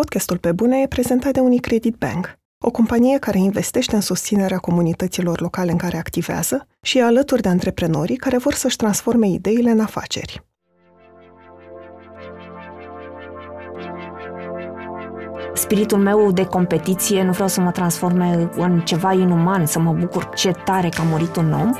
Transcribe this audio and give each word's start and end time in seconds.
Podcastul 0.00 0.38
Pe 0.38 0.52
Bune 0.52 0.80
e 0.80 0.86
prezentat 0.86 1.32
de 1.32 1.40
Unicredit 1.40 1.96
Bank, 1.96 2.38
o 2.64 2.70
companie 2.70 3.18
care 3.18 3.38
investește 3.38 3.94
în 3.94 4.00
susținerea 4.00 4.58
comunităților 4.58 5.40
locale 5.40 5.70
în 5.70 5.76
care 5.76 5.96
activează 5.96 6.66
și 6.82 6.98
e 6.98 7.02
alături 7.02 7.42
de 7.42 7.48
antreprenorii 7.48 8.16
care 8.16 8.38
vor 8.38 8.54
să-și 8.54 8.76
transforme 8.76 9.28
ideile 9.28 9.70
în 9.70 9.80
afaceri. 9.80 10.44
Spiritul 15.54 15.98
meu 15.98 16.32
de 16.32 16.44
competiție 16.44 17.22
nu 17.22 17.32
vreau 17.32 17.48
să 17.48 17.60
mă 17.60 17.70
transforme 17.70 18.50
în 18.56 18.80
ceva 18.80 19.12
inuman, 19.12 19.66
să 19.66 19.78
mă 19.78 19.92
bucur 19.92 20.28
ce 20.34 20.50
tare 20.50 20.88
că 20.88 21.00
a 21.00 21.04
murit 21.04 21.36
un 21.36 21.52
om. 21.52 21.72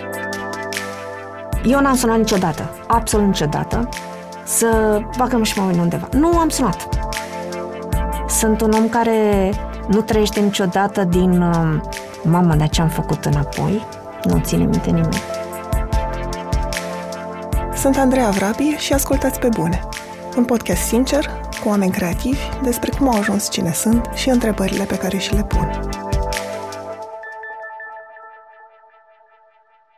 Eu 1.65 1.81
n-am 1.81 1.96
sunat 1.96 2.19
niciodată, 2.19 2.71
absolut 2.87 3.27
niciodată, 3.27 3.89
să 4.45 5.01
bagăm 5.19 5.43
și 5.43 5.59
mă 5.59 5.73
undeva. 5.81 6.09
Nu 6.12 6.39
am 6.39 6.49
sunat. 6.49 6.89
Sunt 8.29 8.61
un 8.61 8.73
om 8.73 8.89
care 8.89 9.51
nu 9.89 10.01
trăiește 10.01 10.41
niciodată 10.41 11.05
din 11.05 11.41
uh, 11.41 11.81
mamă, 12.23 12.55
de 12.55 12.67
ce 12.67 12.81
am 12.81 12.89
făcut 12.89 13.25
înapoi. 13.25 13.87
Nu 14.25 14.41
ține 14.41 14.65
minte 14.65 14.91
nimic. 14.91 15.23
Sunt 17.75 17.96
Andreea 17.96 18.31
Vrabie 18.31 18.79
și 18.79 18.93
ascultați 18.93 19.39
pe 19.39 19.49
bune. 19.49 19.81
Un 20.37 20.45
podcast 20.45 20.82
sincer, 20.82 21.31
cu 21.63 21.68
oameni 21.68 21.93
creativi, 21.93 22.49
despre 22.63 22.91
cum 22.99 23.09
au 23.09 23.18
ajuns 23.18 23.51
cine 23.51 23.73
sunt 23.73 24.11
și 24.15 24.29
întrebările 24.29 24.85
pe 24.85 24.96
care 24.96 25.17
și 25.17 25.35
le 25.35 25.45
pun. 25.45 25.81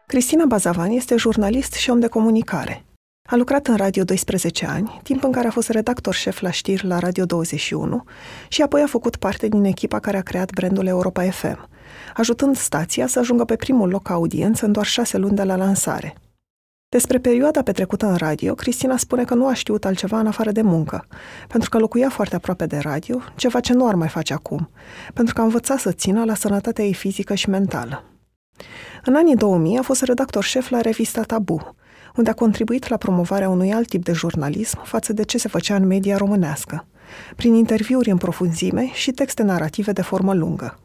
Cristina 0.06 0.44
Bazavan 0.44 0.90
este 0.90 1.16
jurnalist 1.16 1.72
și 1.72 1.90
om 1.90 2.00
de 2.00 2.06
comunicare. 2.06 2.84
A 3.28 3.36
lucrat 3.36 3.66
în 3.66 3.76
radio 3.76 4.04
12 4.04 4.66
ani, 4.66 5.00
timp 5.02 5.24
în 5.24 5.32
care 5.32 5.46
a 5.46 5.50
fost 5.50 5.68
redactor 5.68 6.14
șef 6.14 6.40
la 6.40 6.50
știri 6.50 6.86
la 6.86 6.98
Radio 6.98 7.24
21 7.24 8.04
și 8.48 8.62
apoi 8.62 8.82
a 8.82 8.86
făcut 8.86 9.16
parte 9.16 9.48
din 9.48 9.64
echipa 9.64 9.98
care 9.98 10.16
a 10.16 10.22
creat 10.22 10.52
brandul 10.52 10.86
Europa 10.86 11.22
FM, 11.30 11.68
ajutând 12.16 12.56
stația 12.56 13.06
să 13.06 13.18
ajungă 13.18 13.44
pe 13.44 13.56
primul 13.56 13.88
loc 13.88 14.10
audiență 14.10 14.64
în 14.64 14.72
doar 14.72 14.86
șase 14.86 15.16
luni 15.16 15.36
de 15.36 15.42
la 15.42 15.56
lansare. 15.56 16.14
Despre 16.88 17.18
perioada 17.18 17.62
petrecută 17.62 18.06
în 18.06 18.16
radio, 18.16 18.54
Cristina 18.54 18.96
spune 18.96 19.24
că 19.24 19.34
nu 19.34 19.46
a 19.46 19.54
știut 19.54 19.84
altceva 19.84 20.18
în 20.18 20.26
afară 20.26 20.50
de 20.50 20.62
muncă, 20.62 21.06
pentru 21.48 21.68
că 21.68 21.78
locuia 21.78 22.08
foarte 22.08 22.36
aproape 22.36 22.66
de 22.66 22.78
radio, 22.78 23.20
ceva 23.36 23.60
ce 23.60 23.72
nu 23.72 23.86
ar 23.86 23.94
mai 23.94 24.08
face 24.08 24.32
acum, 24.32 24.70
pentru 25.14 25.34
că 25.34 25.40
a 25.40 25.44
învățat 25.44 25.78
să 25.78 25.92
țină 25.92 26.24
la 26.24 26.34
sănătatea 26.34 26.84
ei 26.84 26.94
fizică 26.94 27.34
și 27.34 27.48
mentală. 27.48 28.04
În 29.04 29.14
anii 29.14 29.36
2000 29.36 29.78
a 29.78 29.82
fost 29.82 30.02
redactor 30.02 30.44
șef 30.44 30.68
la 30.68 30.80
revista 30.80 31.22
Tabu, 31.22 31.75
unde 32.16 32.30
a 32.30 32.34
contribuit 32.34 32.88
la 32.88 32.96
promovarea 32.96 33.48
unui 33.48 33.72
alt 33.72 33.88
tip 33.88 34.04
de 34.04 34.12
jurnalism 34.12 34.84
față 34.84 35.12
de 35.12 35.22
ce 35.22 35.38
se 35.38 35.48
făcea 35.48 35.74
în 35.74 35.86
media 35.86 36.16
românească, 36.16 36.86
prin 37.36 37.54
interviuri 37.54 38.10
în 38.10 38.16
profunzime 38.16 38.90
și 38.92 39.10
texte 39.10 39.42
narrative 39.42 39.92
de 39.92 40.02
formă 40.02 40.34
lungă. 40.34 40.78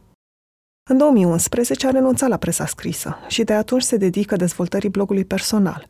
În 0.90 0.98
2011 0.98 1.88
a 1.88 1.90
renunțat 1.90 2.30
la 2.30 2.38
presa 2.38 2.66
scrisă 2.66 3.18
și 3.28 3.44
de 3.44 3.54
atunci 3.54 3.82
se 3.82 3.98
dedică 3.98 4.36
dezvoltării 4.36 4.90
blogului 4.90 5.26
personal, 5.26 5.88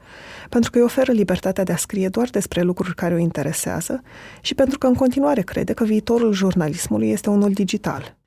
pentru 0.50 0.72
că 0.72 0.78
îi 0.78 0.84
oferă 0.84 1.12
libertatea 1.12 1.64
de 1.64 1.72
a 1.72 1.76
scrie 1.76 2.10
doar 2.10 2.30
despre 2.30 2.62
lucruri 2.62 2.96
care 2.96 3.14
o 3.14 3.18
interesează 3.18 4.02
și 4.42 4.56
pentru 4.56 4.78
că 4.78 4.88
în 4.88 4.94
continuare 4.94 5.42
crede 5.42 5.74
că 5.74 5.84
viitorul 5.84 6.34
jurnalismului 6.34 7.10
este 7.10 7.30
unul 7.30 7.52
digital. 7.52 8.18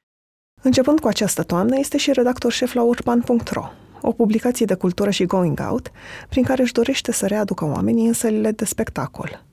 Începând 0.62 1.00
cu 1.00 1.08
această 1.08 1.42
toamnă, 1.42 1.78
este 1.78 1.96
și 1.96 2.12
redactor 2.12 2.52
șef 2.52 2.72
la 2.72 2.82
urban.ro, 2.82 3.70
o 4.06 4.12
publicație 4.12 4.66
de 4.66 4.74
cultură 4.74 5.10
și 5.10 5.24
going 5.24 5.60
out, 5.70 5.90
prin 6.28 6.42
care 6.42 6.62
își 6.62 6.72
dorește 6.72 7.12
să 7.12 7.26
readucă 7.26 7.64
oamenii 7.64 8.06
în 8.06 8.12
sălile 8.12 8.50
de 8.50 8.64
spectacol. 8.64 9.44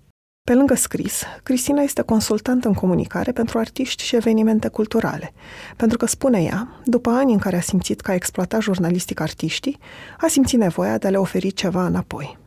Pe 0.44 0.54
lângă 0.54 0.76
scris, 0.76 1.24
Cristina 1.44 1.82
este 1.82 2.02
consultant 2.02 2.66
în 2.66 2.74
comunicare 2.74 3.32
pentru 3.32 3.58
artiști 3.58 4.04
și 4.04 4.16
evenimente 4.16 4.68
culturale, 4.68 5.34
pentru 5.76 5.98
că, 5.98 6.06
spune 6.06 6.42
ea, 6.42 6.68
după 6.86 7.10
ani 7.10 7.34
în 7.34 7.40
care 7.40 7.56
a 7.58 7.62
simțit 7.62 8.02
că 8.02 8.12
a 8.12 8.14
exploatat 8.14 8.62
jurnalistic 8.62 9.20
artiștii, 9.20 9.78
a 10.18 10.28
simțit 10.28 10.60
nevoia 10.60 10.98
de 10.98 11.08
a 11.08 11.10
le 11.10 11.17
oferi 11.17 11.52
ceva 11.52 11.86
înapoi. 11.86 12.38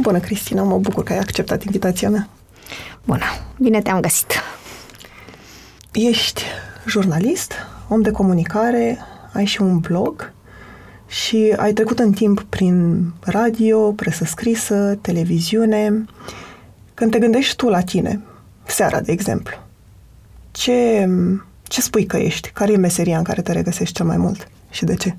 Bună, 0.00 0.18
Cristina, 0.18 0.62
mă 0.62 0.78
bucur 0.78 1.02
că 1.02 1.12
ai 1.12 1.18
acceptat 1.18 1.62
invitația 1.62 2.10
mea. 2.10 2.28
Bună, 3.04 3.24
bine 3.58 3.82
te-am 3.82 4.00
găsit. 4.00 4.32
Ești 5.92 6.42
jurnalist, 6.86 7.52
om 7.88 8.02
de 8.02 8.10
comunicare, 8.10 8.98
ai 9.32 9.44
și 9.44 9.62
un 9.62 9.78
blog 9.78 10.34
și 11.06 11.54
ai 11.56 11.72
trecut 11.72 11.98
în 11.98 12.12
timp 12.12 12.42
prin 12.42 13.04
radio, 13.20 13.92
presă 13.92 14.24
scrisă, 14.24 14.98
televiziune. 15.00 16.04
Când 16.94 17.10
te 17.10 17.18
gândești 17.18 17.56
tu 17.56 17.68
la 17.68 17.80
tine, 17.80 18.20
seara, 18.64 19.00
de 19.00 19.12
exemplu, 19.12 19.56
ce, 20.50 21.08
ce 21.62 21.80
spui 21.80 22.06
că 22.06 22.16
ești? 22.16 22.50
Care 22.50 22.72
e 22.72 22.76
meseria 22.76 23.18
în 23.18 23.24
care 23.24 23.42
te 23.42 23.52
regăsești 23.52 23.94
cel 23.94 24.06
mai 24.06 24.16
mult 24.16 24.48
și 24.70 24.84
de 24.84 24.94
ce? 24.94 25.16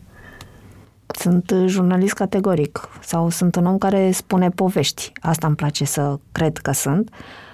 Sunt 1.19 1.53
jurnalist 1.65 2.13
categoric 2.13 2.89
sau 3.01 3.29
sunt 3.29 3.55
un 3.55 3.65
om 3.65 3.77
care 3.77 4.11
spune 4.11 4.49
povești. 4.49 5.11
Asta 5.21 5.47
îmi 5.47 5.55
place 5.55 5.85
să 5.85 6.19
cred 6.31 6.57
că 6.57 6.71
sunt, 6.71 7.09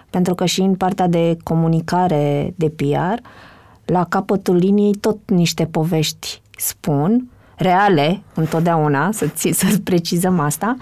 pentru 0.09 0.35
că 0.35 0.45
și 0.45 0.61
în 0.61 0.75
partea 0.75 1.07
de 1.07 1.37
comunicare, 1.43 2.53
de 2.55 2.69
PR, 2.69 3.27
la 3.85 4.05
capătul 4.05 4.55
liniei 4.55 4.93
tot 4.93 5.17
niște 5.25 5.65
povești 5.65 6.41
spun 6.57 7.27
reale, 7.55 8.21
întotdeauna, 8.33 9.11
să, 9.11 9.29
să 9.51 9.65
precizăm 9.83 10.39
asta, 10.39 10.77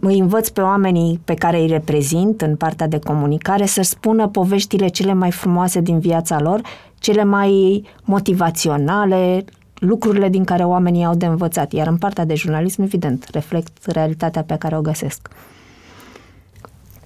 îi 0.00 0.18
învăț 0.18 0.48
pe 0.48 0.60
oamenii 0.60 1.20
pe 1.24 1.34
care 1.34 1.60
îi 1.60 1.66
reprezint 1.66 2.40
în 2.40 2.56
partea 2.56 2.86
de 2.86 2.98
comunicare 2.98 3.66
să 3.66 3.82
spună 3.82 4.28
poveștile 4.28 4.88
cele 4.88 5.12
mai 5.12 5.30
frumoase 5.30 5.80
din 5.80 5.98
viața 5.98 6.40
lor, 6.40 6.60
cele 6.98 7.24
mai 7.24 7.82
motivaționale, 8.04 9.44
lucrurile 9.74 10.28
din 10.28 10.44
care 10.44 10.64
oamenii 10.64 11.04
au 11.04 11.14
de 11.14 11.26
învățat. 11.26 11.72
Iar 11.72 11.86
în 11.86 11.96
partea 11.96 12.24
de 12.24 12.34
jurnalism, 12.34 12.82
evident, 12.82 13.28
reflect 13.32 13.86
realitatea 13.86 14.42
pe 14.42 14.56
care 14.58 14.76
o 14.76 14.80
găsesc. 14.80 15.28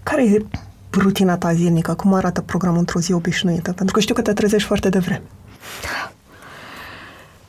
Care 0.02 0.24
e 0.24 0.46
rutina 0.92 1.36
ta 1.36 1.52
zilnică? 1.52 1.94
Cum 1.94 2.14
arată 2.14 2.40
programul 2.40 2.78
într-o 2.78 3.00
zi 3.00 3.12
obișnuită? 3.12 3.72
Pentru 3.72 3.94
că 3.94 4.00
știu 4.00 4.14
că 4.14 4.22
te 4.22 4.32
trezești 4.32 4.66
foarte 4.66 4.88
devreme. 4.88 5.22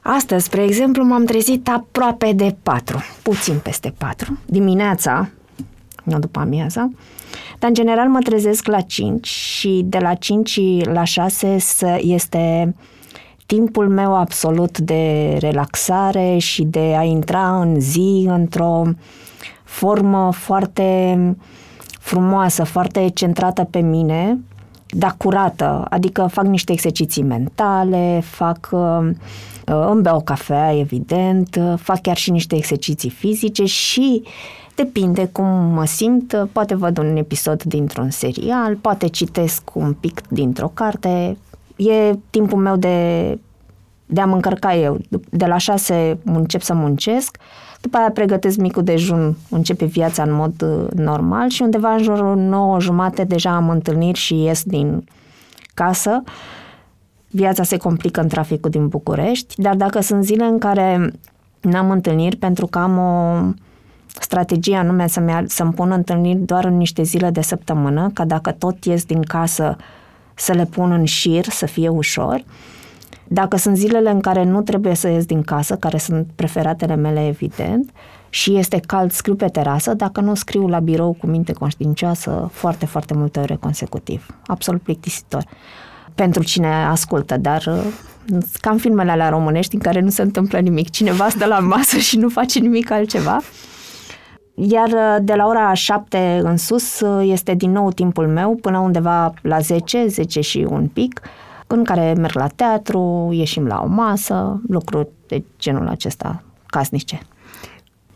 Astăzi, 0.04 0.46
spre 0.46 0.64
exemplu, 0.64 1.04
m-am 1.04 1.26
trezit 1.26 1.70
aproape 1.70 2.32
de 2.32 2.56
4, 2.64 3.04
puțin 3.22 3.60
peste 3.64 3.94
4, 3.98 4.40
dimineața, 4.46 5.30
nu 6.04 6.20
după 6.20 6.40
amiaza, 6.40 6.92
dar 7.60 7.70
în 7.70 7.74
general 7.74 8.08
mă 8.08 8.20
trezesc 8.20 8.68
la 8.68 8.82
5 8.82 9.28
și 9.28 9.82
de 9.86 9.98
la 9.98 10.14
5 10.14 10.60
la 10.84 11.04
6 11.04 11.58
este 11.98 12.76
timpul 13.46 13.90
meu 13.90 14.16
absolut 14.16 14.78
de 14.80 15.36
relaxare 15.40 16.38
și 16.38 16.64
de 16.64 16.96
a 16.98 17.04
intra 17.04 17.60
în 17.60 17.80
zi 17.80 18.26
într-o 18.28 18.84
formă 19.64 20.32
foarte 20.32 21.18
frumoasă, 22.00 22.64
foarte 22.64 23.10
centrată 23.14 23.64
pe 23.64 23.80
mine, 23.80 24.40
dar 24.96 25.16
curată, 25.18 25.86
adică 25.90 26.28
fac 26.32 26.46
niște 26.46 26.72
exerciții 26.72 27.24
mentale, 27.24 28.22
fac 28.24 28.70
uh, 28.72 29.10
Uh, 29.68 29.88
îmi 29.90 30.02
beau 30.02 30.22
cafea, 30.22 30.78
evident, 30.78 31.56
uh, 31.56 31.74
fac 31.78 32.02
chiar 32.02 32.18
și 32.18 32.32
niște 32.32 32.56
exerciții 32.56 33.10
fizice 33.10 33.66
și 33.66 34.24
depinde 34.76 35.30
cum 35.32 35.46
mă 35.46 35.86
simt, 35.86 36.34
uh, 36.34 36.50
poate 36.52 36.76
văd 36.76 36.98
un 36.98 37.16
episod 37.16 37.64
dintr-un 37.64 38.10
serial, 38.10 38.76
poate 38.76 39.08
citesc 39.08 39.62
un 39.74 39.94
pic 39.94 40.22
dintr-o 40.28 40.72
carte, 40.74 41.38
e 41.76 42.16
timpul 42.30 42.60
meu 42.60 42.76
de, 42.76 43.40
de 44.06 44.22
a 44.22 44.26
mă 44.26 44.36
încărca 44.36 44.76
eu. 44.76 44.98
De 45.30 45.46
la 45.46 45.58
șase 45.58 46.18
încep 46.24 46.62
să 46.62 46.74
muncesc, 46.74 47.38
după 47.84 47.98
aia 47.98 48.12
pregătesc 48.12 48.58
micul 48.58 48.84
dejun, 48.84 49.36
începe 49.50 49.86
viața 49.86 50.24
în 50.24 50.34
mod 50.34 50.66
normal 50.96 51.50
și 51.50 51.62
undeva 51.62 51.94
în 51.94 52.04
jurul 52.04 52.36
9 52.36 52.80
jumate 52.80 53.24
deja 53.24 53.56
am 53.56 53.70
întâlniri 53.70 54.18
și 54.18 54.44
ies 54.44 54.64
din 54.64 55.04
casă 55.74 56.24
viața 57.28 57.64
se 57.64 57.78
complică 57.78 58.22
în 58.22 58.28
traficul 58.28 58.70
din 58.70 58.88
București, 58.88 59.62
dar 59.62 59.76
dacă 59.76 60.00
sunt 60.02 60.24
zile 60.24 60.44
în 60.44 60.58
care 60.60 61.14
n-am 61.62 61.92
întâlniri 61.92 62.36
pentru 62.36 62.66
că 62.66 62.80
am 62.80 62.98
o 62.98 63.42
strategie 64.20 64.76
anume 64.76 65.08
să-mi, 65.08 65.44
să-mi 65.48 65.74
pun 65.74 65.92
întâlniri 65.92 66.40
doar 66.40 66.66
în 66.66 66.78
niște 66.78 67.04
zile 67.04 67.30
de 67.30 67.42
săptămână, 67.42 68.12
ca 68.14 68.26
dacă 68.26 68.52
tot 68.52 68.84
ies 68.84 69.06
din 69.06 69.22
casă 69.22 69.76
să 70.34 70.54
le 70.54 70.66
pun 70.66 70.92
în 70.92 71.06
șir, 71.06 71.46
să 71.50 71.66
fie 71.66 71.88
ușor. 71.88 72.44
Dacă 73.28 73.58
sunt 73.58 73.78
zilele 73.78 74.10
în 74.10 74.20
care 74.20 74.44
nu 74.44 74.62
trebuie 74.62 74.96
să 74.96 75.08
ies 75.08 75.26
din 75.26 75.42
casă, 75.42 75.76
care 75.76 75.98
sunt 75.98 76.28
preferatele 76.36 76.96
mele, 76.96 77.28
evident, 77.28 77.92
și 78.30 78.58
este 78.58 78.80
cald, 78.86 79.12
scriu 79.12 79.36
pe 79.36 79.48
terasă, 79.48 79.94
dacă 79.94 80.22
nu 80.22 80.36
scriu 80.36 80.68
la 80.68 80.80
birou 80.80 81.14
cu 81.20 81.28
minte 81.28 81.54
conștiincioasă 81.54 82.50
foarte, 82.52 82.86
foarte 82.86 83.14
multe 83.14 83.40
ore 83.40 83.56
consecutiv. 83.56 84.28
Absolut 84.46 84.82
plictisitor 84.82 85.44
pentru 86.16 86.44
cine 86.44 86.86
ascultă, 86.86 87.38
dar 87.38 87.64
uh, 87.68 88.38
cam 88.62 88.78
filmele 88.78 89.12
alea 89.12 89.30
românești 89.30 89.76
în 89.76 89.82
care 89.82 90.00
nu 90.00 90.10
se 90.10 90.22
întâmplă 90.22 90.60
nimic. 90.60 90.90
Cineva 90.90 91.30
stă 91.30 91.46
la 91.46 91.60
masă 91.60 91.98
și 91.98 92.18
nu 92.18 92.30
face 92.30 92.60
nimic 92.60 92.92
altceva. 92.92 93.42
Iar 94.56 94.88
uh, 94.88 95.16
de 95.22 95.34
la 95.34 95.46
ora 95.46 95.74
7 95.74 96.40
în 96.44 96.58
sus 96.58 97.00
uh, 97.00 97.30
este 97.32 97.54
din 97.54 97.72
nou 97.72 97.92
timpul 97.92 98.28
meu 98.28 98.56
până 98.62 98.80
undeva 98.80 99.34
la 99.42 99.60
10, 99.60 100.08
10 100.08 100.42
și 100.42 100.68
un 100.70 100.88
pic, 100.88 101.22
în 101.78 101.84
care 101.84 102.14
merg 102.14 102.36
la 102.36 102.48
teatru, 102.48 103.30
ieșim 103.32 103.66
la 103.66 103.82
o 103.84 103.88
masă, 103.88 104.62
lucruri 104.68 105.08
de 105.28 105.44
genul 105.60 105.88
acesta 105.88 106.44
casnice. 106.66 107.20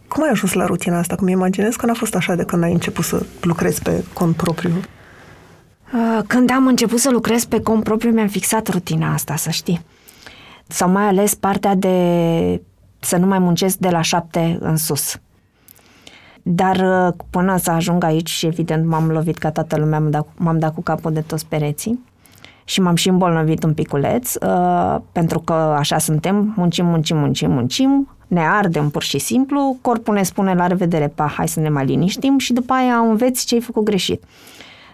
Cum 0.08 0.24
ai 0.24 0.30
ajuns 0.30 0.54
la 0.54 0.66
rutina 0.66 0.98
asta? 0.98 1.16
Cum 1.16 1.28
imaginez 1.28 1.76
că 1.76 1.86
n-a 1.86 1.94
fost 1.94 2.16
așa 2.16 2.36
de 2.36 2.44
când 2.44 2.64
ai 2.64 2.72
început 2.72 3.06
să 3.06 3.26
lucrezi 3.42 3.82
pe 3.82 4.04
cont 4.14 4.36
propriu? 4.36 4.72
Uh, 5.94 6.24
când 6.28 6.52
am 6.52 6.68
început 6.68 7.00
să 7.00 7.10
lucrez 7.10 7.46
pe 7.46 7.62
cont 7.62 7.84
propriu, 7.84 8.12
mi-am 8.12 8.28
fixat 8.28 8.68
rutina 8.68 9.14
asta, 9.14 9.36
să 9.36 9.50
știi. 9.50 9.82
Sau 10.68 10.90
mai 10.90 11.04
ales 11.04 11.36
partea 11.36 11.76
de 11.76 12.62
să 13.00 13.18
nu 13.18 13.26
mai 13.26 13.40
muncesc 13.40 13.78
de 13.78 13.90
la 13.90 14.02
șapte 14.02 14.58
în 14.62 14.78
sus. 14.78 15.20
Dar 16.42 16.76
uh, 16.76 17.14
până 17.30 17.58
să 17.58 17.72
ajung 17.72 18.04
aici 18.04 18.30
și 18.30 18.46
evident 18.46 18.86
m-am 18.86 19.12
lovit 19.12 19.38
ca 19.38 19.52
toată 19.52 19.78
lumea, 19.78 20.00
m-am 20.00 20.10
dat, 20.10 20.28
m-am 20.36 20.60
dat 20.60 20.74
cu 20.74 20.82
capul 20.82 21.14
de 21.14 21.22
toți 21.22 21.46
pereții 21.46 22.00
și 22.70 22.82
m-am 22.82 22.96
și 22.96 23.10
îmbolnăvit 23.10 23.64
un 23.64 23.74
piculeț, 23.74 24.34
uh, 24.36 24.98
pentru 25.12 25.40
că 25.40 25.54
așa 25.54 25.98
suntem, 25.98 26.54
muncim, 26.56 26.86
muncim, 26.86 27.18
muncim, 27.18 27.52
muncim, 27.52 28.10
ne 28.28 28.48
ardem 28.48 28.90
pur 28.90 29.04
și 29.04 29.18
simplu, 29.18 29.78
corpul 29.82 30.14
ne 30.14 30.24
spune 30.24 30.54
la 30.54 30.68
revedere, 30.68 31.08
pa, 31.08 31.28
hai 31.28 31.48
să 31.48 31.60
ne 31.60 31.70
mai 31.70 31.86
liniștim 31.86 32.38
și 32.38 32.54
după 32.54 32.74
aia 32.74 32.96
înveți 32.96 33.46
ce 33.46 33.56
ai 33.56 33.62
făcut 33.62 33.84
greșit. 33.84 34.24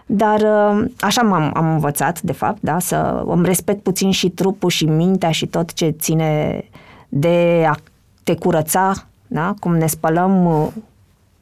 Dar 0.06 0.40
uh, 0.40 0.84
așa 1.00 1.22
m-am 1.22 1.50
am 1.54 1.72
învățat, 1.72 2.20
de 2.20 2.32
fapt, 2.32 2.58
da, 2.60 2.78
să 2.78 3.22
îmi 3.26 3.44
respect 3.44 3.82
puțin 3.82 4.10
și 4.10 4.28
trupul 4.28 4.70
și 4.70 4.84
mintea 4.84 5.30
și 5.30 5.46
tot 5.46 5.72
ce 5.72 5.88
ține 5.88 6.64
de 7.08 7.66
a 7.68 7.74
te 8.22 8.34
curăța, 8.34 8.92
da, 9.26 9.54
cum 9.60 9.76
ne 9.76 9.86
spălăm 9.86 10.44
uh, 10.44 10.66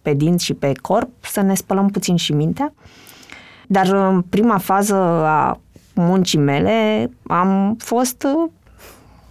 pe 0.03 0.15
dinți 0.15 0.45
și 0.45 0.55
pe 0.55 0.73
corp, 0.81 1.11
să 1.21 1.41
ne 1.41 1.55
spălăm 1.55 1.89
puțin 1.89 2.17
și 2.17 2.33
mintea. 2.33 2.73
Dar 3.67 3.87
în 3.87 4.21
prima 4.21 4.59
fază 4.59 4.95
a 5.27 5.61
muncii 5.95 6.39
mele 6.39 7.11
am 7.27 7.77
fost 7.79 8.23
uh, 8.23 8.51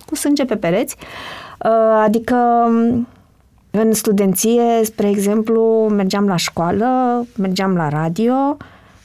cu 0.05 0.15
sânge 0.15 0.45
pe 0.45 0.55
pereți, 0.55 0.95
adică 2.03 2.35
în 3.71 3.93
studenție, 3.93 4.83
spre 4.83 5.09
exemplu, 5.09 5.87
mergeam 5.91 6.27
la 6.27 6.35
școală, 6.35 6.87
mergeam 7.37 7.75
la 7.75 7.89
radio, 7.89 8.33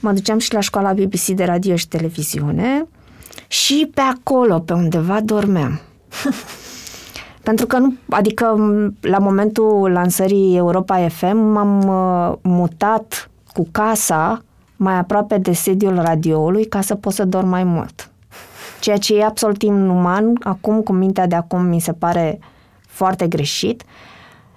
mă 0.01 0.13
duceam 0.13 0.39
și 0.39 0.55
la 0.55 0.61
școala 0.61 0.93
BBC 0.93 1.27
de 1.27 1.45
radio 1.45 1.77
și 1.77 1.89
televiziune 1.89 2.87
și 3.47 3.91
pe 3.95 4.01
acolo, 4.01 4.59
pe 4.59 4.73
undeva, 4.73 5.21
dormeam. 5.21 5.81
Pentru 7.43 7.67
că 7.67 7.79
nu, 7.79 7.95
adică 8.11 8.57
la 9.01 9.19
momentul 9.19 9.91
lansării 9.91 10.57
Europa 10.57 11.09
FM 11.09 11.37
m-am 11.37 11.89
uh, 11.89 12.39
mutat 12.43 13.31
cu 13.53 13.69
casa 13.73 14.43
mai 14.77 14.95
aproape 14.95 15.39
de 15.39 15.53
sediul 15.53 15.95
radioului 15.95 16.65
ca 16.65 16.81
să 16.81 16.95
pot 16.95 17.13
să 17.13 17.25
dorm 17.25 17.49
mai 17.49 17.65
mult. 17.65 18.11
Ceea 18.81 18.97
ce 18.97 19.17
e 19.17 19.25
absolut 19.25 19.63
inuman, 19.63 20.39
acum 20.43 20.81
cu 20.81 20.93
mintea 20.93 21.27
de 21.27 21.35
acum 21.35 21.63
mi 21.63 21.81
se 21.81 21.93
pare 21.93 22.39
foarte 22.87 23.27
greșit, 23.27 23.83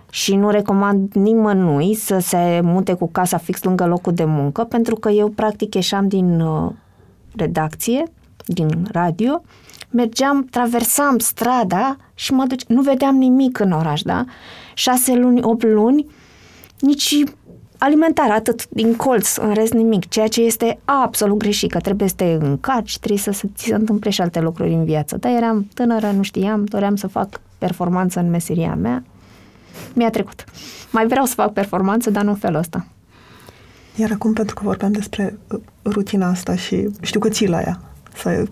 și 0.10 0.36
nu 0.36 0.50
recomand 0.50 1.14
nimănui 1.14 1.96
să 1.96 2.20
se 2.20 2.60
mute 2.64 2.94
cu 2.94 3.10
casa 3.12 3.38
fix 3.38 3.64
lângă 3.64 3.86
locul 3.86 4.14
de 4.14 4.26
muncă, 4.26 4.64
pentru 4.64 4.96
că 4.96 5.10
eu 5.10 5.30
practic 5.30 5.76
ieșeam 5.76 6.08
din 6.08 6.40
uh, 6.40 6.72
redacție, 7.36 8.04
din 8.46 8.88
radio, 8.92 9.42
mergeam, 9.90 10.44
traversam 10.44 11.18
strada 11.18 11.98
și 12.14 12.34
mă 12.34 12.46
duce, 12.46 12.66
nu 12.68 12.82
vedeam 12.82 13.16
nimic 13.16 13.60
în 13.60 13.72
oraș, 13.72 14.02
da? 14.02 14.26
Șase 14.74 15.16
luni, 15.16 15.44
opt 15.44 15.64
luni, 15.64 16.06
nici 16.80 17.24
alimentar, 17.80 18.32
atât 18.32 18.70
din 18.70 18.96
colț, 18.96 19.36
în 19.36 19.54
rest 19.54 19.74
nimic, 19.74 20.08
ceea 20.08 20.28
ce 20.28 20.42
este 20.42 20.80
absolut 20.86 21.38
greșit, 21.38 21.72
că 21.72 21.80
trebuie 21.80 22.08
să 22.08 22.16
te 22.16 22.38
încarci, 22.40 22.98
trebuie 22.98 23.20
să, 23.20 23.32
să 23.32 23.48
ți 23.56 23.66
se 23.66 23.76
întâmple 23.76 24.10
și 24.10 24.22
alte 24.22 24.40
lucruri 24.40 24.74
în 24.74 24.86
viață. 24.86 25.18
Dar 25.18 25.32
eram 25.32 25.68
tânără, 25.74 26.12
nu 26.12 26.22
știam, 26.22 26.64
doream 26.66 26.96
să 26.96 27.08
fac 27.08 27.42
performanță 27.58 28.20
în 28.20 28.30
meseria 28.30 28.76
mea 28.76 29.04
mi-a 29.94 30.10
trecut. 30.10 30.44
Mai 30.92 31.08
vreau 31.08 31.26
să 31.26 31.34
fac 31.34 31.54
performanță, 31.54 32.10
dar 32.10 32.24
nu 32.24 32.30
în 32.30 32.36
felul 32.36 32.60
ăsta. 32.60 32.86
Iar 33.96 34.12
acum, 34.12 34.34
pentru 34.34 34.56
că 34.56 34.64
vorbeam 34.64 34.92
despre 34.92 35.38
uh, 35.52 35.60
rutina 35.84 36.30
asta 36.30 36.56
și 36.56 36.90
știu 37.02 37.20
că 37.20 37.30
ții 37.30 37.48
la 37.48 37.62
ea, 37.62 37.82
să 38.16 38.28
ai 38.28 38.50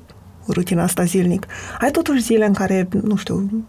rutina 0.48 0.84
asta 0.84 1.04
zilnic, 1.04 1.46
ai 1.80 1.92
totuși 1.92 2.22
zile 2.22 2.46
în 2.46 2.54
care, 2.54 2.88
nu 3.04 3.16
știu, 3.16 3.66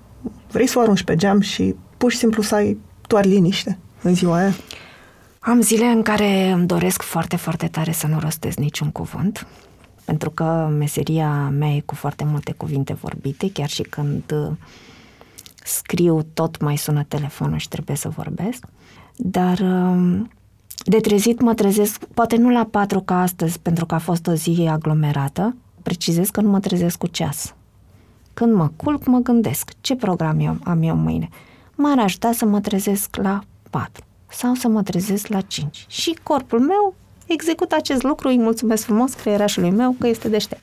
vrei 0.50 0.66
să 0.66 0.78
o 0.78 0.80
arunci 0.80 1.02
pe 1.02 1.16
geam 1.16 1.40
și 1.40 1.74
pur 1.96 2.10
și 2.10 2.18
simplu 2.18 2.42
să 2.42 2.54
ai 2.54 2.78
doar 3.06 3.24
liniște 3.24 3.78
în 4.02 4.14
ziua 4.14 4.36
aia? 4.36 4.52
Am 5.48 5.60
zile 5.60 5.86
în 5.86 6.02
care 6.02 6.50
îmi 6.50 6.66
doresc 6.66 7.02
foarte, 7.02 7.36
foarte 7.36 7.68
tare 7.68 7.92
să 7.92 8.06
nu 8.06 8.18
rostez 8.18 8.54
niciun 8.54 8.90
cuvânt, 8.90 9.46
pentru 10.04 10.30
că 10.30 10.74
meseria 10.78 11.48
mea 11.48 11.68
e 11.68 11.80
cu 11.80 11.94
foarte 11.94 12.24
multe 12.24 12.52
cuvinte 12.52 12.92
vorbite, 12.92 13.50
chiar 13.52 13.68
și 13.68 13.82
când 13.82 14.22
uh, 14.32 14.56
scriu, 15.64 16.22
tot 16.34 16.60
mai 16.60 16.76
sună 16.76 17.04
telefonul 17.08 17.58
și 17.58 17.68
trebuie 17.68 17.96
să 17.96 18.08
vorbesc. 18.08 18.64
Dar 19.16 19.58
um, 19.58 20.30
de 20.84 21.00
trezit 21.00 21.40
mă 21.40 21.54
trezesc, 21.54 22.04
poate 22.04 22.36
nu 22.36 22.50
la 22.50 22.64
patru 22.64 23.00
ca 23.00 23.20
astăzi, 23.20 23.60
pentru 23.60 23.86
că 23.86 23.94
a 23.94 23.98
fost 23.98 24.26
o 24.26 24.32
zi 24.32 24.66
aglomerată, 24.70 25.56
precizez 25.82 26.28
că 26.28 26.40
nu 26.40 26.50
mă 26.50 26.60
trezesc 26.60 26.98
cu 26.98 27.06
ceas. 27.06 27.54
Când 28.34 28.52
mă 28.52 28.70
culc, 28.76 29.06
mă 29.06 29.18
gândesc, 29.18 29.70
ce 29.80 29.96
program 29.96 30.40
eu, 30.40 30.56
am 30.62 30.82
eu 30.82 30.96
mâine? 30.96 31.28
M-ar 31.74 31.98
ajuta 31.98 32.32
să 32.32 32.44
mă 32.44 32.60
trezesc 32.60 33.16
la 33.16 33.40
4 33.70 34.06
sau 34.30 34.54
să 34.54 34.68
mă 34.68 34.82
trezesc 34.82 35.26
la 35.26 35.40
5. 35.40 35.84
Și 35.88 36.18
corpul 36.22 36.60
meu 36.60 36.94
execută 37.26 37.74
acest 37.74 38.02
lucru, 38.02 38.28
îi 38.28 38.38
mulțumesc 38.38 38.84
frumos 38.84 39.12
creierașului 39.12 39.70
meu 39.70 39.96
că 40.00 40.06
este 40.06 40.28
deștept. 40.28 40.62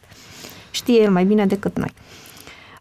Știe 0.72 1.02
el 1.02 1.12
mai 1.12 1.26
bine 1.26 1.46
decât 1.46 1.78
noi. 1.78 1.94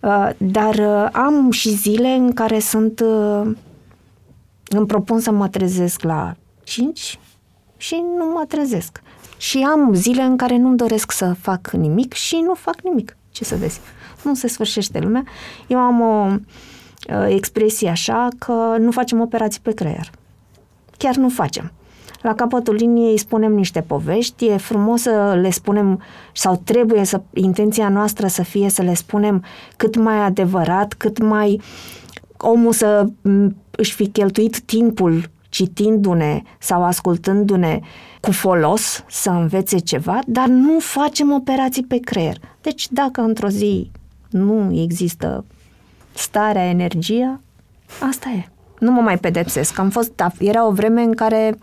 Uh, 0.05 0.31
dar 0.37 0.75
uh, 0.75 1.09
am 1.13 1.51
și 1.51 1.69
zile 1.69 2.09
în 2.09 2.33
care 2.33 2.59
sunt 2.59 3.01
uh, 3.01 3.51
îmi 4.69 4.87
propun 4.87 5.21
să 5.21 5.31
mă 5.31 5.49
trezesc 5.49 6.03
la 6.03 6.35
5 6.65 7.19
și 7.77 8.03
nu 8.17 8.25
mă 8.25 8.45
trezesc. 8.49 9.03
Și 9.37 9.59
am 9.59 9.95
zile 9.95 10.23
în 10.23 10.37
care 10.37 10.57
nu-mi 10.57 10.77
doresc 10.77 11.13
să 11.13 11.35
fac 11.41 11.71
nimic 11.71 12.13
și 12.13 12.37
nu 12.37 12.55
fac 12.55 12.81
nimic. 12.83 13.17
Ce 13.31 13.45
să 13.45 13.57
vezi? 13.57 13.81
Nu 14.23 14.35
se 14.35 14.49
sfârșește 14.49 14.99
lumea. 14.99 15.25
Eu 15.67 15.79
am 15.79 16.01
o 16.01 16.37
expresie 17.29 17.89
așa 17.89 18.29
că 18.39 18.77
nu 18.79 18.91
facem 18.91 19.21
operații 19.21 19.61
pe 19.61 19.73
creier. 19.73 20.11
Chiar 20.97 21.15
nu 21.15 21.29
facem 21.29 21.73
la 22.25 22.35
capătul 22.35 22.75
liniei 22.75 23.19
spunem 23.19 23.53
niște 23.53 23.81
povești, 23.81 24.47
e 24.47 24.57
frumos 24.57 25.01
să 25.01 25.39
le 25.41 25.51
spunem 25.51 26.03
sau 26.33 26.61
trebuie 26.65 27.05
să, 27.05 27.23
intenția 27.33 27.89
noastră 27.89 28.27
să 28.27 28.43
fie 28.43 28.69
să 28.69 28.83
le 28.83 28.95
spunem 28.95 29.45
cât 29.77 29.97
mai 29.97 30.17
adevărat, 30.17 30.93
cât 30.93 31.19
mai 31.19 31.61
omul 32.37 32.73
să 32.73 33.07
își 33.71 33.95
fi 33.95 34.09
cheltuit 34.09 34.61
timpul 34.61 35.31
citindu-ne 35.49 36.43
sau 36.59 36.85
ascultându-ne 36.85 37.81
cu 38.21 38.33
folos 38.33 39.05
să 39.09 39.31
învețe 39.31 39.79
ceva, 39.79 40.19
dar 40.27 40.47
nu 40.47 40.79
facem 40.79 41.33
operații 41.33 41.85
pe 41.85 41.99
creier. 41.99 42.37
Deci 42.61 42.89
dacă 42.91 43.21
într-o 43.21 43.49
zi 43.49 43.91
nu 44.31 44.81
există 44.83 45.45
starea, 46.13 46.69
energia, 46.69 47.41
asta 48.01 48.29
e. 48.29 48.54
Nu 48.85 48.93
mă 48.93 49.01
mai 49.01 49.19
pedepsesc. 49.19 49.79
Am 49.79 49.91
fost, 49.91 50.13
da, 50.17 50.31
era 50.39 50.67
o 50.67 50.73
vreme 50.73 51.03
în 51.03 51.15
care 51.15 51.59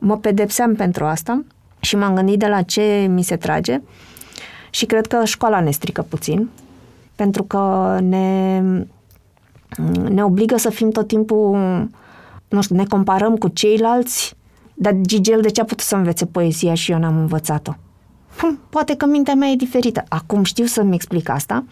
mă 0.00 0.18
pedepseam 0.18 0.74
pentru 0.74 1.04
asta 1.04 1.44
și 1.80 1.96
m-am 1.96 2.14
gândit 2.14 2.38
de 2.38 2.46
la 2.46 2.62
ce 2.62 3.06
mi 3.10 3.22
se 3.22 3.36
trage 3.36 3.80
și 4.70 4.86
cred 4.86 5.06
că 5.06 5.24
școala 5.24 5.60
ne 5.60 5.70
strică 5.70 6.02
puțin, 6.02 6.48
pentru 7.14 7.42
că 7.42 7.96
ne, 8.02 8.62
ne 10.08 10.24
obligă 10.24 10.56
să 10.56 10.70
fim 10.70 10.90
tot 10.90 11.06
timpul, 11.06 11.56
nu 12.48 12.62
știu, 12.62 12.76
ne 12.76 12.84
comparăm 12.84 13.36
cu 13.36 13.48
ceilalți, 13.48 14.36
dar 14.74 14.94
Gigel 15.00 15.40
de 15.40 15.50
ce 15.50 15.60
a 15.60 15.64
putut 15.64 15.84
să 15.84 15.96
învețe 15.96 16.26
poezia 16.26 16.74
și 16.74 16.92
eu 16.92 16.98
n-am 16.98 17.18
învățat-o? 17.18 17.72
Hm, 18.36 18.58
poate 18.68 18.96
că 18.96 19.06
mintea 19.06 19.34
mea 19.34 19.48
e 19.48 19.56
diferită. 19.56 20.04
Acum 20.08 20.42
știu 20.42 20.64
să-mi 20.64 20.94
explic 20.94 21.28
asta 21.28 21.64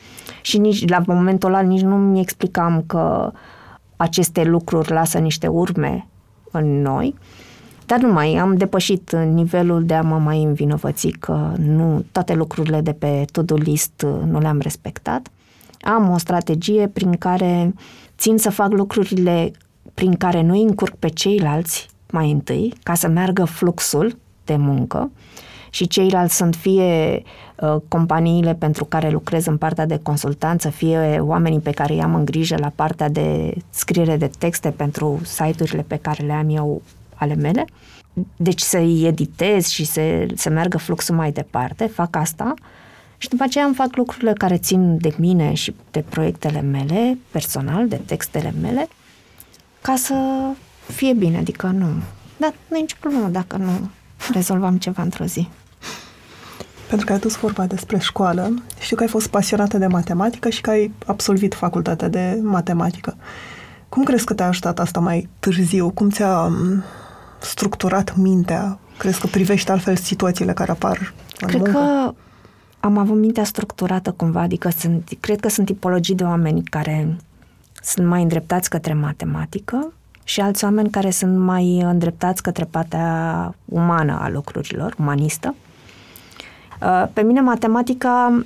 și 0.42 0.58
nici 0.58 0.88
la 0.88 1.02
momentul 1.06 1.48
ăla 1.48 1.60
nici 1.60 1.82
nu 1.82 1.96
mi 1.96 2.20
explicam 2.20 2.84
că 2.86 3.32
aceste 3.96 4.44
lucruri 4.44 4.90
lasă 4.90 5.18
niște 5.18 5.46
urme 5.46 6.06
în 6.50 6.82
noi. 6.82 7.14
Dar 7.86 8.00
nu 8.00 8.12
mai 8.12 8.34
am 8.34 8.56
depășit 8.56 9.12
nivelul 9.12 9.84
de 9.84 9.94
a 9.94 10.02
mă 10.02 10.18
mai 10.18 10.42
învinovăți 10.42 11.08
că 11.08 11.52
nu 11.58 12.04
toate 12.12 12.34
lucrurile 12.34 12.80
de 12.80 12.92
pe 12.92 13.24
to-do 13.32 13.54
list 13.54 14.06
nu 14.26 14.38
le-am 14.38 14.58
respectat. 14.58 15.28
Am 15.80 16.10
o 16.10 16.18
strategie 16.18 16.88
prin 16.88 17.12
care 17.16 17.74
țin 18.18 18.38
să 18.38 18.50
fac 18.50 18.72
lucrurile 18.72 19.50
prin 19.94 20.14
care 20.14 20.42
nu 20.42 20.60
încurc 20.60 20.94
pe 20.94 21.08
ceilalți 21.08 21.88
mai 22.10 22.30
întâi, 22.30 22.72
ca 22.82 22.94
să 22.94 23.08
meargă 23.08 23.44
fluxul 23.44 24.18
de 24.44 24.56
muncă 24.56 25.10
și 25.74 25.86
ceilalți 25.86 26.36
sunt 26.36 26.56
fie 26.56 27.22
uh, 27.56 27.76
companiile 27.88 28.54
pentru 28.54 28.84
care 28.84 29.10
lucrez 29.10 29.46
în 29.46 29.56
partea 29.56 29.86
de 29.86 30.00
consultanță, 30.02 30.70
fie 30.70 31.18
oamenii 31.20 31.60
pe 31.60 31.70
care 31.70 31.94
i-am 31.94 32.14
în 32.14 32.24
grijă 32.24 32.56
la 32.58 32.72
partea 32.74 33.08
de 33.08 33.54
scriere 33.70 34.16
de 34.16 34.30
texte 34.38 34.70
pentru 34.70 35.20
site-urile 35.24 35.84
pe 35.86 35.96
care 35.96 36.24
le 36.24 36.32
am 36.32 36.56
eu 36.56 36.82
ale 37.14 37.34
mele. 37.34 37.64
Deci 38.36 38.60
să-i 38.60 39.04
editez 39.06 39.66
și 39.66 39.84
să, 39.84 40.26
să 40.34 40.50
meargă 40.50 40.78
fluxul 40.78 41.14
mai 41.14 41.32
departe, 41.32 41.86
fac 41.86 42.16
asta 42.16 42.54
Și 43.18 43.28
după 43.28 43.42
aceea 43.42 43.64
îmi 43.64 43.74
fac 43.74 43.96
lucrurile 43.96 44.32
care 44.32 44.56
țin 44.56 44.98
de 44.98 45.14
mine 45.18 45.54
și 45.54 45.74
de 45.90 46.04
proiectele 46.08 46.60
mele, 46.60 47.18
personal, 47.30 47.88
de 47.88 48.00
textele 48.06 48.54
mele, 48.60 48.88
ca 49.80 49.96
să 49.96 50.14
fie 50.86 51.12
bine, 51.12 51.38
adică 51.38 51.66
nu. 51.66 51.88
Dar 52.36 52.54
nu 52.68 52.76
e 52.76 52.80
nicio 52.80 52.96
problemă 53.00 53.28
dacă 53.28 53.56
nu 53.56 53.90
rezolvam 54.32 54.78
ceva 54.78 55.02
într-o 55.02 55.24
zi. 55.24 55.48
Pentru 56.94 57.12
că 57.12 57.18
ai 57.18 57.24
dus 57.28 57.36
vorba 57.36 57.66
despre 57.66 57.98
școală, 57.98 58.54
știu 58.80 58.96
că 58.96 59.02
ai 59.02 59.08
fost 59.08 59.26
pasionată 59.26 59.78
de 59.78 59.86
matematică 59.86 60.48
și 60.48 60.60
că 60.60 60.70
ai 60.70 60.92
absolvit 61.06 61.54
facultatea 61.54 62.08
de 62.08 62.38
matematică. 62.42 63.16
Cum 63.88 64.02
crezi 64.02 64.24
că 64.24 64.34
te-a 64.34 64.46
ajutat 64.46 64.78
asta 64.78 65.00
mai 65.00 65.28
târziu? 65.38 65.90
Cum 65.90 66.10
ți-a 66.10 66.52
structurat 67.40 68.16
mintea? 68.16 68.78
Crezi 68.98 69.20
că 69.20 69.26
privești 69.26 69.70
altfel 69.70 69.96
situațiile 69.96 70.52
care 70.52 70.70
apar 70.70 71.12
în 71.40 71.48
Cred 71.48 71.60
muncă? 71.60 71.78
că 71.78 72.14
am 72.80 72.98
avut 72.98 73.16
mintea 73.16 73.44
structurată 73.44 74.12
cumva, 74.12 74.40
adică 74.40 74.68
sunt, 74.68 75.08
cred 75.20 75.40
că 75.40 75.48
sunt 75.48 75.66
tipologii 75.66 76.14
de 76.14 76.24
oameni 76.24 76.62
care 76.62 77.16
sunt 77.82 78.06
mai 78.06 78.22
îndreptați 78.22 78.70
către 78.70 78.92
matematică 78.92 79.92
și 80.24 80.40
alți 80.40 80.64
oameni 80.64 80.90
care 80.90 81.10
sunt 81.10 81.38
mai 81.38 81.80
îndreptați 81.80 82.42
către 82.42 82.64
partea 82.64 83.54
umană 83.64 84.18
a 84.20 84.28
lucrurilor, 84.28 84.94
umanistă. 84.98 85.54
Uh, 86.82 87.04
pe 87.12 87.22
mine 87.22 87.40
matematica 87.40 88.44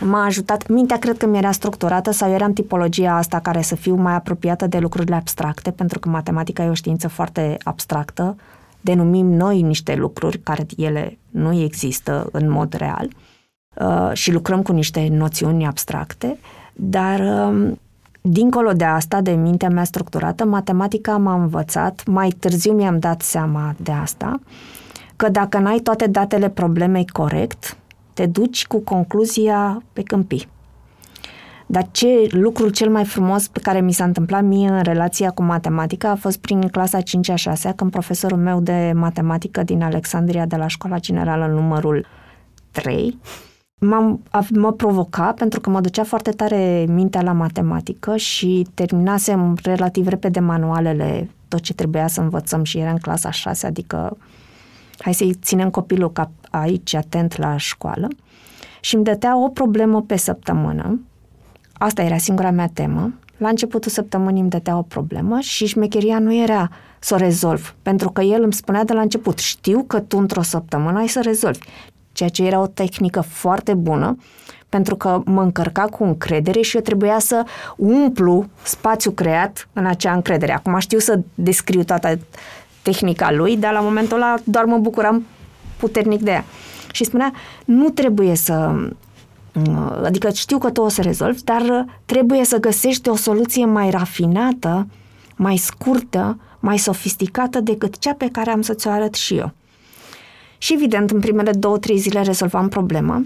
m-a 0.00 0.24
ajutat, 0.24 0.68
mintea 0.68 0.98
cred 0.98 1.16
că 1.16 1.26
mi 1.26 1.38
era 1.38 1.50
structurată 1.50 2.10
sau 2.10 2.30
eram 2.30 2.52
tipologia 2.52 3.16
asta 3.16 3.40
care 3.40 3.62
să 3.62 3.74
fiu 3.74 3.94
mai 3.94 4.14
apropiată 4.14 4.66
de 4.66 4.78
lucrurile 4.78 5.14
abstracte, 5.14 5.70
pentru 5.70 5.98
că 5.98 6.08
matematica 6.08 6.62
e 6.62 6.68
o 6.68 6.74
știință 6.74 7.08
foarte 7.08 7.56
abstractă, 7.62 8.36
denumim 8.80 9.26
noi 9.26 9.62
niște 9.62 9.94
lucruri 9.94 10.38
care 10.38 10.66
ele 10.76 11.18
nu 11.30 11.52
există 11.52 12.28
în 12.32 12.50
mod 12.50 12.72
real 12.72 13.08
uh, 13.74 14.10
și 14.12 14.32
lucrăm 14.32 14.62
cu 14.62 14.72
niște 14.72 15.08
noțiuni 15.10 15.66
abstracte, 15.66 16.38
dar 16.72 17.20
um, 17.20 17.78
dincolo 18.20 18.72
de 18.72 18.84
asta, 18.84 19.20
de 19.20 19.30
mintea 19.30 19.68
mea 19.68 19.84
structurată, 19.84 20.44
matematica 20.44 21.16
m-a 21.16 21.34
învățat, 21.34 22.02
mai 22.06 22.28
târziu 22.28 22.72
mi-am 22.72 22.98
dat 22.98 23.22
seama 23.22 23.74
de 23.76 23.92
asta, 23.92 24.40
că 25.16 25.28
dacă 25.28 25.58
n-ai 25.58 25.78
toate 25.78 26.06
datele 26.06 26.48
problemei 26.48 27.06
corect, 27.06 27.76
te 28.12 28.26
duci 28.26 28.66
cu 28.66 28.78
concluzia 28.78 29.82
pe 29.92 30.02
câmpii. 30.02 30.48
Dar 31.66 31.88
ce 31.90 32.06
lucrul 32.30 32.70
cel 32.70 32.90
mai 32.90 33.04
frumos 33.04 33.48
pe 33.48 33.60
care 33.60 33.80
mi 33.80 33.92
s-a 33.92 34.04
întâmplat 34.04 34.42
mie 34.42 34.68
în 34.68 34.82
relația 34.82 35.30
cu 35.30 35.42
matematica 35.42 36.10
a 36.10 36.14
fost 36.14 36.38
prin 36.38 36.68
clasa 36.68 36.98
5-a 37.00 37.34
6 37.34 37.72
când 37.76 37.90
profesorul 37.90 38.38
meu 38.38 38.60
de 38.60 38.92
matematică 38.94 39.62
din 39.62 39.82
Alexandria 39.82 40.46
de 40.46 40.56
la 40.56 40.66
școala 40.66 40.98
generală 40.98 41.46
numărul 41.46 42.06
3 42.70 43.18
m-a, 43.78 44.18
mă 44.50 44.72
provoca 44.72 45.32
pentru 45.32 45.60
că 45.60 45.70
mă 45.70 45.80
ducea 45.80 46.04
foarte 46.04 46.30
tare 46.30 46.84
mintea 46.88 47.22
la 47.22 47.32
matematică 47.32 48.16
și 48.16 48.66
terminasem 48.74 49.58
relativ 49.62 50.06
repede 50.06 50.40
manualele, 50.40 51.30
tot 51.48 51.60
ce 51.60 51.74
trebuia 51.74 52.06
să 52.06 52.20
învățăm 52.20 52.64
și 52.64 52.78
era 52.78 52.90
în 52.90 52.98
clasa 52.98 53.30
6, 53.30 53.66
adică 53.66 54.16
hai 55.04 55.14
să-i 55.14 55.34
ținem 55.42 55.70
copilul 55.70 56.12
ca 56.12 56.30
aici 56.50 56.94
atent 56.94 57.36
la 57.36 57.56
școală 57.56 58.08
și 58.80 58.94
îmi 58.94 59.04
dătea 59.04 59.38
o 59.38 59.48
problemă 59.48 60.02
pe 60.02 60.16
săptămână. 60.16 61.00
Asta 61.72 62.02
era 62.02 62.16
singura 62.16 62.50
mea 62.50 62.70
temă. 62.72 63.12
La 63.36 63.48
începutul 63.48 63.90
săptămânii 63.90 64.40
îmi 64.40 64.50
dătea 64.50 64.76
o 64.76 64.82
problemă 64.82 65.40
și 65.40 65.66
șmecheria 65.66 66.18
nu 66.18 66.34
era 66.34 66.70
să 66.98 67.14
o 67.14 67.16
rezolv, 67.16 67.74
pentru 67.82 68.10
că 68.10 68.22
el 68.22 68.42
îmi 68.42 68.52
spunea 68.52 68.84
de 68.84 68.92
la 68.92 69.00
început, 69.00 69.38
știu 69.38 69.82
că 69.82 70.00
tu 70.00 70.18
într-o 70.18 70.42
săptămână 70.42 70.98
ai 70.98 71.08
să 71.08 71.20
rezolvi, 71.22 71.68
ceea 72.12 72.28
ce 72.28 72.44
era 72.46 72.60
o 72.60 72.66
tehnică 72.66 73.20
foarte 73.20 73.74
bună, 73.74 74.16
pentru 74.68 74.96
că 74.96 75.22
mă 75.24 75.42
încărca 75.42 75.82
cu 75.82 76.04
încredere 76.04 76.60
și 76.60 76.76
eu 76.76 76.82
trebuia 76.82 77.18
să 77.18 77.44
umplu 77.76 78.46
spațiul 78.62 79.14
creat 79.14 79.68
în 79.72 79.86
acea 79.86 80.12
încredere. 80.12 80.52
Acum 80.52 80.78
știu 80.78 80.98
să 80.98 81.20
descriu 81.34 81.82
toată 81.82 82.18
tehnica 82.84 83.32
lui, 83.32 83.56
dar 83.56 83.72
la 83.72 83.80
momentul 83.80 84.16
ăla 84.16 84.34
doar 84.44 84.64
mă 84.64 84.78
bucuram 84.78 85.26
puternic 85.76 86.20
de 86.20 86.30
ea. 86.30 86.44
Și 86.92 87.04
spunea, 87.04 87.32
nu 87.64 87.88
trebuie 87.88 88.34
să... 88.34 88.74
Adică 90.04 90.30
știu 90.30 90.58
că 90.58 90.70
tu 90.70 90.80
o 90.80 90.88
să 90.88 91.02
rezolvi, 91.02 91.42
dar 91.42 91.84
trebuie 92.04 92.44
să 92.44 92.58
găsești 92.60 93.08
o 93.08 93.16
soluție 93.16 93.64
mai 93.64 93.90
rafinată, 93.90 94.86
mai 95.36 95.56
scurtă, 95.56 96.38
mai 96.60 96.78
sofisticată 96.78 97.60
decât 97.60 97.98
cea 97.98 98.14
pe 98.14 98.28
care 98.32 98.50
am 98.50 98.62
să 98.62 98.74
ți-o 98.74 98.90
arăt 98.90 99.14
și 99.14 99.36
eu. 99.36 99.52
Și 100.58 100.72
evident, 100.72 101.10
în 101.10 101.20
primele 101.20 101.50
două, 101.50 101.78
trei 101.78 101.98
zile 101.98 102.22
rezolvam 102.22 102.68
problema, 102.68 103.24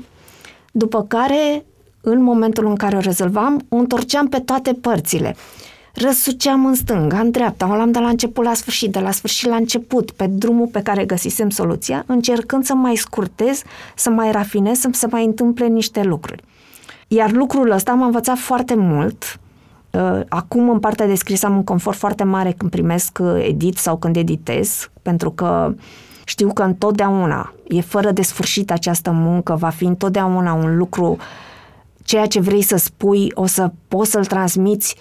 după 0.72 1.02
care, 1.02 1.64
în 2.00 2.22
momentul 2.22 2.66
în 2.66 2.74
care 2.74 2.96
o 2.96 3.00
rezolvam, 3.00 3.64
o 3.68 3.76
întorceam 3.76 4.28
pe 4.28 4.38
toate 4.38 4.72
părțile 4.72 5.36
răsuceam 5.98 6.66
în 6.66 6.74
stânga, 6.74 7.18
în 7.18 7.30
dreapta, 7.30 7.68
o 7.70 7.74
luam 7.74 7.90
de 7.90 7.98
la 7.98 8.08
început 8.08 8.44
la 8.44 8.54
sfârșit, 8.54 8.92
de 8.92 8.98
la 8.98 9.10
sfârșit 9.10 9.48
la 9.48 9.56
început, 9.56 10.10
pe 10.10 10.26
drumul 10.26 10.66
pe 10.66 10.82
care 10.82 11.04
găsisem 11.04 11.50
soluția, 11.50 12.04
încercând 12.06 12.64
să 12.64 12.74
mai 12.74 12.96
scurtez, 12.96 13.62
să 13.94 14.10
mai 14.10 14.32
rafinez, 14.32 14.78
să 14.78 14.88
se 14.92 15.06
mai 15.10 15.24
întâmple 15.24 15.66
niște 15.66 16.02
lucruri. 16.02 16.42
Iar 17.08 17.32
lucrul 17.32 17.70
ăsta 17.70 17.92
m-a 17.92 18.06
învățat 18.06 18.36
foarte 18.36 18.74
mult. 18.74 19.40
Uh, 19.90 20.20
acum, 20.28 20.70
în 20.70 20.78
partea 20.78 21.06
de 21.06 21.14
scris, 21.14 21.42
am 21.42 21.56
un 21.56 21.64
confort 21.64 21.96
foarte 21.96 22.24
mare 22.24 22.54
când 22.56 22.70
primesc 22.70 23.18
uh, 23.20 23.44
edit 23.46 23.76
sau 23.76 23.96
când 23.96 24.16
editez, 24.16 24.90
pentru 25.02 25.30
că 25.30 25.74
știu 26.24 26.52
că 26.52 26.62
întotdeauna 26.62 27.52
e 27.68 27.80
fără 27.80 28.10
de 28.10 28.22
sfârșit 28.22 28.70
această 28.70 29.10
muncă, 29.10 29.54
va 29.54 29.68
fi 29.68 29.84
întotdeauna 29.84 30.52
un 30.52 30.76
lucru, 30.76 31.16
ceea 32.02 32.26
ce 32.26 32.40
vrei 32.40 32.62
să 32.62 32.76
spui, 32.76 33.30
o 33.34 33.46
să 33.46 33.70
poți 33.88 34.10
să-l 34.10 34.24
transmiți 34.24 34.96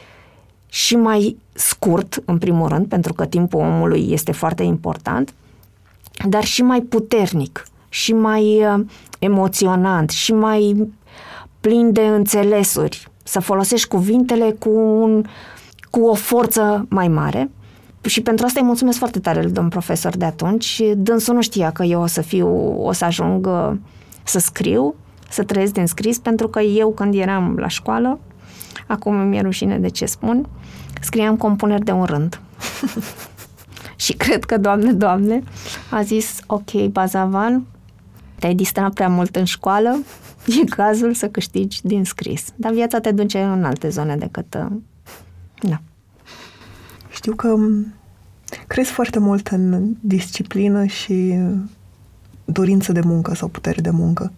și 0.77 0.95
mai 0.95 1.37
scurt, 1.53 2.21
în 2.25 2.37
primul 2.37 2.67
rând, 2.67 2.87
pentru 2.87 3.13
că 3.13 3.25
timpul 3.25 3.59
omului 3.59 4.07
este 4.11 4.31
foarte 4.31 4.63
important, 4.63 5.33
dar 6.29 6.43
și 6.43 6.61
mai 6.61 6.81
puternic, 6.81 7.67
și 7.89 8.13
mai 8.13 8.65
uh, 8.65 8.85
emoționant, 9.19 10.09
și 10.09 10.33
mai 10.33 10.89
plin 11.59 11.91
de 11.91 12.01
înțelesuri. 12.01 13.07
Să 13.23 13.39
folosești 13.39 13.87
cuvintele 13.87 14.55
cu, 14.59 14.69
un, 14.79 15.23
cu 15.89 15.99
o 15.99 16.13
forță 16.13 16.85
mai 16.89 17.07
mare. 17.07 17.49
Și 18.01 18.21
pentru 18.21 18.45
asta 18.45 18.59
îi 18.59 18.65
mulțumesc 18.65 18.97
foarte 18.97 19.19
tare 19.19 19.41
lui 19.41 19.51
domn 19.51 19.69
profesor 19.69 20.17
de 20.17 20.25
atunci. 20.25 20.81
Dânsul 20.95 21.35
nu 21.35 21.41
știa 21.41 21.71
că 21.71 21.83
eu 21.83 22.01
o 22.01 22.07
să 22.07 22.21
fiu, 22.21 22.75
o 22.81 22.91
să 22.91 23.05
ajung 23.05 23.47
uh, 23.47 23.71
să 24.23 24.39
scriu, 24.39 24.95
să 25.29 25.43
trăiesc 25.43 25.73
din 25.73 25.85
scris, 25.85 26.17
pentru 26.17 26.47
că 26.47 26.59
eu 26.59 26.91
când 26.91 27.13
eram 27.13 27.55
la 27.57 27.67
școală, 27.67 28.19
acum 28.87 29.15
mi-e 29.15 29.41
rușine 29.41 29.77
de 29.77 29.87
ce 29.87 30.05
spun, 30.05 30.47
scriam 31.03 31.37
compuneri 31.37 31.83
de 31.83 31.91
un 31.91 32.03
rând. 32.03 32.41
și 33.95 34.13
cred 34.13 34.43
că, 34.43 34.57
doamne, 34.57 34.93
doamne, 34.93 35.43
a 35.91 36.01
zis, 36.01 36.39
ok, 36.45 36.71
Bazavan, 36.91 37.65
te-ai 38.39 38.55
distrat 38.55 38.93
prea 38.93 39.07
mult 39.07 39.35
în 39.35 39.45
școală, 39.45 39.99
e 40.45 40.63
cazul 40.63 41.13
să 41.13 41.29
câștigi 41.29 41.79
din 41.83 42.03
scris. 42.03 42.45
Dar 42.55 42.71
viața 42.71 42.99
te 42.99 43.11
duce 43.11 43.41
în 43.41 43.63
alte 43.63 43.89
zone 43.89 44.15
decât... 44.15 44.53
Uh, 44.53 44.77
da. 45.61 45.81
Știu 47.09 47.35
că 47.35 47.55
crezi 48.67 48.91
foarte 48.91 49.19
mult 49.19 49.47
în 49.47 49.93
disciplină 49.99 50.85
și 50.85 51.35
dorință 52.45 52.91
de 52.91 53.01
muncă 53.03 53.35
sau 53.35 53.47
putere 53.47 53.81
de 53.81 53.89
muncă. 53.89 54.31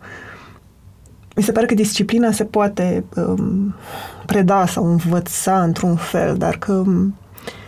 Mi 1.40 1.46
se 1.46 1.52
pare 1.52 1.66
că 1.66 1.74
disciplina 1.74 2.32
se 2.32 2.46
poate 2.46 3.06
um, 3.16 3.76
preda 4.26 4.66
sau 4.66 4.86
învăța 4.86 5.64
într-un 5.64 5.96
fel, 5.96 6.38
dar 6.38 6.58
că 6.58 6.74
um, 6.74 7.16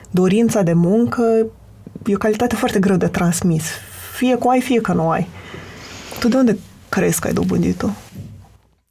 dorința 0.09 0.61
de 0.61 0.73
muncă 0.73 1.45
e 2.05 2.15
o 2.15 2.17
calitate 2.17 2.55
foarte 2.55 2.79
greu 2.79 2.95
de 2.95 3.07
transmis. 3.07 3.63
Fie 4.17 4.37
că 4.37 4.47
o 4.47 4.49
ai, 4.49 4.61
fie 4.61 4.81
că 4.81 4.93
nu 4.93 5.09
ai. 5.09 5.27
Tu 6.19 6.27
de 6.27 6.37
unde 6.37 6.57
crezi 6.89 7.19
că 7.19 7.27
ai 7.27 7.33
dobândit-o? 7.33 7.87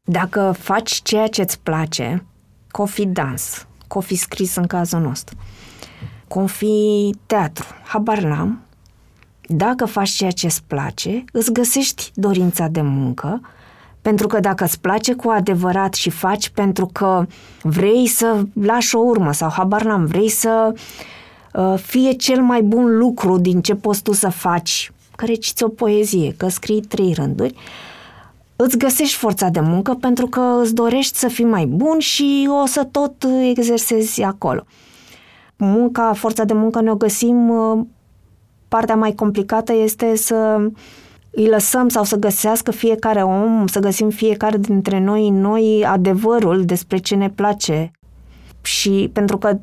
Dacă 0.04 0.54
faci 0.58 1.00
ceea 1.02 1.26
ce 1.26 1.42
îți 1.42 1.58
place, 1.58 2.24
cofi 2.70 3.06
dans, 3.06 3.66
cofi 3.86 4.14
scris 4.14 4.56
în 4.56 4.66
cazul 4.66 5.00
nostru, 5.00 5.36
cofi 6.28 7.10
teatru, 7.26 7.66
habar 7.84 8.18
n-am, 8.22 8.60
dacă 9.46 9.84
faci 9.84 10.10
ceea 10.10 10.30
ce 10.30 10.46
îți 10.46 10.62
place, 10.66 11.24
îți 11.32 11.52
găsești 11.52 12.10
dorința 12.14 12.68
de 12.68 12.80
muncă, 12.80 13.40
pentru 14.02 14.26
că 14.26 14.40
dacă 14.40 14.64
îți 14.64 14.80
place 14.80 15.14
cu 15.14 15.28
adevărat 15.28 15.94
și 15.94 16.10
faci 16.10 16.48
pentru 16.48 16.88
că 16.92 17.26
vrei 17.62 18.06
să 18.06 18.42
lași 18.62 18.96
o 18.96 18.98
urmă 18.98 19.32
sau 19.32 19.50
habar 19.50 19.82
n-am, 19.82 20.04
vrei 20.04 20.28
să 20.28 20.74
uh, 21.52 21.74
fie 21.76 22.12
cel 22.12 22.42
mai 22.42 22.62
bun 22.62 22.96
lucru 22.98 23.38
din 23.38 23.60
ce 23.60 23.74
poți 23.74 24.02
tu 24.02 24.12
să 24.12 24.28
faci, 24.28 24.92
că 25.16 25.24
reciți 25.24 25.62
o 25.62 25.68
poezie, 25.68 26.34
că 26.36 26.48
scrii 26.48 26.80
trei 26.80 27.12
rânduri, 27.12 27.54
îți 28.56 28.78
găsești 28.78 29.16
forța 29.16 29.48
de 29.48 29.60
muncă 29.60 29.94
pentru 29.94 30.26
că 30.26 30.58
îți 30.62 30.74
dorești 30.74 31.18
să 31.18 31.28
fii 31.28 31.44
mai 31.44 31.66
bun 31.66 31.98
și 31.98 32.48
o 32.62 32.66
să 32.66 32.84
tot 32.90 33.26
exersezi 33.48 34.22
acolo. 34.22 34.64
Munca, 35.56 36.12
forța 36.12 36.44
de 36.44 36.52
muncă 36.52 36.80
ne-o 36.80 36.94
găsim, 36.94 37.48
uh, 37.48 37.80
partea 38.68 38.94
mai 38.94 39.14
complicată 39.14 39.72
este 39.72 40.16
să 40.16 40.60
îi 41.30 41.48
lăsăm 41.48 41.88
sau 41.88 42.04
să 42.04 42.16
găsească 42.16 42.70
fiecare 42.70 43.22
om, 43.22 43.66
să 43.66 43.80
găsim 43.80 44.10
fiecare 44.10 44.56
dintre 44.58 44.98
noi 44.98 45.30
noi 45.30 45.84
adevărul 45.86 46.64
despre 46.64 46.96
ce 46.96 47.14
ne 47.14 47.30
place. 47.30 47.90
Și 48.62 49.10
pentru 49.12 49.38
că 49.38 49.58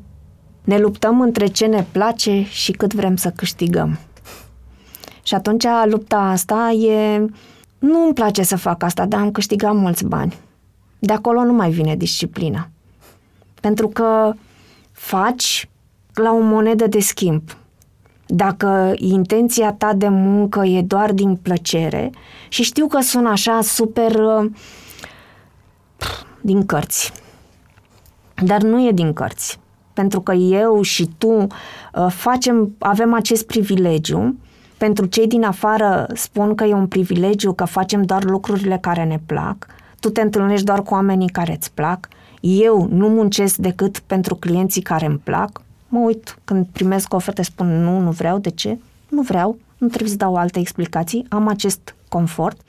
ne 0.64 0.78
luptăm 0.78 1.20
între 1.20 1.46
ce 1.46 1.66
ne 1.66 1.86
place 1.92 2.42
și 2.42 2.72
cât 2.72 2.94
vrem 2.94 3.16
să 3.16 3.30
câștigăm. 3.30 3.98
Și 5.22 5.34
atunci 5.34 5.64
lupta 5.84 6.16
asta 6.16 6.70
e... 6.70 7.24
Nu 7.78 8.04
îmi 8.04 8.14
place 8.14 8.42
să 8.42 8.56
fac 8.56 8.82
asta, 8.82 9.06
dar 9.06 9.20
am 9.20 9.30
câștigat 9.30 9.74
mulți 9.74 10.04
bani. 10.04 10.34
De 10.98 11.12
acolo 11.12 11.44
nu 11.44 11.52
mai 11.52 11.70
vine 11.70 11.96
disciplina. 11.96 12.68
Pentru 13.60 13.88
că 13.88 14.32
faci 14.92 15.68
la 16.14 16.32
o 16.32 16.38
monedă 16.38 16.86
de 16.86 17.00
schimb. 17.00 17.42
Dacă 18.30 18.92
intenția 18.96 19.72
ta 19.72 19.92
de 19.92 20.08
muncă 20.08 20.64
e 20.64 20.82
doar 20.82 21.12
din 21.12 21.36
plăcere, 21.36 22.10
și 22.48 22.62
știu 22.62 22.86
că 22.86 23.00
sună 23.00 23.28
așa 23.28 23.60
super 23.62 24.14
uh, 24.14 24.50
din 26.40 26.66
cărți, 26.66 27.12
dar 28.44 28.62
nu 28.62 28.86
e 28.86 28.92
din 28.92 29.12
cărți. 29.12 29.58
Pentru 29.92 30.20
că 30.20 30.32
eu 30.32 30.82
și 30.82 31.08
tu 31.18 31.32
uh, 31.32 31.46
facem, 32.08 32.74
avem 32.78 33.14
acest 33.14 33.46
privilegiu. 33.46 34.36
Pentru 34.78 35.06
cei 35.06 35.26
din 35.26 35.44
afară 35.44 36.06
spun 36.14 36.54
că 36.54 36.64
e 36.64 36.72
un 36.72 36.86
privilegiu, 36.86 37.52
că 37.52 37.64
facem 37.64 38.02
doar 38.02 38.24
lucrurile 38.24 38.78
care 38.80 39.04
ne 39.04 39.20
plac. 39.26 39.66
Tu 40.00 40.10
te 40.10 40.20
întâlnești 40.20 40.64
doar 40.64 40.82
cu 40.82 40.94
oamenii 40.94 41.28
care 41.28 41.52
îți 41.52 41.72
plac. 41.72 42.08
Eu 42.40 42.88
nu 42.90 43.08
muncesc 43.08 43.56
decât 43.56 43.98
pentru 43.98 44.34
clienții 44.34 44.82
care 44.82 45.06
îmi 45.06 45.20
plac 45.24 45.62
mă 45.88 45.98
uit 45.98 46.38
când 46.44 46.66
primesc 46.72 47.14
oferte, 47.14 47.42
spun 47.42 47.82
nu, 47.82 47.98
nu 47.98 48.10
vreau, 48.10 48.38
de 48.38 48.50
ce? 48.50 48.78
Nu 49.08 49.22
vreau, 49.22 49.58
nu 49.78 49.86
trebuie 49.86 50.10
să 50.10 50.16
dau 50.16 50.36
alte 50.36 50.58
explicații, 50.58 51.26
am 51.28 51.48
acest 51.48 51.94
confort 52.08 52.60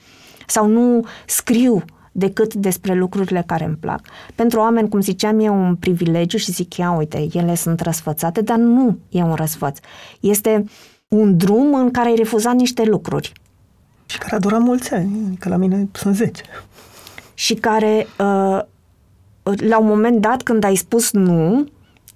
sau 0.47 0.67
nu 0.67 1.05
scriu 1.25 1.83
decât 2.11 2.53
despre 2.53 2.93
lucrurile 2.93 3.43
care 3.45 3.63
îmi 3.63 3.75
plac. 3.75 4.01
Pentru 4.35 4.59
oameni, 4.59 4.89
cum 4.89 5.01
ziceam, 5.01 5.39
e 5.39 5.49
un 5.49 5.75
privilegiu 5.75 6.37
și 6.37 6.51
zic, 6.51 6.77
ia 6.77 6.91
uite, 6.91 7.27
ele 7.33 7.55
sunt 7.55 7.79
răsfățate, 7.79 8.41
dar 8.41 8.57
nu 8.57 8.97
e 9.09 9.23
un 9.23 9.33
răsfăț. 9.33 9.79
Este 10.19 10.63
un 11.07 11.37
drum 11.37 11.73
în 11.73 11.91
care 11.91 12.09
ai 12.09 12.15
refuzat 12.15 12.55
niște 12.55 12.83
lucruri. 12.83 13.31
Și 14.05 14.17
care 14.17 14.35
a 14.35 14.39
durat 14.39 14.61
mulți 14.61 14.93
ani, 14.93 15.37
că 15.39 15.49
la 15.49 15.55
mine 15.55 15.89
sunt 15.91 16.15
10. 16.15 16.43
Și 17.33 17.53
care, 17.53 18.07
uh, 18.19 18.59
la 19.43 19.79
un 19.79 19.87
moment 19.87 20.21
dat, 20.21 20.43
când 20.43 20.63
ai 20.63 20.75
spus 20.75 21.11
nu, 21.11 21.67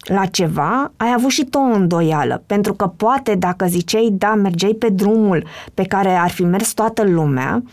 la 0.03 0.25
ceva, 0.25 0.91
ai 0.97 1.13
avut 1.15 1.29
și 1.29 1.43
tu 1.43 1.57
o 1.57 1.61
îndoială, 1.61 2.43
pentru 2.45 2.73
că 2.73 2.87
poate 2.87 3.35
dacă 3.35 3.65
ziceai 3.65 4.09
da, 4.11 4.33
mergeai 4.33 4.73
pe 4.73 4.89
drumul 4.89 5.45
pe 5.73 5.83
care 5.83 6.15
ar 6.15 6.29
fi 6.29 6.43
mers 6.43 6.73
toată 6.73 7.03
lumea, 7.03 7.63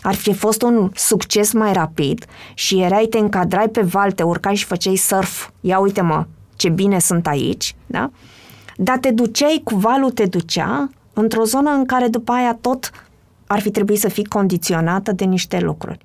ar 0.00 0.14
fi 0.14 0.32
fost 0.32 0.62
un 0.62 0.90
succes 0.94 1.52
mai 1.52 1.72
rapid 1.72 2.24
și 2.54 2.80
erai, 2.80 3.06
te 3.06 3.18
încadrai 3.18 3.68
pe 3.68 3.80
val, 3.80 4.12
te 4.12 4.22
urcai 4.22 4.54
și 4.54 4.64
făceai 4.64 4.96
surf. 4.96 5.48
Ia 5.60 5.78
uite 5.78 6.00
mă, 6.00 6.26
ce 6.56 6.68
bine 6.68 6.98
sunt 6.98 7.26
aici, 7.26 7.74
da? 7.86 8.10
Dar 8.76 8.98
te 8.98 9.10
duceai, 9.10 9.60
cu 9.64 9.74
valul 9.74 10.10
te 10.10 10.26
ducea 10.26 10.88
într-o 11.12 11.44
zonă 11.44 11.70
în 11.70 11.84
care 11.84 12.08
după 12.08 12.32
aia 12.32 12.58
tot 12.60 12.90
ar 13.46 13.60
fi 13.60 13.70
trebuit 13.70 13.98
să 13.98 14.08
fii 14.08 14.24
condiționată 14.24 15.12
de 15.12 15.24
niște 15.24 15.60
lucruri. 15.60 15.98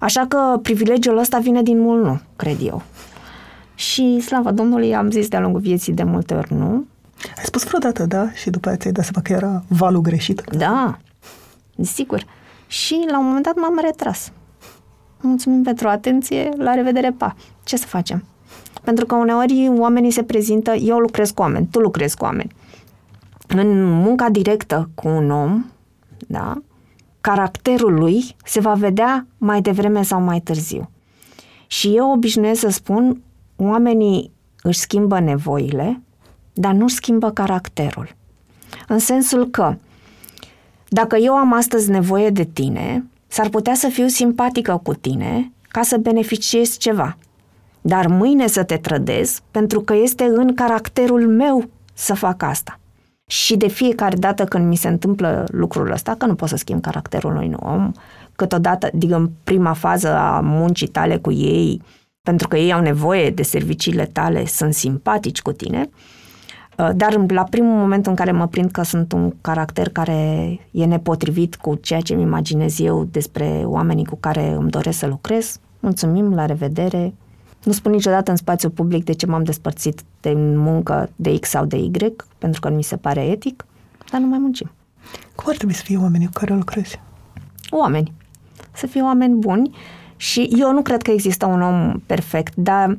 Așa 0.00 0.26
că 0.28 0.58
privilegiul 0.62 1.18
ăsta 1.18 1.38
vine 1.38 1.62
din 1.62 1.80
mult 1.80 2.02
nu, 2.02 2.20
cred 2.36 2.56
eu. 2.62 2.82
Și, 3.80 4.20
slavă 4.20 4.50
Domnului, 4.50 4.94
am 4.94 5.10
zis 5.10 5.28
de-a 5.28 5.40
lungul 5.40 5.60
vieții 5.60 5.92
de 5.92 6.02
multe 6.02 6.34
ori 6.34 6.52
nu. 6.54 6.86
Ai 7.36 7.44
spus 7.44 7.64
vreodată, 7.64 8.06
da? 8.06 8.32
Și 8.32 8.50
după 8.50 8.68
aceea 8.68 8.78
ți-ai 8.78 8.92
dat 8.92 9.04
seama 9.04 9.22
că 9.22 9.32
era 9.32 9.64
valul 9.68 10.00
greșit? 10.00 10.42
Da, 10.58 10.98
sigur. 11.82 12.24
Și 12.66 13.04
la 13.10 13.18
un 13.18 13.26
moment 13.26 13.44
dat 13.44 13.54
m-am 13.56 13.78
retras. 13.82 14.32
Mulțumim 15.20 15.62
pentru 15.62 15.88
atenție, 15.88 16.48
la 16.56 16.74
revedere, 16.74 17.10
pa. 17.10 17.34
Ce 17.64 17.76
să 17.76 17.86
facem? 17.86 18.24
Pentru 18.82 19.06
că 19.06 19.14
uneori 19.14 19.70
oamenii 19.78 20.10
se 20.10 20.22
prezintă, 20.22 20.74
eu 20.74 20.98
lucrez 20.98 21.30
cu 21.30 21.42
oameni, 21.42 21.68
tu 21.70 21.78
lucrezi 21.78 22.16
cu 22.16 22.24
oameni. 22.24 22.52
În 23.48 23.84
munca 23.84 24.28
directă 24.28 24.90
cu 24.94 25.08
un 25.08 25.30
om, 25.30 25.64
da, 26.26 26.62
caracterul 27.20 27.94
lui 27.94 28.36
se 28.44 28.60
va 28.60 28.72
vedea 28.72 29.26
mai 29.38 29.60
devreme 29.60 30.02
sau 30.02 30.20
mai 30.20 30.40
târziu. 30.40 30.90
Și 31.66 31.96
eu 31.96 32.12
obișnuiesc 32.12 32.60
să 32.60 32.68
spun, 32.68 33.22
oamenii 33.62 34.32
își 34.62 34.78
schimbă 34.78 35.20
nevoile, 35.20 36.00
dar 36.52 36.72
nu 36.72 36.88
schimbă 36.88 37.30
caracterul. 37.30 38.16
În 38.88 38.98
sensul 38.98 39.46
că, 39.46 39.74
dacă 40.88 41.16
eu 41.16 41.34
am 41.34 41.52
astăzi 41.52 41.90
nevoie 41.90 42.30
de 42.30 42.44
tine, 42.44 43.04
s-ar 43.26 43.48
putea 43.48 43.74
să 43.74 43.88
fiu 43.88 44.06
simpatică 44.06 44.80
cu 44.82 44.94
tine 44.94 45.52
ca 45.68 45.82
să 45.82 45.96
beneficiez 45.96 46.76
ceva. 46.76 47.16
Dar 47.80 48.06
mâine 48.06 48.46
să 48.46 48.62
te 48.64 48.76
trădez 48.76 49.40
pentru 49.50 49.80
că 49.80 49.94
este 49.94 50.24
în 50.24 50.54
caracterul 50.54 51.28
meu 51.28 51.64
să 51.94 52.14
fac 52.14 52.42
asta. 52.42 52.78
Și 53.26 53.56
de 53.56 53.68
fiecare 53.68 54.16
dată 54.16 54.44
când 54.44 54.66
mi 54.66 54.76
se 54.76 54.88
întâmplă 54.88 55.44
lucrul 55.50 55.90
ăsta, 55.90 56.14
că 56.18 56.26
nu 56.26 56.34
pot 56.34 56.48
să 56.48 56.56
schimb 56.56 56.80
caracterul 56.80 57.30
unui 57.30 57.52
om, 57.56 57.92
câteodată, 58.36 58.90
adică 58.94 59.16
în 59.16 59.30
prima 59.44 59.72
fază 59.72 60.16
a 60.16 60.40
muncii 60.40 60.86
tale 60.86 61.16
cu 61.16 61.32
ei, 61.32 61.82
pentru 62.22 62.48
că 62.48 62.56
ei 62.56 62.72
au 62.72 62.80
nevoie 62.80 63.30
de 63.30 63.42
serviciile 63.42 64.06
tale, 64.06 64.46
sunt 64.46 64.74
simpatici 64.74 65.42
cu 65.42 65.52
tine, 65.52 65.90
uh, 66.78 66.90
dar 66.94 67.24
la 67.28 67.44
primul 67.44 67.76
moment 67.76 68.06
în 68.06 68.14
care 68.14 68.32
mă 68.32 68.46
prind 68.46 68.70
că 68.70 68.82
sunt 68.82 69.12
un 69.12 69.32
caracter 69.40 69.88
care 69.88 70.58
e 70.70 70.84
nepotrivit 70.84 71.56
cu 71.56 71.74
ceea 71.74 72.00
ce 72.00 72.14
îmi 72.14 72.22
imaginez 72.22 72.80
eu 72.80 73.04
despre 73.04 73.62
oamenii 73.64 74.04
cu 74.04 74.16
care 74.16 74.50
îmi 74.50 74.70
doresc 74.70 74.98
să 74.98 75.06
lucrez, 75.06 75.58
mulțumim, 75.80 76.34
la 76.34 76.46
revedere. 76.46 77.14
Nu 77.64 77.72
spun 77.72 77.92
niciodată 77.92 78.30
în 78.30 78.36
spațiu 78.36 78.70
public 78.70 79.04
de 79.04 79.12
ce 79.12 79.26
m-am 79.26 79.42
despărțit 79.42 80.00
de 80.20 80.32
muncă 80.36 81.10
de 81.16 81.38
X 81.38 81.48
sau 81.48 81.64
de 81.64 81.76
Y, 81.76 81.90
pentru 82.38 82.60
că 82.60 82.68
nu 82.68 82.76
mi 82.76 82.82
se 82.82 82.96
pare 82.96 83.20
etic, 83.20 83.66
dar 84.10 84.20
nu 84.20 84.26
mai 84.26 84.38
muncim. 84.38 84.70
Cum 85.34 85.44
ar 85.48 85.56
trebui 85.56 85.74
să 85.74 85.82
fie 85.82 85.96
oamenii 85.96 86.26
cu 86.26 86.32
care 86.32 86.54
lucrezi? 86.54 87.00
Oameni. 87.70 88.12
Să 88.72 88.86
fie 88.86 89.02
oameni 89.02 89.34
buni, 89.34 89.70
și 90.20 90.50
eu 90.58 90.72
nu 90.72 90.82
cred 90.82 91.02
că 91.02 91.10
există 91.10 91.46
un 91.46 91.62
om 91.62 92.00
perfect, 92.06 92.54
dar 92.56 92.96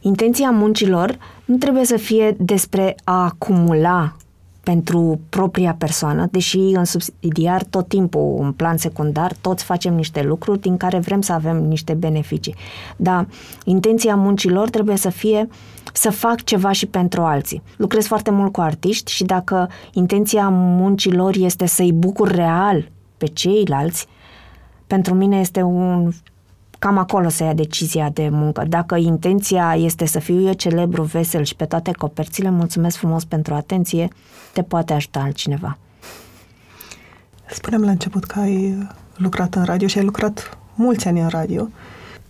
intenția 0.00 0.50
muncilor 0.50 1.18
nu 1.44 1.56
trebuie 1.56 1.84
să 1.84 1.96
fie 1.96 2.36
despre 2.38 2.94
a 3.04 3.24
acumula 3.24 4.16
pentru 4.62 5.20
propria 5.28 5.74
persoană, 5.78 6.28
deși 6.30 6.58
în 6.58 6.84
subsidiar 6.84 7.64
tot 7.64 7.88
timpul, 7.88 8.36
în 8.40 8.52
plan 8.52 8.76
secundar, 8.76 9.32
toți 9.40 9.64
facem 9.64 9.94
niște 9.94 10.22
lucruri 10.22 10.60
din 10.60 10.76
care 10.76 10.98
vrem 10.98 11.20
să 11.20 11.32
avem 11.32 11.56
niște 11.56 11.92
beneficii. 11.92 12.54
Dar 12.96 13.26
intenția 13.64 14.14
muncilor 14.14 14.70
trebuie 14.70 14.96
să 14.96 15.10
fie 15.10 15.48
să 15.92 16.10
fac 16.10 16.44
ceva 16.44 16.72
și 16.72 16.86
pentru 16.86 17.22
alții. 17.22 17.62
Lucrez 17.76 18.06
foarte 18.06 18.30
mult 18.30 18.52
cu 18.52 18.60
artiști 18.60 19.12
și 19.12 19.24
dacă 19.24 19.68
intenția 19.92 20.48
muncilor 20.48 21.34
este 21.36 21.66
să-i 21.66 21.92
bucur 21.92 22.28
real 22.28 22.88
pe 23.16 23.26
ceilalți, 23.26 24.06
pentru 24.86 25.14
mine 25.14 25.40
este 25.40 25.62
un 25.62 26.10
cam 26.80 26.98
acolo 26.98 27.28
să 27.28 27.44
ia 27.44 27.54
decizia 27.54 28.10
de 28.12 28.28
muncă. 28.28 28.64
Dacă 28.68 28.96
intenția 28.96 29.74
este 29.76 30.06
să 30.06 30.18
fiu 30.18 30.40
eu 30.40 30.52
celebru, 30.52 31.02
vesel 31.02 31.44
și 31.44 31.56
pe 31.56 31.64
toate 31.64 31.90
coperțile, 31.98 32.50
mulțumesc 32.50 32.96
frumos 32.96 33.24
pentru 33.24 33.54
atenție, 33.54 34.08
te 34.52 34.62
poate 34.62 34.92
ajuta 34.92 35.20
altcineva. 35.20 35.78
Spunem 37.50 37.82
la 37.82 37.90
început 37.90 38.24
că 38.24 38.38
ai 38.38 38.88
lucrat 39.16 39.54
în 39.54 39.64
radio 39.64 39.88
și 39.88 39.98
ai 39.98 40.04
lucrat 40.04 40.58
mulți 40.74 41.08
ani 41.08 41.20
în 41.20 41.28
radio. 41.28 41.68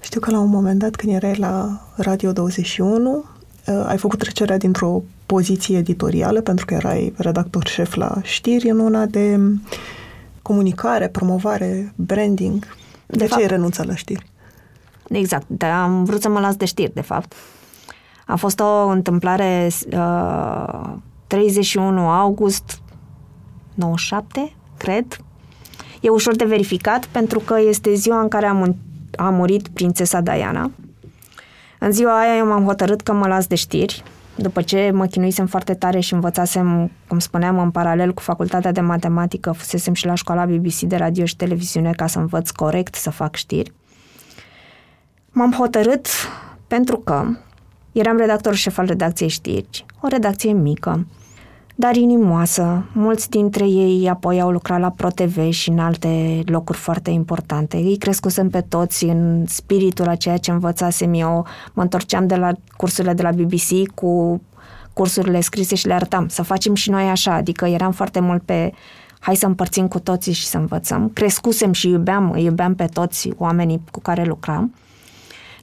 Știu 0.01 0.21
că 0.21 0.31
la 0.31 0.39
un 0.39 0.49
moment 0.49 0.79
dat, 0.79 0.97
când 0.97 1.15
erai 1.15 1.35
la 1.35 1.81
Radio 1.97 2.33
21, 2.33 3.25
uh, 3.67 3.85
ai 3.87 3.97
făcut 3.97 4.19
trecerea 4.19 4.57
dintr-o 4.57 5.03
poziție 5.27 5.77
editorială, 5.79 6.41
pentru 6.41 6.65
că 6.65 6.75
erai 6.75 7.13
redactor 7.17 7.67
șef 7.67 7.95
la 7.95 8.19
știri, 8.23 8.69
în 8.69 8.79
una 8.79 9.07
de 9.07 9.41
comunicare, 10.43 11.09
promovare, 11.09 11.93
branding. 11.97 12.65
De, 13.07 13.17
de 13.17 13.23
ce 13.23 13.27
fapt, 13.27 13.41
ai 13.41 13.47
renunțat 13.47 13.87
la 13.87 13.95
știri? 13.95 14.29
Exact, 15.11 15.45
dar 15.49 15.71
am 15.71 16.05
vrut 16.05 16.23
să 16.23 16.29
mă 16.29 16.41
las 16.41 16.57
de 16.57 16.65
știri, 16.65 16.95
de 16.95 17.01
fapt. 17.01 17.33
A 18.27 18.37
fost 18.37 18.61
o 18.61 18.87
întâmplare 18.87 19.69
uh, 19.93 20.93
31 21.27 22.09
august 22.09 22.81
97, 23.75 24.53
cred. 24.77 25.17
E 26.01 26.09
ușor 26.09 26.37
de 26.37 26.45
verificat 26.45 27.05
pentru 27.07 27.39
că 27.39 27.57
este 27.69 27.95
ziua 27.95 28.21
în 28.21 28.29
care 28.29 28.47
a, 28.47 28.53
mun- 28.53 28.77
a 29.17 29.31
murit 29.31 29.69
prințesa 29.69 30.21
Diana. 30.21 30.71
În 31.79 31.93
ziua 31.93 32.19
aia 32.19 32.37
eu 32.37 32.47
m-am 32.47 32.65
hotărât 32.65 33.01
că 33.01 33.13
mă 33.13 33.27
las 33.27 33.47
de 33.47 33.55
știri, 33.55 34.03
după 34.35 34.63
ce 34.63 34.91
mă 34.95 35.07
chinuisem 35.07 35.47
foarte 35.47 35.75
tare 35.75 36.01
și 36.01 36.15
învățasem, 36.15 36.91
cum 37.09 37.19
spuneam, 37.19 37.59
în 37.59 37.71
paralel 37.71 38.13
cu 38.15 38.23
facultatea 38.23 38.73
de 38.73 38.81
matematică, 38.81 39.53
fusesem 39.53 39.95
și 39.95 40.07
la 40.07 40.15
școala 40.15 40.45
BBC 40.45 40.81
de 40.81 40.97
radio 40.97 41.25
și 41.25 41.37
televiziune 41.37 41.93
ca 41.93 42.07
să 42.07 42.19
învăț 42.19 42.51
corect 42.51 42.95
să 42.95 43.11
fac 43.11 43.35
știri. 43.35 43.73
M-am 45.33 45.53
hotărât 45.53 46.07
pentru 46.67 46.99
că 46.99 47.25
eram 47.93 48.17
redactor 48.17 48.55
șef 48.55 48.79
al 48.79 48.87
redacției 48.87 49.29
știri, 49.29 49.85
o 50.01 50.07
redacție 50.07 50.53
mică, 50.53 51.07
dar 51.75 51.97
inimoasă. 51.97 52.85
Mulți 52.93 53.31
dintre 53.31 53.67
ei 53.67 54.09
apoi 54.09 54.41
au 54.41 54.51
lucrat 54.51 54.81
la 54.81 54.91
ProTV 54.91 55.51
și 55.51 55.69
în 55.69 55.79
alte 55.79 56.43
locuri 56.45 56.79
foarte 56.79 57.11
importante. 57.11 57.77
Ei 57.77 57.97
crescusem 57.97 58.51
pe 58.51 58.61
toți 58.61 59.05
în 59.05 59.45
spiritul 59.47 60.09
a 60.09 60.15
ceea 60.15 60.37
ce 60.37 60.51
învățasem 60.51 61.15
eu. 61.15 61.47
Mă 61.73 61.83
întorceam 61.83 62.27
de 62.27 62.37
la 62.37 62.53
cursurile 62.77 63.13
de 63.13 63.23
la 63.23 63.31
BBC 63.31 63.95
cu 63.95 64.41
cursurile 64.93 65.41
scrise 65.41 65.75
și 65.75 65.87
le 65.87 65.93
arătam. 65.93 66.29
Să 66.29 66.43
facem 66.43 66.75
și 66.75 66.91
noi 66.91 67.09
așa, 67.09 67.35
adică 67.35 67.67
eram 67.67 67.93
foarte 67.93 68.21
mult 68.21 68.43
pe 68.43 68.73
hai 69.19 69.37
să 69.37 69.47
împărțim 69.47 69.89
cu 69.89 69.99
toții 69.99 70.33
și 70.33 70.47
să 70.47 70.59
învățăm. 70.59 71.11
Crescusem 71.15 71.73
și 71.73 71.89
iubeam, 71.89 72.35
iubeam 72.37 72.75
pe 72.75 72.85
toți 72.85 73.31
oamenii 73.37 73.83
cu 73.91 74.01
care 74.01 74.25
lucram. 74.25 74.75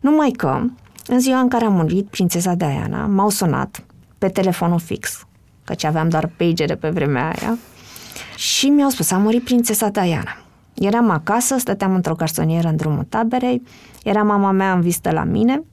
Numai 0.08 0.32
că, 0.32 0.62
în 1.08 1.20
ziua 1.20 1.39
în 1.39 1.48
care 1.48 1.65
a 1.65 1.70
murit 1.70 2.08
prințesa 2.08 2.54
Diana, 2.54 3.06
m-au 3.06 3.30
sunat 3.30 3.84
pe 4.17 4.28
telefonul 4.28 4.80
fix, 4.80 5.26
căci 5.63 5.84
aveam 5.84 6.10
doar 6.10 6.32
pagere 6.38 6.76
pe 6.76 6.89
vremea 6.89 7.26
aia, 7.26 7.58
și 8.36 8.70
mi-au 8.70 8.89
spus, 8.89 9.12
a 9.12 9.17
murit 9.17 9.43
prințesa 9.43 9.89
Diana. 9.89 10.38
Eram 10.74 11.10
acasă, 11.10 11.58
stăteam 11.58 11.96
într-o 11.96 12.15
garsonieră 12.15 12.67
în 12.67 12.76
drumul 12.76 13.06
taberei, 13.10 13.62
era 14.04 14.24
mama 14.24 14.52
mea 14.52 14.74
în 14.74 14.82
vizită 14.82 15.12
la 15.12 15.24
mine 15.24 15.63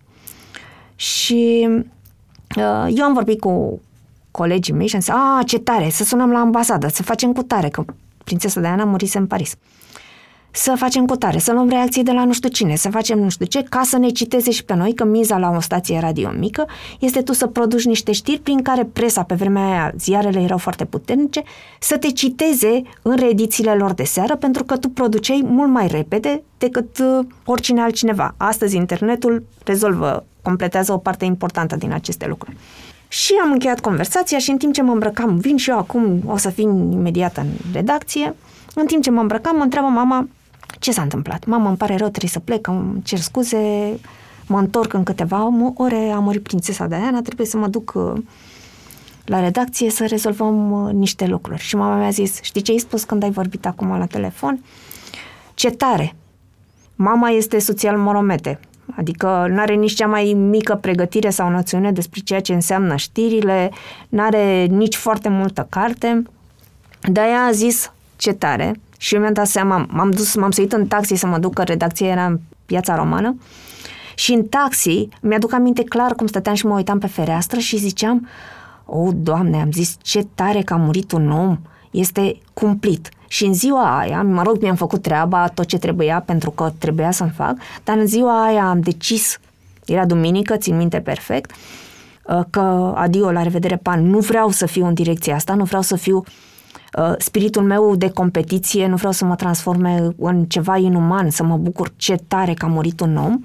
și 0.94 1.68
uh, 2.56 2.86
eu 2.94 3.04
am 3.04 3.12
vorbit 3.12 3.40
cu 3.40 3.80
colegii 4.30 4.74
mei 4.74 4.86
și 4.86 4.94
am 4.94 5.00
zis, 5.00 5.12
a, 5.12 5.42
ce 5.46 5.58
tare, 5.58 5.88
să 5.90 6.04
sunăm 6.04 6.30
la 6.30 6.38
ambasadă, 6.38 6.88
să 6.88 7.02
facem 7.02 7.32
cu 7.32 7.42
tare, 7.42 7.68
că 7.68 7.84
prințesa 8.24 8.60
Diana 8.60 8.84
murise 8.84 9.18
în 9.18 9.26
Paris. 9.26 9.56
Să 10.56 10.74
facem 10.76 11.06
cu 11.06 11.16
tare, 11.16 11.38
să 11.38 11.52
luăm 11.52 11.68
reacții 11.68 12.02
de 12.02 12.12
la 12.12 12.24
nu 12.24 12.32
știu 12.32 12.48
cine, 12.48 12.76
să 12.76 12.90
facem 12.90 13.18
nu 13.18 13.28
știu 13.28 13.46
ce, 13.46 13.62
ca 13.62 13.82
să 13.84 13.98
ne 13.98 14.08
citeze 14.08 14.50
și 14.50 14.64
pe 14.64 14.74
noi, 14.74 14.94
că 14.94 15.04
miza 15.04 15.38
la 15.38 15.50
o 15.56 15.60
stație 15.60 15.98
radio 15.98 16.30
mică 16.38 16.66
este 16.98 17.22
tu 17.22 17.32
să 17.32 17.46
produci 17.46 17.84
niște 17.84 18.12
știri 18.12 18.38
prin 18.38 18.62
care 18.62 18.84
presa, 18.84 19.22
pe 19.22 19.34
vremea 19.34 19.64
aia, 19.64 19.92
ziarele 19.98 20.40
erau 20.40 20.58
foarte 20.58 20.84
puternice, 20.84 21.42
să 21.80 21.96
te 21.96 22.10
citeze 22.10 22.82
în 23.02 23.16
reedițiile 23.16 23.74
lor 23.74 23.92
de 23.92 24.04
seară, 24.04 24.36
pentru 24.36 24.64
că 24.64 24.76
tu 24.76 24.88
produceai 24.88 25.42
mult 25.44 25.70
mai 25.70 25.86
repede 25.86 26.42
decât 26.58 26.98
uh, 26.98 27.26
oricine 27.44 27.80
altcineva. 27.80 28.34
Astăzi 28.36 28.76
internetul 28.76 29.44
rezolvă, 29.64 30.24
completează 30.42 30.92
o 30.92 30.98
parte 30.98 31.24
importantă 31.24 31.76
din 31.76 31.92
aceste 31.92 32.26
lucruri. 32.26 32.56
Și 33.08 33.34
am 33.44 33.52
încheiat 33.52 33.80
conversația 33.80 34.38
și 34.38 34.50
în 34.50 34.56
timp 34.56 34.72
ce 34.72 34.82
mă 34.82 34.92
îmbrăcam, 34.92 35.36
vin 35.36 35.56
și 35.56 35.70
eu 35.70 35.78
acum, 35.78 36.22
o 36.26 36.36
să 36.36 36.52
vin 36.54 36.92
imediat 36.92 37.36
în 37.36 37.46
redacție, 37.72 38.34
în 38.74 38.86
timp 38.86 39.02
ce 39.02 39.10
mă 39.10 39.20
îmbrăcam, 39.20 39.56
mă 39.56 39.62
întreabă 39.62 39.88
mama 39.88 40.28
ce 40.78 40.92
s-a 40.92 41.02
întâmplat. 41.02 41.44
Mama, 41.44 41.68
îmi 41.68 41.76
pare 41.76 41.96
rău, 41.96 42.08
trebuie 42.08 42.30
să 42.30 42.38
plec, 42.38 42.66
îmi 42.66 43.02
cer 43.02 43.18
scuze, 43.18 43.58
mă 44.46 44.58
întorc 44.58 44.92
în 44.92 45.02
câteva 45.02 45.52
ore, 45.74 46.10
a 46.14 46.18
murit 46.18 46.42
prințesa 46.42 46.86
Diana, 46.86 47.22
trebuie 47.22 47.46
să 47.46 47.56
mă 47.56 47.68
duc 47.68 47.92
uh, 47.94 48.12
la 49.24 49.40
redacție 49.40 49.90
să 49.90 50.06
rezolvăm 50.06 50.70
uh, 50.70 50.92
niște 50.92 51.26
lucruri. 51.26 51.60
Și 51.60 51.76
mama 51.76 51.98
mi-a 51.98 52.10
zis, 52.10 52.42
știi 52.42 52.62
ce 52.62 52.72
ai 52.72 52.78
spus 52.78 53.04
când 53.04 53.22
ai 53.22 53.30
vorbit 53.30 53.66
acum 53.66 53.88
la 53.98 54.06
telefon? 54.06 54.64
Ce 55.54 55.70
tare! 55.70 56.14
Mama 56.96 57.28
este 57.28 57.58
soția 57.58 57.90
al 57.90 57.98
Moromete. 57.98 58.60
Adică 58.96 59.46
nu 59.50 59.60
are 59.60 59.74
nici 59.74 59.94
cea 59.94 60.06
mai 60.06 60.32
mică 60.32 60.74
pregătire 60.74 61.30
sau 61.30 61.50
noțiune 61.50 61.92
despre 61.92 62.20
ceea 62.20 62.40
ce 62.40 62.54
înseamnă 62.54 62.96
știrile, 62.96 63.70
nu 64.08 64.22
are 64.22 64.64
nici 64.64 64.96
foarte 64.96 65.28
multă 65.28 65.66
carte. 65.70 66.22
De-aia 67.00 67.38
a 67.38 67.50
zis 67.50 67.92
ce 68.16 68.32
tare 68.32 68.80
și 69.04 69.14
eu 69.14 69.20
mi-am 69.20 69.32
dat 69.32 69.46
seama, 69.46 69.86
m-am 69.90 70.10
dus, 70.10 70.34
m-am 70.34 70.50
suit 70.50 70.72
în 70.72 70.86
taxi 70.86 71.14
să 71.14 71.26
mă 71.26 71.38
duc, 71.38 71.54
că 71.54 71.62
redacția 71.62 72.06
era 72.06 72.26
în 72.26 72.40
piața 72.66 72.94
romană 72.94 73.36
și 74.14 74.32
în 74.32 74.44
taxi 74.44 75.08
mi-aduc 75.20 75.52
aminte 75.52 75.82
clar 75.82 76.14
cum 76.14 76.26
stăteam 76.26 76.54
și 76.54 76.66
mă 76.66 76.74
uitam 76.74 76.98
pe 76.98 77.06
fereastră 77.06 77.58
și 77.58 77.76
ziceam, 77.76 78.28
o, 78.84 78.98
oh, 78.98 79.12
Doamne, 79.16 79.60
am 79.60 79.72
zis 79.72 79.96
ce 80.02 80.26
tare 80.34 80.62
că 80.62 80.72
a 80.72 80.76
murit 80.76 81.12
un 81.12 81.30
om, 81.30 81.58
este 81.90 82.36
cumplit. 82.52 83.08
Și 83.28 83.44
în 83.44 83.54
ziua 83.54 83.98
aia, 83.98 84.22
mă 84.22 84.42
rog, 84.42 84.62
mi-am 84.62 84.76
făcut 84.76 85.02
treaba, 85.02 85.48
tot 85.48 85.66
ce 85.66 85.78
trebuia, 85.78 86.22
pentru 86.26 86.50
că 86.50 86.72
trebuia 86.78 87.10
să-mi 87.10 87.32
fac, 87.36 87.56
dar 87.84 87.96
în 87.96 88.06
ziua 88.06 88.44
aia 88.44 88.68
am 88.68 88.80
decis, 88.80 89.38
era 89.86 90.06
duminică, 90.06 90.56
țin 90.56 90.76
minte 90.76 91.00
perfect, 91.00 91.50
uh, 92.22 92.40
că 92.50 92.92
adio, 92.96 93.30
la 93.30 93.42
revedere, 93.42 93.76
pan, 93.76 94.10
nu 94.10 94.18
vreau 94.18 94.50
să 94.50 94.66
fiu 94.66 94.86
în 94.86 94.94
direcția 94.94 95.34
asta, 95.34 95.54
nu 95.54 95.64
vreau 95.64 95.82
să 95.82 95.96
fiu 95.96 96.16
uh, 96.16 96.24
spiritul 97.18 97.62
meu 97.62 97.96
de 97.96 98.10
competiție, 98.10 98.86
nu 98.86 98.96
vreau 98.96 99.12
să 99.12 99.24
mă 99.24 99.34
transforme 99.34 100.08
în 100.18 100.44
ceva 100.44 100.76
inuman, 100.76 101.30
să 101.30 101.42
mă 101.42 101.56
bucur 101.56 101.92
ce 101.96 102.16
tare 102.28 102.54
că 102.54 102.64
a 102.64 102.68
murit 102.68 103.00
un 103.00 103.16
om. 103.16 103.40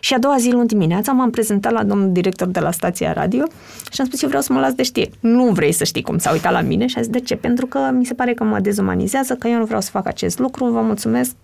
Și 0.00 0.14
a 0.14 0.18
doua 0.18 0.36
zi, 0.38 0.50
luni 0.50 0.68
dimineața, 0.68 1.12
m-am 1.12 1.30
prezentat 1.30 1.72
la 1.72 1.82
domnul 1.82 2.12
director 2.12 2.48
de 2.48 2.60
la 2.60 2.70
stația 2.70 3.12
radio 3.12 3.44
și 3.92 4.00
am 4.00 4.06
spus, 4.06 4.22
eu 4.22 4.28
vreau 4.28 4.42
să 4.42 4.52
mă 4.52 4.60
las 4.60 4.72
de 4.72 4.82
știri. 4.82 5.10
Nu 5.20 5.44
vrei 5.44 5.72
să 5.72 5.84
știi 5.84 6.02
cum 6.02 6.18
s-a 6.18 6.32
uitat 6.32 6.52
la 6.52 6.60
mine? 6.60 6.86
Și 6.86 6.98
a 6.98 7.00
zis, 7.00 7.10
de 7.10 7.20
ce? 7.20 7.36
Pentru 7.36 7.66
că 7.66 7.90
mi 7.92 8.04
se 8.04 8.14
pare 8.14 8.34
că 8.34 8.44
mă 8.44 8.58
dezumanizează, 8.60 9.34
că 9.34 9.48
eu 9.48 9.58
nu 9.58 9.64
vreau 9.64 9.80
să 9.80 9.90
fac 9.90 10.06
acest 10.06 10.38
lucru, 10.38 10.64
vă 10.64 10.80
mulțumesc, 10.80 11.34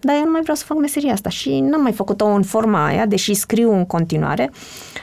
dar 0.00 0.14
eu 0.16 0.24
nu 0.24 0.30
mai 0.30 0.40
vreau 0.40 0.56
să 0.56 0.64
fac 0.64 0.78
meseria 0.78 1.12
asta 1.12 1.28
și 1.28 1.60
n-am 1.60 1.82
mai 1.82 1.92
făcut-o 1.92 2.26
în 2.26 2.42
forma 2.42 2.86
aia, 2.86 3.06
deși 3.06 3.34
scriu 3.34 3.72
în 3.72 3.86
continuare, 3.86 4.50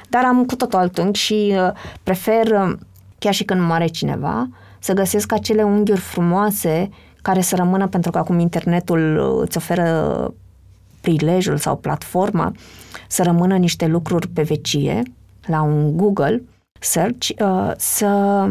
dar 0.10 0.26
am 0.26 0.46
cu 0.46 0.56
totul 0.56 0.80
alt 0.80 0.98
unghi 0.98 1.20
și 1.20 1.54
uh, 1.56 1.72
prefer, 2.04 2.48
uh, 2.52 2.74
chiar 3.20 3.34
și 3.34 3.44
când 3.44 3.62
moare 3.62 3.88
cineva, 3.88 4.50
să 4.80 4.94
găsesc 4.94 5.32
acele 5.32 5.64
unghiuri 5.64 6.00
frumoase 6.00 6.90
care 7.22 7.42
să 7.42 7.56
rămână, 7.56 7.88
pentru 7.88 8.12
că 8.12 8.18
acum 8.18 8.40
internetul 8.40 9.18
uh, 9.18 9.42
îți 9.46 9.58
oferă 9.58 10.34
prilejul 11.02 11.58
sau 11.58 11.76
platforma 11.76 12.52
să 13.08 13.24
rămână 13.24 13.58
niște 13.58 13.88
lucruri 13.88 14.28
pe 14.28 14.42
vecie, 14.42 15.04
la 15.46 15.62
un 15.62 15.98
Google 15.98 16.44
search, 16.80 17.30
uh, 17.40 17.72
să, 17.78 18.46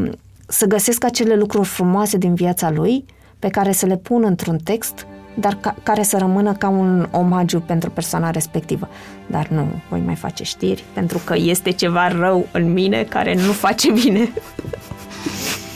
să 0.47 0.67
găsesc 0.67 1.05
acele 1.05 1.35
lucruri 1.35 1.67
frumoase 1.67 2.17
din 2.17 2.35
viața 2.35 2.71
lui, 2.71 3.05
pe 3.39 3.49
care 3.49 3.73
să 3.73 3.87
le 3.87 3.97
pun 3.97 4.25
într-un 4.25 4.59
text, 4.65 5.07
dar 5.35 5.55
ca, 5.61 5.75
care 5.83 6.03
să 6.03 6.19
rămână 6.19 6.53
ca 6.53 6.69
un 6.69 7.09
omagiu 7.11 7.61
pentru 7.61 7.91
persoana 7.91 8.31
respectivă. 8.31 8.89
Dar 9.27 9.49
nu 9.49 9.67
voi 9.89 10.01
mai 10.01 10.15
face 10.15 10.45
știri, 10.45 10.85
pentru 10.93 11.21
că 11.25 11.35
este 11.37 11.71
ceva 11.71 12.09
rău 12.09 12.47
în 12.53 12.73
mine 12.73 13.03
care 13.03 13.35
nu 13.35 13.53
face 13.53 13.93
bine. 13.93 14.29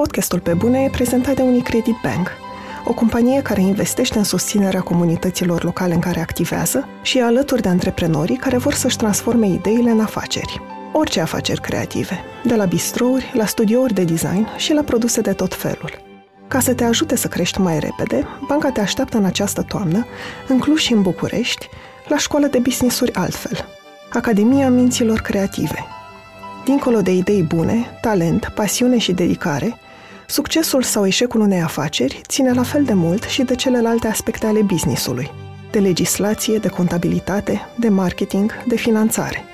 Podcastul 0.00 0.40
Pe 0.40 0.54
Bune 0.54 0.82
e 0.82 0.88
prezentat 0.88 1.34
de 1.34 1.42
Unicredit 1.42 1.94
Bank, 2.02 2.30
o 2.84 2.92
companie 2.92 3.42
care 3.42 3.60
investește 3.60 4.18
în 4.18 4.24
susținerea 4.24 4.80
comunităților 4.80 5.64
locale 5.64 5.94
în 5.94 6.00
care 6.00 6.20
activează 6.20 6.88
și 7.02 7.18
e 7.18 7.22
alături 7.22 7.62
de 7.62 7.68
antreprenorii 7.68 8.36
care 8.36 8.56
vor 8.56 8.74
să-și 8.74 8.96
transforme 8.96 9.48
ideile 9.48 9.90
în 9.90 10.00
afaceri. 10.00 10.60
Orice 10.92 11.20
afaceri 11.20 11.60
creative, 11.60 12.18
de 12.44 12.54
la 12.54 12.64
bistrouri, 12.64 13.30
la 13.34 13.46
studiouri 13.46 13.94
de 13.94 14.04
design 14.04 14.48
și 14.56 14.72
la 14.72 14.82
produse 14.82 15.20
de 15.20 15.32
tot 15.32 15.54
felul. 15.54 16.02
Ca 16.48 16.60
să 16.60 16.74
te 16.74 16.84
ajute 16.84 17.16
să 17.16 17.28
crești 17.28 17.60
mai 17.60 17.78
repede, 17.78 18.26
banca 18.48 18.70
te 18.70 18.80
așteaptă 18.80 19.16
în 19.16 19.24
această 19.24 19.62
toamnă, 19.62 20.06
în 20.48 20.58
Cluj 20.58 20.80
și 20.80 20.92
în 20.92 21.02
București, 21.02 21.68
la 22.08 22.16
școală 22.16 22.46
de 22.46 22.58
business-uri 22.58 23.14
altfel, 23.14 23.64
Academia 24.12 24.70
Minților 24.70 25.20
Creative. 25.20 25.86
Dincolo 26.64 27.00
de 27.00 27.12
idei 27.12 27.42
bune, 27.42 27.86
talent, 28.00 28.52
pasiune 28.54 28.98
și 28.98 29.12
dedicare, 29.12 29.78
Succesul 30.30 30.82
sau 30.82 31.06
eșecul 31.06 31.40
unei 31.40 31.60
afaceri 31.60 32.20
ține 32.26 32.52
la 32.52 32.62
fel 32.62 32.84
de 32.84 32.92
mult 32.92 33.22
și 33.22 33.42
de 33.42 33.54
celelalte 33.54 34.06
aspecte 34.06 34.46
ale 34.46 34.62
businessului, 34.62 35.30
de 35.70 35.78
legislație, 35.78 36.58
de 36.58 36.68
contabilitate, 36.68 37.60
de 37.78 37.88
marketing, 37.88 38.62
de 38.66 38.76
finanțare. 38.76 39.44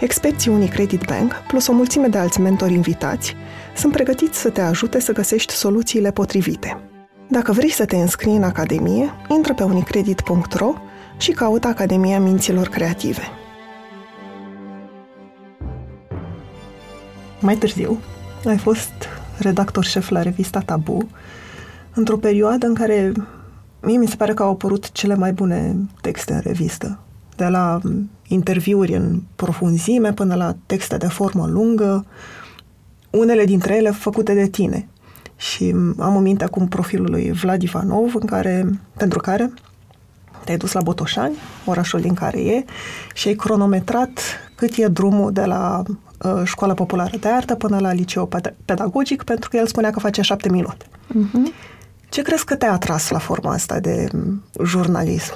Experții 0.00 0.50
Unicredit 0.50 1.02
Bank, 1.04 1.32
plus 1.32 1.66
o 1.66 1.72
mulțime 1.72 2.06
de 2.06 2.18
alți 2.18 2.40
mentori 2.40 2.72
invitați, 2.72 3.36
sunt 3.76 3.92
pregătiți 3.92 4.38
să 4.38 4.50
te 4.50 4.60
ajute 4.60 5.00
să 5.00 5.12
găsești 5.12 5.52
soluțiile 5.52 6.10
potrivite. 6.10 6.80
Dacă 7.28 7.52
vrei 7.52 7.70
să 7.70 7.84
te 7.84 7.96
înscrii 7.96 8.36
în 8.36 8.42
Academie, 8.42 9.10
intră 9.28 9.54
pe 9.54 9.62
unicredit.ro 9.62 10.72
și 11.16 11.30
caută 11.30 11.68
Academia 11.68 12.20
Minților 12.20 12.68
Creative. 12.68 13.22
Mai 17.40 17.56
târziu, 17.56 17.98
ai 18.44 18.58
fost 18.58 18.92
redactor 19.42 19.84
șef 19.84 20.08
la 20.08 20.22
revista 20.22 20.60
Tabu, 20.60 21.08
într-o 21.94 22.16
perioadă 22.16 22.66
în 22.66 22.74
care 22.74 23.12
mie 23.80 23.98
mi 23.98 24.08
se 24.08 24.16
pare 24.16 24.34
că 24.34 24.42
au 24.42 24.50
apărut 24.50 24.92
cele 24.92 25.14
mai 25.14 25.32
bune 25.32 25.76
texte 26.00 26.32
în 26.32 26.40
revistă. 26.40 26.98
De 27.36 27.46
la 27.46 27.80
interviuri 28.26 28.94
în 28.94 29.22
profunzime 29.36 30.12
până 30.12 30.34
la 30.34 30.56
texte 30.66 30.96
de 30.96 31.06
formă 31.06 31.46
lungă, 31.46 32.04
unele 33.10 33.44
dintre 33.44 33.76
ele 33.76 33.90
făcute 33.90 34.34
de 34.34 34.46
tine. 34.46 34.88
Și 35.36 35.74
am 35.98 36.16
în 36.16 36.22
minte 36.22 36.44
acum 36.44 36.68
profilul 36.68 37.10
lui 37.10 37.32
Vlad 37.32 37.62
Ivanov, 37.62 38.14
în 38.14 38.26
care, 38.26 38.80
pentru 38.96 39.18
care 39.18 39.52
te-ai 40.44 40.56
dus 40.56 40.72
la 40.72 40.80
Botoșani, 40.80 41.36
orașul 41.64 42.00
din 42.00 42.14
care 42.14 42.40
e, 42.40 42.64
și 43.14 43.28
ai 43.28 43.34
cronometrat 43.34 44.20
cât 44.54 44.76
e 44.76 44.86
drumul 44.86 45.32
de 45.32 45.44
la 45.44 45.82
uh, 46.24 46.42
școala 46.44 46.74
populară 46.74 47.16
de 47.16 47.28
artă 47.28 47.54
până 47.54 47.78
la 47.78 47.92
liceu 47.92 48.28
pedagogic, 48.64 49.22
pentru 49.22 49.48
că 49.48 49.56
el 49.56 49.66
spunea 49.66 49.90
că 49.90 50.00
face 50.00 50.22
șapte 50.22 50.48
minute. 50.48 50.84
Uh-huh. 50.86 51.70
Ce 52.08 52.22
crezi 52.22 52.44
că 52.44 52.56
te-a 52.56 52.72
atras 52.72 53.08
la 53.08 53.18
forma 53.18 53.52
asta 53.52 53.80
de 53.80 54.08
jurnalism? 54.64 55.34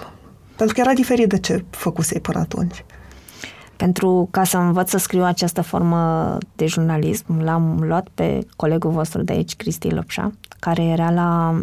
Pentru 0.57 0.75
că 0.75 0.81
era 0.81 0.92
diferit 0.92 1.29
de 1.29 1.38
ce 1.38 1.64
făcusei 1.70 2.20
până 2.20 2.38
atunci. 2.38 2.85
Pentru 3.77 4.29
ca 4.31 4.44
să 4.44 4.57
învăț 4.57 4.90
să 4.90 4.99
scriu 4.99 5.22
această 5.22 5.62
formă 5.62 6.37
de 6.57 6.66
jurnalism, 6.66 7.40
l-am 7.40 7.79
luat 7.83 8.09
pe 8.14 8.46
colegul 8.57 8.90
vostru 8.90 9.22
de 9.22 9.33
aici, 9.33 9.57
Cristi 9.57 9.90
Lopșa, 9.90 10.33
care 10.61 10.83
era 10.83 11.11
la 11.11 11.61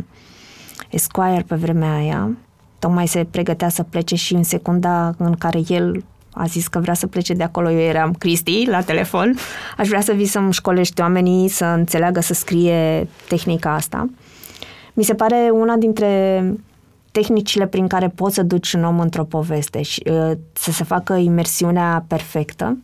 Esquire 0.90 1.44
pe 1.48 1.56
vremea 1.56 1.96
aia. 1.96 2.30
Tocmai 2.80 3.08
se 3.08 3.28
pregătea 3.32 3.70
să 3.70 3.84
plece 3.84 4.16
și 4.16 4.34
în 4.34 4.44
secunda 4.44 5.14
în 5.18 5.34
care 5.34 5.62
el 5.68 6.04
a 6.34 6.46
zis 6.46 6.68
că 6.68 6.80
vrea 6.80 6.94
să 6.94 7.08
plece 7.08 7.34
de 7.34 7.44
acolo, 7.44 7.72
eu 7.72 7.80
eram 7.80 8.14
Cristi 8.14 8.66
la 8.68 8.82
telefon, 8.82 9.36
aș 9.78 9.88
vrea 9.88 10.02
să 10.02 10.12
vii 10.12 10.26
să-mi 10.26 10.54
școlești 10.54 11.02
oamenii 11.02 11.48
să 11.48 11.66
înțeleagă 11.66 12.20
să 12.20 12.34
scrie 12.34 13.08
tehnica 13.28 13.74
asta. 13.74 14.10
Mi 14.94 15.04
se 15.04 15.14
pare 15.14 15.50
una 15.54 15.76
dintre 15.76 16.44
tehnicile 17.12 17.68
prin 17.68 17.88
care 17.88 18.08
poți 18.08 18.36
să 18.36 18.44
duci 18.44 18.74
un 18.74 18.84
om 18.84 19.00
într-o 19.00 19.24
poveste 19.24 19.82
și 19.82 20.04
uh, 20.06 20.32
să 20.54 20.72
se 20.72 20.84
facă 20.84 21.14
imersiunea 21.14 22.06
perfectă 22.08 22.78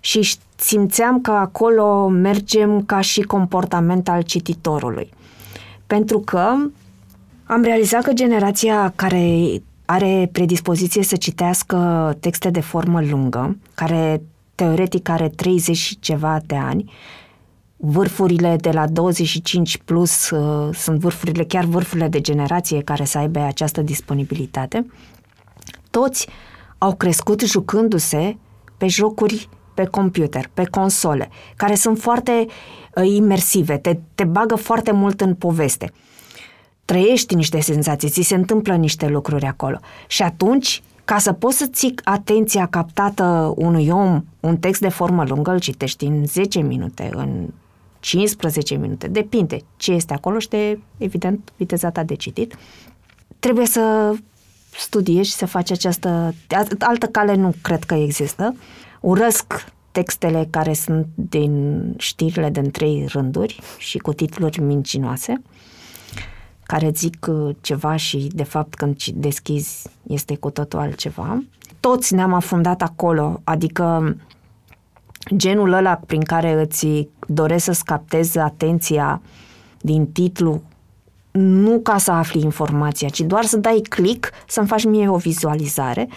și 0.00 0.36
simțeam 0.56 1.20
că 1.20 1.30
acolo 1.30 2.08
mergem 2.08 2.82
ca 2.82 3.00
și 3.00 3.20
comportament 3.20 4.08
al 4.08 4.22
cititorului. 4.22 5.10
Pentru 5.86 6.18
că 6.18 6.54
am 7.44 7.62
realizat 7.62 8.02
că 8.02 8.12
generația 8.12 8.92
care 8.96 9.46
are 9.86 10.28
predispoziție 10.32 11.02
să 11.02 11.16
citească 11.16 12.16
texte 12.20 12.50
de 12.50 12.60
formă 12.60 13.02
lungă, 13.02 13.56
care 13.74 14.22
teoretic 14.54 15.08
are 15.08 15.28
30 15.28 15.76
și 15.76 15.98
ceva 15.98 16.40
de 16.46 16.56
ani, 16.56 16.92
vârfurile 17.76 18.56
de 18.60 18.70
la 18.70 18.86
25 18.86 19.78
plus 19.78 20.30
uh, 20.30 20.74
sunt 20.74 20.98
vârfurile, 20.98 21.44
chiar 21.44 21.64
vârfurile 21.64 22.08
de 22.08 22.20
generație 22.20 22.82
care 22.82 23.04
să 23.04 23.18
aibă 23.18 23.38
această 23.38 23.82
disponibilitate, 23.82 24.86
toți 25.90 26.28
au 26.78 26.94
crescut 26.94 27.40
jucându-se 27.40 28.36
pe 28.76 28.86
jocuri 28.86 29.48
pe 29.74 29.84
computer, 29.84 30.50
pe 30.54 30.64
console, 30.64 31.28
care 31.56 31.74
sunt 31.74 31.98
foarte 31.98 32.46
uh, 32.94 33.06
imersive, 33.06 33.76
te, 33.76 33.98
te 34.14 34.24
bagă 34.24 34.54
foarte 34.54 34.92
mult 34.92 35.20
în 35.20 35.34
poveste. 35.34 35.92
Trăiești 36.86 37.34
niște 37.34 37.60
senzații, 37.60 38.08
ți 38.08 38.22
se 38.22 38.34
întâmplă 38.34 38.74
niște 38.74 39.06
lucruri 39.06 39.44
acolo. 39.44 39.78
Și 40.06 40.22
atunci, 40.22 40.82
ca 41.04 41.18
să 41.18 41.32
poți 41.32 41.56
să 41.56 41.66
ții 41.66 41.94
atenția 42.04 42.66
captată 42.66 43.52
unui 43.56 43.88
om, 43.88 44.24
un 44.40 44.56
text 44.56 44.80
de 44.80 44.88
formă 44.88 45.24
lungă 45.28 45.50
îl 45.50 45.58
citești 45.58 46.04
în 46.04 46.26
10 46.26 46.60
minute, 46.60 47.10
în 47.14 47.48
15 48.00 48.74
minute, 48.74 49.08
depinde 49.08 49.58
ce 49.76 49.92
este 49.92 50.14
acolo 50.14 50.38
și 50.38 50.48
de, 50.48 50.78
evident, 50.98 51.52
viteza 51.56 51.90
ta 51.90 52.02
de 52.02 52.14
citit. 52.14 52.56
Trebuie 53.38 53.66
să 53.66 54.14
studiezi 54.76 55.28
și 55.28 55.34
să 55.34 55.46
faci 55.46 55.70
această... 55.70 56.34
Altă 56.78 57.06
cale 57.06 57.34
nu 57.34 57.54
cred 57.62 57.84
că 57.84 57.94
există. 57.94 58.56
Urăsc 59.00 59.66
textele 59.92 60.48
care 60.50 60.72
sunt 60.72 61.06
din 61.14 61.82
știrile 61.98 62.50
din 62.50 62.70
trei 62.70 63.06
rânduri 63.08 63.60
și 63.78 63.98
cu 63.98 64.12
titluri 64.12 64.60
mincinoase, 64.60 65.42
care 66.66 66.90
zic 66.94 67.26
uh, 67.28 67.54
ceva 67.60 67.96
și, 67.96 68.30
de 68.32 68.42
fapt, 68.42 68.74
când 68.74 69.04
deschizi, 69.04 69.88
este 70.06 70.36
cu 70.36 70.50
totul 70.50 70.78
altceva. 70.78 71.42
Toți 71.80 72.14
ne-am 72.14 72.32
afundat 72.32 72.82
acolo, 72.82 73.40
adică 73.44 74.16
genul 75.36 75.72
ăla 75.72 76.00
prin 76.06 76.22
care 76.22 76.60
îți 76.60 77.08
doresc 77.26 77.64
să-ți 77.64 77.84
captezi 77.84 78.38
atenția 78.38 79.20
din 79.80 80.06
titlu 80.12 80.62
nu 81.38 81.80
ca 81.82 81.98
să 81.98 82.10
afli 82.10 82.40
informația, 82.40 83.08
ci 83.08 83.20
doar 83.20 83.44
să 83.44 83.56
dai 83.56 83.80
click, 83.88 84.30
să-mi 84.46 84.66
faci 84.66 84.84
mie 84.84 85.08
o 85.08 85.16
vizualizare. 85.16 86.08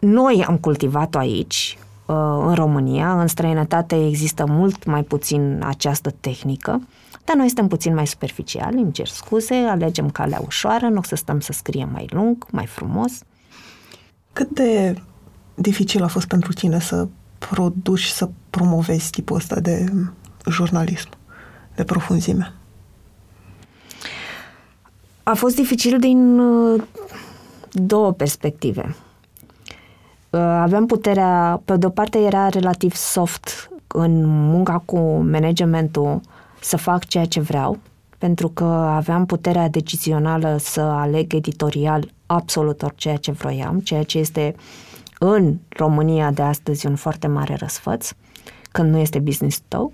Noi 0.00 0.44
am 0.48 0.56
cultivat-o 0.56 1.18
aici, 1.18 1.78
uh, 2.06 2.16
în 2.46 2.54
România, 2.54 3.20
în 3.20 3.26
străinătate 3.26 4.06
există 4.06 4.44
mult 4.48 4.84
mai 4.84 5.02
puțin 5.02 5.62
această 5.66 6.14
tehnică, 6.20 6.80
dar 7.24 7.36
noi 7.36 7.46
suntem 7.46 7.68
puțin 7.68 7.94
mai 7.94 8.06
superficiali, 8.06 8.80
îmi 8.80 8.92
cer 8.92 9.06
scuze, 9.06 9.54
alegem 9.54 10.10
calea 10.10 10.40
ușoară, 10.44 10.88
nu 10.88 10.98
o 10.98 11.02
să 11.02 11.14
stăm 11.14 11.40
să 11.40 11.52
scriem 11.52 11.88
mai 11.92 12.06
lung, 12.10 12.46
mai 12.50 12.66
frumos. 12.66 13.12
Cât 14.32 14.50
de 14.50 14.96
dificil 15.54 16.02
a 16.02 16.06
fost 16.06 16.26
pentru 16.26 16.52
tine 16.52 16.80
să 16.80 17.08
produci, 17.38 18.06
să 18.06 18.28
promovezi 18.50 19.10
tipul 19.10 19.36
ăsta 19.36 19.60
de 19.60 19.92
jurnalism, 20.50 21.08
de 21.74 21.84
profunzime? 21.84 22.52
A 25.22 25.34
fost 25.34 25.54
dificil 25.54 25.98
din 25.98 26.38
uh, 26.38 26.82
două 27.72 28.12
perspective. 28.12 28.96
Uh, 30.30 30.40
aveam 30.40 30.86
puterea, 30.86 31.60
pe 31.64 31.76
de 31.76 31.86
o 31.86 31.90
parte 31.90 32.18
era 32.18 32.48
relativ 32.48 32.94
soft 32.94 33.70
în 33.86 34.24
munca 34.24 34.82
cu 34.84 34.98
managementul 35.30 36.20
să 36.62 36.76
fac 36.76 37.04
ceea 37.04 37.24
ce 37.24 37.40
vreau, 37.40 37.78
pentru 38.18 38.48
că 38.48 38.64
aveam 38.64 39.26
puterea 39.26 39.68
decizională 39.68 40.56
să 40.60 40.80
aleg 40.80 41.32
editorial 41.32 42.10
absolut 42.26 42.82
orice 42.82 42.98
ceea 42.98 43.16
ce 43.16 43.32
vroiam, 43.32 43.80
ceea 43.80 44.02
ce 44.02 44.18
este 44.18 44.54
uh, 44.56 44.92
în 45.24 45.58
România 45.68 46.30
de 46.30 46.42
astăzi 46.42 46.86
un 46.86 46.96
foarte 46.96 47.26
mare 47.26 47.54
răsfăț, 47.54 48.10
când 48.72 48.90
nu 48.90 48.98
este 48.98 49.18
business 49.18 49.62
tău. 49.68 49.92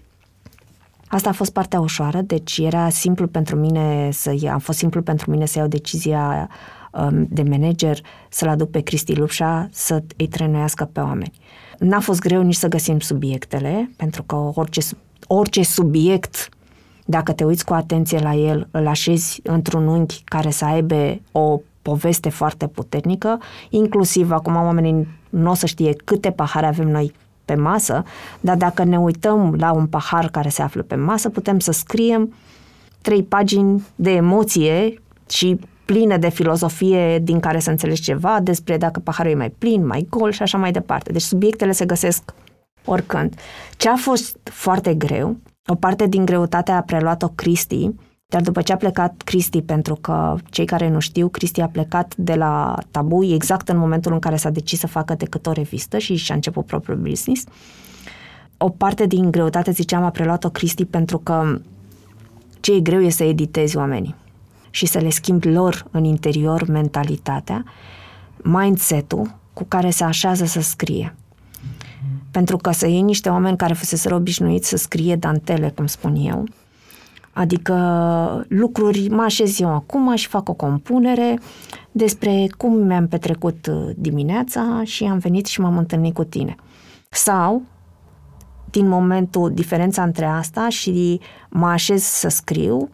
Asta 1.07 1.29
a 1.29 1.33
fost 1.33 1.53
partea 1.53 1.81
ușoară, 1.81 2.21
deci 2.21 2.59
era 2.59 2.89
simplu 2.89 3.27
pentru 3.27 3.57
mine 3.57 4.11
să 4.13 4.35
ia, 4.41 4.55
a 4.55 4.59
fost 4.59 4.79
simplu 4.79 5.03
pentru 5.03 5.31
mine 5.31 5.47
să 5.47 5.59
iau 5.59 5.69
decizia 5.69 6.49
um, 6.93 7.27
de 7.31 7.43
manager 7.43 7.99
să-l 8.29 8.49
aduc 8.49 8.71
pe 8.71 8.81
Cristi 8.81 9.15
Lupșa 9.15 9.69
să 9.73 10.03
îi 10.17 10.29
trenuiască 10.29 10.85
pe 10.93 11.01
oameni. 11.01 11.33
N-a 11.79 12.01
fost 12.01 12.21
greu 12.21 12.43
nici 12.43 12.55
să 12.55 12.69
găsim 12.69 13.01
subiectele, 13.01 13.91
pentru 13.97 14.23
că 14.23 14.37
orice, 14.55 14.81
orice 15.27 15.63
subiect, 15.63 16.49
dacă 17.11 17.33
te 17.33 17.44
uiți 17.44 17.64
cu 17.64 17.73
atenție 17.75 18.18
la 18.18 18.35
el, 18.35 18.68
îl 18.71 18.87
așezi 18.87 19.40
într-un 19.42 19.87
unghi 19.87 20.23
care 20.25 20.51
să 20.51 20.64
aibă 20.64 21.21
o 21.33 21.61
poveste 21.83 22.29
foarte 22.29 22.66
puternică, 22.66 23.40
inclusiv 23.71 24.31
acum 24.31 24.55
oamenii 24.55 25.09
nu 25.29 25.51
o 25.51 25.55
să 25.55 25.66
știe 25.66 25.92
câte 26.05 26.31
pahare 26.31 26.66
avem 26.66 26.88
noi 26.88 27.12
pe 27.44 27.55
masă, 27.55 28.05
dar 28.40 28.57
dacă 28.57 28.85
ne 28.85 28.99
uităm 28.99 29.55
la 29.59 29.73
un 29.73 29.87
pahar 29.87 30.29
care 30.29 30.49
se 30.49 30.62
află 30.62 30.83
pe 30.83 30.94
masă, 30.94 31.29
putem 31.29 31.59
să 31.59 31.73
scriem 31.73 32.35
trei 33.01 33.23
pagini 33.23 33.87
de 33.94 34.11
emoție 34.11 35.03
și 35.31 35.61
plină 35.85 36.16
de 36.16 36.29
filozofie 36.29 37.18
din 37.18 37.40
care 37.40 37.59
să 37.59 37.71
înțelegi 37.71 38.03
ceva 38.03 38.40
despre 38.42 38.77
dacă 38.77 39.01
paharul 39.01 39.33
e 39.33 39.35
mai 39.35 39.51
plin, 39.59 39.87
mai 39.87 40.07
gol 40.11 40.31
și 40.31 40.42
așa 40.42 40.59
mai 40.59 40.73
departe. 40.73 41.12
Deci 41.12 41.23
subiectele 41.23 41.73
se 41.73 41.85
găsesc 41.85 42.35
oricând. 42.85 43.35
Ce 43.77 43.88
a 43.88 43.97
fost 43.97 44.37
foarte 44.44 44.94
greu, 44.94 45.37
o 45.71 45.75
parte 45.75 46.07
din 46.07 46.25
greutate 46.25 46.71
a 46.71 46.83
preluat-o 46.83 47.29
Cristi, 47.29 47.91
dar 48.27 48.41
după 48.41 48.63
ce 48.63 48.73
a 48.73 48.77
plecat 48.77 49.23
Cristi, 49.25 49.63
pentru 49.63 49.95
că 49.95 50.37
cei 50.51 50.65
care 50.65 50.89
nu 50.89 50.99
știu, 50.99 51.29
Cristi 51.29 51.61
a 51.61 51.69
plecat 51.69 52.17
de 52.17 52.35
la 52.35 52.79
Tabu 52.91 53.25
exact 53.25 53.69
în 53.69 53.79
momentul 53.79 54.13
în 54.13 54.19
care 54.19 54.37
s-a 54.37 54.51
decis 54.51 54.79
să 54.79 54.87
facă 54.87 55.15
decât 55.15 55.47
o 55.47 55.53
revistă 55.53 55.99
și 55.99 56.17
și-a 56.17 56.35
început 56.35 56.67
propriul 56.67 56.99
business. 56.99 57.45
O 58.57 58.69
parte 58.69 59.07
din 59.07 59.31
greutate, 59.31 59.71
ziceam, 59.71 60.05
a 60.05 60.11
preluat-o 60.11 60.51
Cristi 60.51 60.85
pentru 60.85 61.19
că 61.19 61.61
ce 62.61 62.73
e 62.75 62.81
greu 62.81 63.01
e 63.01 63.09
să 63.09 63.25
editezi 63.25 63.77
oamenii 63.77 64.15
și 64.71 64.87
să 64.87 64.99
le 64.99 65.11
schimbi 65.11 65.49
lor 65.49 65.87
în 65.91 66.05
interior 66.05 66.67
mentalitatea, 66.67 67.65
mindset-ul 68.43 69.35
cu 69.53 69.65
care 69.65 69.91
se 69.91 70.05
așează 70.05 70.45
să 70.45 70.61
scrie. 70.61 71.15
Pentru 72.38 72.57
că 72.57 72.70
să 72.70 72.87
iei 72.87 73.01
niște 73.01 73.29
oameni 73.29 73.57
care 73.57 73.74
fusese 73.74 74.14
obișnuiți 74.14 74.68
să 74.68 74.77
scrie 74.77 75.16
dantele, 75.16 75.72
cum 75.77 75.87
spun 75.87 76.14
eu, 76.14 76.44
Adică 77.33 77.74
lucruri, 78.48 79.09
mă 79.09 79.22
așez 79.22 79.61
eu 79.61 79.68
acum 79.68 80.14
și 80.14 80.27
fac 80.27 80.48
o 80.48 80.53
compunere 80.53 81.38
despre 81.92 82.46
cum 82.57 82.77
mi-am 82.77 83.09
petrecut 83.09 83.66
uh, 83.66 83.90
dimineața 83.96 84.83
și 84.85 85.05
am 85.05 85.18
venit 85.18 85.46
și 85.46 85.61
m-am 85.61 85.79
întâlnit 85.79 86.14
cu 86.14 86.24
tine. 86.24 86.55
Sau, 87.11 87.62
din 88.70 88.88
momentul, 88.88 89.53
diferența 89.53 90.03
între 90.03 90.24
asta 90.24 90.68
și 90.68 91.20
mă 91.48 91.66
așez 91.66 92.03
să 92.03 92.29
scriu 92.29 92.90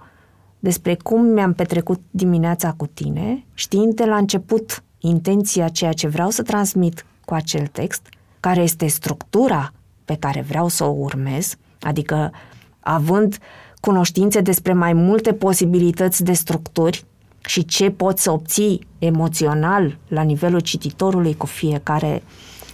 despre 0.59 0.95
cum 0.95 1.25
mi-am 1.25 1.53
petrecut 1.53 2.01
dimineața 2.11 2.75
cu 2.77 2.87
tine, 2.87 3.45
știind 3.55 3.95
de 3.95 4.05
la 4.05 4.17
început 4.17 4.83
intenția 4.99 5.69
ceea 5.69 5.93
ce 5.93 6.09
vreau 6.09 6.31
să 6.31 6.43
transmit 6.43 7.07
cu 7.25 7.35
acel 7.35 7.67
text, 7.67 8.09
care 8.47 8.61
este 8.61 8.87
structura 8.87 9.73
pe 10.05 10.17
care 10.19 10.45
vreau 10.49 10.69
să 10.69 10.85
o 10.85 10.95
urmez, 10.97 11.55
adică 11.81 12.33
având 12.81 13.33
uh, 13.33 13.39
cunoștințe 13.85 14.41
despre 14.41 14.73
mai 14.73 14.93
multe 14.93 15.33
posibilități 15.33 16.25
de 16.25 16.33
structuri 16.33 17.05
și 17.47 17.65
ce 17.65 17.91
poți 17.91 18.23
să 18.23 18.31
obții 18.31 18.87
emoțional 18.99 19.99
la 20.09 20.23
nivelul 20.23 20.61
cititorului 20.61 21.37
cu 21.37 21.47
fiecare 21.47 22.23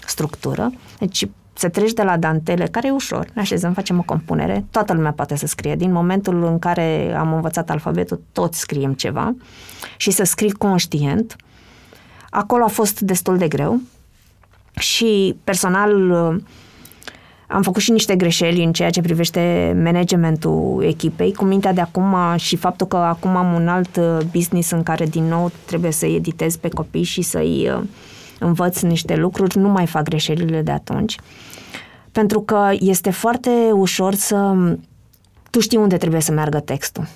structură. 0.07 0.73
Deci 0.99 1.29
să 1.53 1.69
treci 1.69 1.93
de 1.93 2.03
la 2.03 2.17
dantele, 2.17 2.67
care 2.67 2.87
e 2.87 2.91
ușor, 2.91 3.27
ne 3.35 3.41
așezăm, 3.41 3.73
facem 3.73 3.99
o 3.99 4.03
compunere, 4.03 4.65
toată 4.71 4.93
lumea 4.93 5.13
poate 5.13 5.37
să 5.37 5.47
scrie. 5.47 5.77
Din 5.77 5.93
momentul 5.93 6.45
în 6.45 6.59
care 6.59 7.15
am 7.19 7.33
învățat 7.33 7.71
alfabetul, 7.71 8.21
toți 8.33 8.59
scriem 8.59 8.93
ceva 8.93 9.35
și 9.97 10.11
să 10.11 10.25
scrii 10.25 10.53
conștient. 10.53 11.37
Acolo 12.31 12.65
a 12.65 12.69
fost 12.69 13.01
destul 13.01 13.39
de 13.39 13.49
greu, 13.49 13.81
și 14.79 15.37
personal 15.45 16.13
am 17.53 17.63
făcut 17.63 17.83
și 17.83 17.91
niște 17.91 18.17
greșeli 18.17 18.65
în 18.65 18.73
ceea 18.73 18.91
ce 18.91 19.01
privește 19.01 19.73
managementul 19.83 20.85
echipei, 20.87 21.35
cu 21.35 21.45
mintea 21.45 21.73
de 21.73 21.81
acum 21.81 22.17
și 22.37 22.57
faptul 22.57 22.87
că 22.87 22.97
acum 22.97 23.37
am 23.37 23.55
un 23.55 23.69
alt 23.69 23.97
uh, 23.97 24.19
business 24.33 24.71
în 24.71 24.83
care 24.83 25.07
din 25.07 25.25
nou 25.25 25.51
trebuie 25.65 25.91
să-i 25.91 26.15
editez 26.15 26.57
pe 26.57 26.69
copii 26.69 27.03
și 27.03 27.23
să-i 27.23 27.71
uh, 27.71 27.83
învăț 28.39 28.81
niște 28.81 29.17
lucruri, 29.17 29.59
nu 29.59 29.69
mai 29.69 29.87
fac 29.87 30.03
greșelile 30.03 30.63
de 30.63 30.71
atunci. 30.71 31.17
Pentru 32.13 32.41
că 32.41 32.71
este 32.79 33.11
foarte 33.11 33.51
ușor 33.73 34.15
să... 34.15 34.55
Tu 35.51 35.61
știi 35.61 35.79
unde 35.79 35.97
trebuie 35.97 36.21
să 36.21 36.33
meargă 36.33 36.61
textul. 36.61 37.09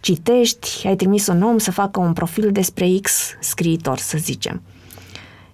Citești, 0.00 0.86
ai 0.86 0.96
trimis 0.96 1.26
un 1.26 1.42
om 1.42 1.58
să 1.58 1.70
facă 1.70 2.00
un 2.00 2.12
profil 2.12 2.52
despre 2.52 2.88
X 3.02 3.36
scriitor, 3.40 3.98
să 3.98 4.18
zicem 4.18 4.62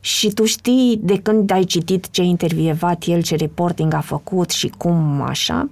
și 0.04 0.30
tu 0.30 0.44
știi 0.44 1.00
de 1.02 1.18
când 1.18 1.50
ai 1.50 1.64
citit 1.64 2.10
ce 2.10 2.22
intervievat 2.22 3.04
el, 3.06 3.22
ce 3.22 3.36
reporting 3.36 3.94
a 3.94 4.00
făcut 4.00 4.50
și 4.50 4.72
cum 4.78 5.22
așa, 5.22 5.68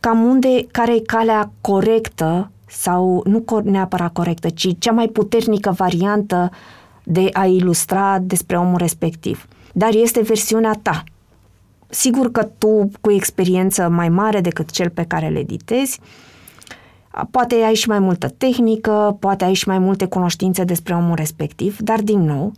cam 0.00 0.22
unde, 0.22 0.66
care 0.70 0.94
e 0.94 1.00
calea 1.00 1.50
corectă 1.60 2.50
sau 2.66 3.22
nu 3.26 3.44
neapărat 3.64 4.12
corectă, 4.12 4.48
ci 4.48 4.78
cea 4.78 4.92
mai 4.92 5.06
puternică 5.06 5.70
variantă 5.70 6.50
de 7.04 7.28
a 7.32 7.46
ilustra 7.46 8.18
despre 8.18 8.58
omul 8.58 8.76
respectiv. 8.76 9.46
Dar 9.72 9.94
este 9.94 10.20
versiunea 10.20 10.78
ta. 10.82 11.04
Sigur 11.88 12.30
că 12.30 12.48
tu, 12.58 12.90
cu 13.00 13.12
experiență 13.12 13.88
mai 13.88 14.08
mare 14.08 14.40
decât 14.40 14.70
cel 14.70 14.90
pe 14.90 15.04
care 15.04 15.28
le 15.28 15.38
editezi, 15.38 16.00
poate 17.30 17.54
ai 17.54 17.74
și 17.74 17.88
mai 17.88 17.98
multă 17.98 18.28
tehnică, 18.28 19.16
poate 19.20 19.44
ai 19.44 19.54
și 19.54 19.68
mai 19.68 19.78
multe 19.78 20.06
cunoștințe 20.06 20.64
despre 20.64 20.94
omul 20.94 21.14
respectiv, 21.14 21.78
dar 21.78 22.00
din 22.00 22.20
nou, 22.20 22.52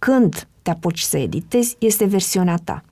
când 0.00 0.48
te 0.62 0.70
apuci 0.70 1.00
să 1.00 1.18
editezi, 1.18 1.76
este 1.78 2.04
versiunea 2.04 2.58
ta. 2.64 2.82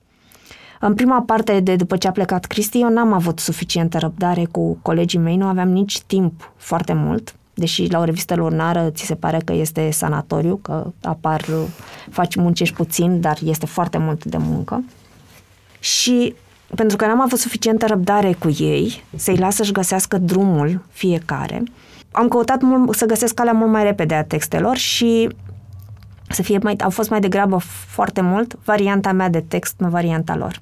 În 0.79 0.93
prima 0.93 1.21
parte 1.21 1.59
de 1.59 1.75
după 1.75 1.97
ce 1.97 2.07
a 2.07 2.11
plecat 2.11 2.45
Cristi, 2.45 2.79
eu 2.79 2.89
n-am 2.89 3.13
avut 3.13 3.39
suficientă 3.39 3.97
răbdare 3.97 4.45
cu 4.51 4.77
colegii 4.81 5.19
mei, 5.19 5.35
nu 5.35 5.45
aveam 5.45 5.69
nici 5.69 6.01
timp 6.01 6.51
foarte 6.57 6.93
mult, 6.93 7.35
deși 7.53 7.91
la 7.91 7.99
o 7.99 8.03
revistă 8.03 8.35
lunară 8.35 8.89
ți 8.89 9.05
se 9.05 9.15
pare 9.15 9.41
că 9.45 9.53
este 9.53 9.91
sanatoriu, 9.91 10.55
că 10.55 10.91
apar, 11.01 11.45
faci, 12.09 12.35
muncești 12.35 12.75
puțin, 12.75 13.21
dar 13.21 13.37
este 13.43 13.65
foarte 13.65 13.97
mult 13.97 14.25
de 14.25 14.37
muncă. 14.37 14.83
Și 15.79 16.35
pentru 16.75 16.97
că 16.97 17.05
n-am 17.05 17.21
avut 17.21 17.39
suficientă 17.39 17.85
răbdare 17.85 18.33
cu 18.33 18.49
ei, 18.59 19.03
să-i 19.15 19.37
las 19.37 19.55
să-și 19.55 19.71
găsească 19.71 20.17
drumul 20.17 20.81
fiecare, 20.91 21.63
am 22.11 22.27
căutat 22.27 22.61
mult, 22.61 22.95
să 22.95 23.05
găsesc 23.05 23.33
calea 23.33 23.53
mult 23.53 23.71
mai 23.71 23.83
repede 23.83 24.13
a 24.13 24.23
textelor 24.23 24.77
și 24.77 25.29
să 26.29 26.41
fie 26.41 26.59
mai, 26.61 26.75
au 26.83 26.89
fost 26.89 27.09
mai 27.09 27.19
degrabă 27.19 27.57
foarte 27.87 28.21
mult 28.21 28.57
varianta 28.63 29.11
mea 29.11 29.29
de 29.29 29.43
text, 29.47 29.75
nu 29.77 29.89
varianta 29.89 30.35
lor. 30.35 30.61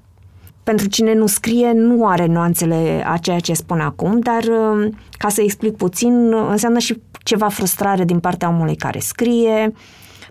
Pentru 0.64 0.88
cine 0.88 1.14
nu 1.14 1.28
scrie, 1.28 1.72
nu 1.72 2.08
are 2.08 2.26
nuanțele 2.26 3.04
a 3.08 3.18
ceea 3.18 3.40
ce 3.40 3.54
spun 3.54 3.80
acum, 3.80 4.20
dar 4.20 4.44
um, 4.44 4.98
ca 5.18 5.30
să 5.30 5.42
explic 5.42 5.76
puțin, 5.76 6.34
înseamnă 6.50 6.80
și 6.80 7.02
ceva 7.24 7.48
frustrare 7.48 8.04
din 8.04 8.20
partea 8.20 8.50
omului 8.50 8.76
care 8.76 9.00
scrie, 9.00 9.74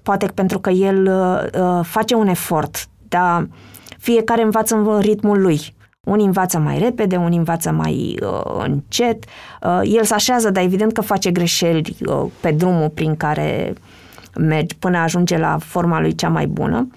poate 0.03 0.27
pentru 0.35 0.59
că 0.59 0.71
el 0.71 1.07
uh, 1.07 1.61
uh 1.61 1.85
face 1.85 2.15
un 2.15 2.29
efort, 2.29 2.87
dar 3.09 3.49
fiecare 3.99 4.43
învață 4.43 4.75
în 4.75 4.99
ritmul 4.99 5.41
lui. 5.41 5.75
Unii 6.01 6.27
învață 6.27 6.59
mai 6.59 6.79
repede, 6.79 7.17
unii 7.17 7.39
învață 7.39 7.71
mai 7.71 8.19
uh, 8.23 8.65
încet. 8.65 9.25
Uh, 9.63 9.81
el 9.83 10.05
se 10.05 10.15
așează, 10.15 10.51
dar 10.51 10.63
evident 10.63 10.93
că 10.93 11.01
face 11.01 11.31
greșeli 11.31 11.97
uh, 12.07 12.25
pe 12.41 12.51
drumul 12.51 12.89
prin 12.89 13.17
care 13.17 13.73
uh, 13.73 13.81
mergi 14.39 14.77
până 14.77 14.99
ajunge 14.99 15.39
la 15.39 15.59
forma 15.59 16.01
lui 16.01 16.15
cea 16.15 16.29
mai 16.29 16.47
bună, 16.47 16.89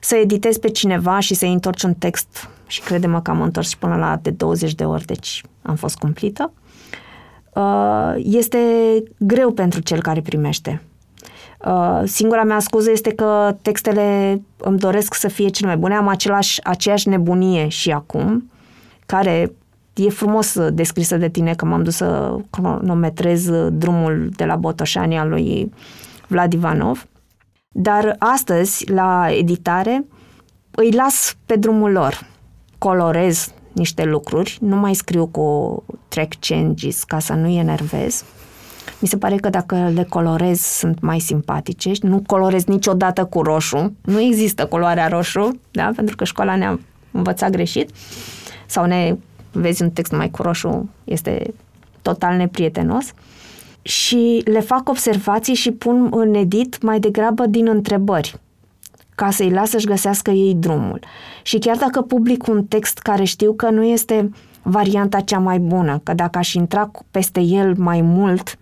să 0.00 0.16
editezi 0.16 0.60
pe 0.60 0.68
cineva 0.68 1.20
și 1.20 1.34
să-i 1.34 1.52
întorci 1.52 1.82
un 1.82 1.94
text 1.94 2.48
și 2.66 2.80
crede-mă 2.80 3.20
că 3.20 3.30
am 3.30 3.40
întors 3.40 3.74
până 3.74 3.96
la 3.96 4.18
de 4.22 4.30
20 4.30 4.74
de 4.74 4.84
ori, 4.84 5.04
deci 5.04 5.42
am 5.62 5.74
fost 5.74 5.98
cumplită. 5.98 6.52
Uh, 7.54 8.14
este 8.16 8.58
greu 9.18 9.50
pentru 9.50 9.80
cel 9.80 10.02
care 10.02 10.20
primește. 10.20 10.82
Uh, 11.64 12.02
singura 12.04 12.44
mea 12.44 12.58
scuză 12.58 12.90
este 12.90 13.10
că 13.10 13.56
textele 13.62 14.40
îmi 14.56 14.78
doresc 14.78 15.14
să 15.14 15.28
fie 15.28 15.48
cele 15.48 15.66
mai 15.66 15.76
bune. 15.76 15.94
Am 15.94 16.08
același, 16.08 16.64
aceeași 16.64 17.08
nebunie 17.08 17.68
și 17.68 17.90
acum, 17.90 18.50
care 19.06 19.52
e 19.94 20.08
frumos 20.08 20.58
descrisă 20.68 21.16
de 21.16 21.28
tine 21.28 21.54
că 21.54 21.64
m-am 21.64 21.82
dus 21.82 21.96
să 21.96 22.36
cronometrez 22.50 23.50
drumul 23.70 24.28
de 24.36 24.44
la 24.44 24.56
Botoșani 24.56 25.18
al 25.18 25.28
lui 25.28 25.72
Vlad 26.28 26.52
Ivanov, 26.52 27.06
dar 27.68 28.16
astăzi, 28.18 28.90
la 28.90 29.26
editare, 29.30 30.04
îi 30.70 30.90
las 30.90 31.36
pe 31.46 31.56
drumul 31.56 31.90
lor. 31.90 32.26
Colorez 32.78 33.52
niște 33.72 34.04
lucruri, 34.04 34.58
nu 34.60 34.76
mai 34.76 34.94
scriu 34.94 35.26
cu 35.26 35.82
track 36.08 36.34
changes 36.40 37.04
ca 37.04 37.18
să 37.18 37.32
nu-i 37.32 37.58
enervez. 37.58 38.24
Mi 39.00 39.08
se 39.08 39.16
pare 39.16 39.36
că 39.36 39.48
dacă 39.48 39.90
le 39.94 40.04
colorez 40.04 40.60
sunt 40.60 41.00
mai 41.00 41.18
simpatice. 41.18 41.92
Nu 42.00 42.22
colorez 42.26 42.64
niciodată 42.64 43.24
cu 43.24 43.42
roșu. 43.42 43.96
Nu 44.02 44.20
există 44.20 44.66
culoarea 44.66 45.08
roșu, 45.08 45.60
da? 45.70 45.90
pentru 45.96 46.16
că 46.16 46.24
școala 46.24 46.56
ne-a 46.56 46.80
învățat 47.10 47.50
greșit. 47.50 47.90
Sau 48.66 48.84
ne 48.84 49.16
vezi 49.52 49.82
un 49.82 49.90
text 49.90 50.12
mai 50.12 50.30
cu 50.30 50.42
roșu, 50.42 50.88
este 51.04 51.54
total 52.02 52.36
neprietenos. 52.36 53.12
Uh, 53.82 53.90
și 53.90 54.42
le 54.44 54.60
fac 54.60 54.88
observații 54.88 55.54
și 55.54 55.70
pun 55.70 56.08
în 56.10 56.34
edit 56.34 56.82
mai 56.82 57.00
degrabă 57.00 57.46
din 57.46 57.68
întrebări 57.68 58.40
ca 59.14 59.30
să-i 59.30 59.50
las 59.50 59.70
să-și 59.70 59.86
găsească 59.86 60.30
ei 60.30 60.54
drumul. 60.54 61.00
Și 61.42 61.58
chiar 61.58 61.76
dacă 61.76 62.00
public 62.00 62.46
un 62.46 62.64
text 62.64 62.98
care 62.98 63.24
știu 63.24 63.52
că 63.52 63.70
nu 63.70 63.82
este 63.82 64.30
varianta 64.62 65.20
cea 65.20 65.38
mai 65.38 65.58
bună, 65.58 66.00
că 66.02 66.14
dacă 66.14 66.38
aș 66.38 66.52
intra 66.52 66.90
peste 67.10 67.40
el 67.40 67.74
mai 67.76 68.00
mult, 68.00 68.58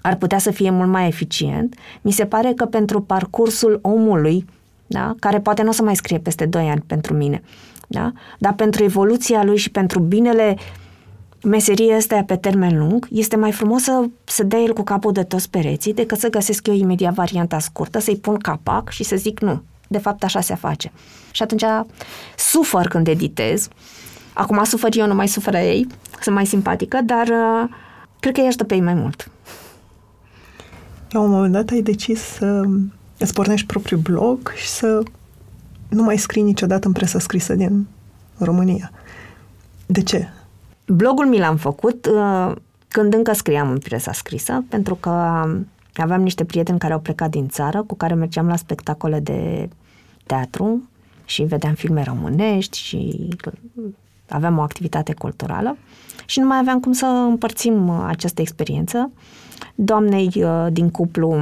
ar 0.00 0.16
putea 0.16 0.38
să 0.38 0.50
fie 0.50 0.70
mult 0.70 0.88
mai 0.88 1.06
eficient, 1.06 1.74
mi 2.00 2.12
se 2.12 2.26
pare 2.26 2.52
că 2.52 2.64
pentru 2.64 3.00
parcursul 3.00 3.78
omului, 3.82 4.44
da, 4.86 5.14
care 5.20 5.40
poate 5.40 5.62
nu 5.62 5.68
o 5.68 5.72
să 5.72 5.82
mai 5.82 5.96
scrie 5.96 6.18
peste 6.18 6.46
2 6.46 6.68
ani 6.68 6.82
pentru 6.86 7.14
mine, 7.14 7.42
da, 7.86 8.12
dar 8.38 8.52
pentru 8.52 8.84
evoluția 8.84 9.44
lui 9.44 9.56
și 9.56 9.70
pentru 9.70 10.00
binele 10.00 10.54
uh, 10.56 10.85
meseria 11.48 11.96
asta 11.96 12.22
pe 12.26 12.36
termen 12.36 12.78
lung, 12.78 13.06
este 13.10 13.36
mai 13.36 13.52
frumos 13.52 13.82
să, 13.82 14.04
să 14.24 14.42
dea 14.42 14.58
el 14.58 14.72
cu 14.72 14.82
capul 14.82 15.12
de 15.12 15.22
toți 15.22 15.50
pereții 15.50 15.94
decât 15.94 16.18
să 16.18 16.28
găsesc 16.28 16.66
eu 16.66 16.74
imediat 16.74 17.14
varianta 17.14 17.58
scurtă, 17.58 17.98
să-i 17.98 18.16
pun 18.16 18.36
capac 18.36 18.90
și 18.90 19.04
să 19.04 19.16
zic 19.16 19.40
nu, 19.40 19.62
de 19.88 19.98
fapt 19.98 20.24
așa 20.24 20.40
se 20.40 20.54
face. 20.54 20.92
Și 21.30 21.42
atunci 21.42 21.64
sufăr 22.36 22.88
când 22.88 23.08
editez. 23.08 23.68
Acum 24.32 24.64
sufăr 24.64 24.96
eu, 24.96 25.06
nu 25.06 25.14
mai 25.14 25.28
suferă 25.28 25.58
ei, 25.58 25.86
sunt 26.20 26.34
mai 26.34 26.46
simpatică, 26.46 27.00
dar 27.04 27.26
uh, 27.26 27.68
cred 28.20 28.34
că 28.34 28.40
îi 28.40 28.46
ajută 28.46 28.64
pe 28.64 28.74
ei 28.74 28.80
mai 28.80 28.94
mult. 28.94 29.30
La 31.10 31.20
un 31.20 31.30
moment 31.30 31.52
dat 31.52 31.70
ai 31.70 31.82
decis 31.82 32.20
să 32.20 32.62
îți 33.18 33.32
pornești 33.32 33.66
propriul 33.66 34.00
blog 34.00 34.52
și 34.54 34.68
să 34.68 35.02
nu 35.88 36.02
mai 36.02 36.16
scrii 36.16 36.42
niciodată 36.42 36.86
în 36.86 36.92
presă 36.92 37.18
scrisă 37.18 37.54
din 37.54 37.86
România. 38.38 38.90
De 39.86 40.02
ce? 40.02 40.28
Blogul 40.86 41.26
mi 41.26 41.38
l-am 41.38 41.56
făcut 41.56 42.06
uh, 42.06 42.52
când 42.88 43.14
încă 43.14 43.32
scriam 43.32 43.70
în 43.70 43.78
presa 43.78 44.12
scrisă, 44.12 44.64
pentru 44.68 44.94
că 44.94 45.10
aveam 45.94 46.22
niște 46.22 46.44
prieteni 46.44 46.78
care 46.78 46.92
au 46.92 47.00
plecat 47.00 47.30
din 47.30 47.48
țară, 47.48 47.82
cu 47.82 47.94
care 47.94 48.14
mergeam 48.14 48.46
la 48.46 48.56
spectacole 48.56 49.20
de 49.20 49.68
teatru 50.26 50.88
și 51.24 51.42
vedeam 51.42 51.74
filme 51.74 52.02
românești 52.02 52.78
și 52.78 53.28
aveam 54.28 54.58
o 54.58 54.60
activitate 54.60 55.14
culturală 55.14 55.76
și 56.26 56.40
nu 56.40 56.46
mai 56.46 56.58
aveam 56.58 56.80
cum 56.80 56.92
să 56.92 57.06
împărțim 57.06 57.90
această 57.90 58.40
experiență. 58.40 59.10
Doamnei 59.74 60.32
uh, 60.36 60.66
din 60.72 60.90
cuplu 60.90 61.32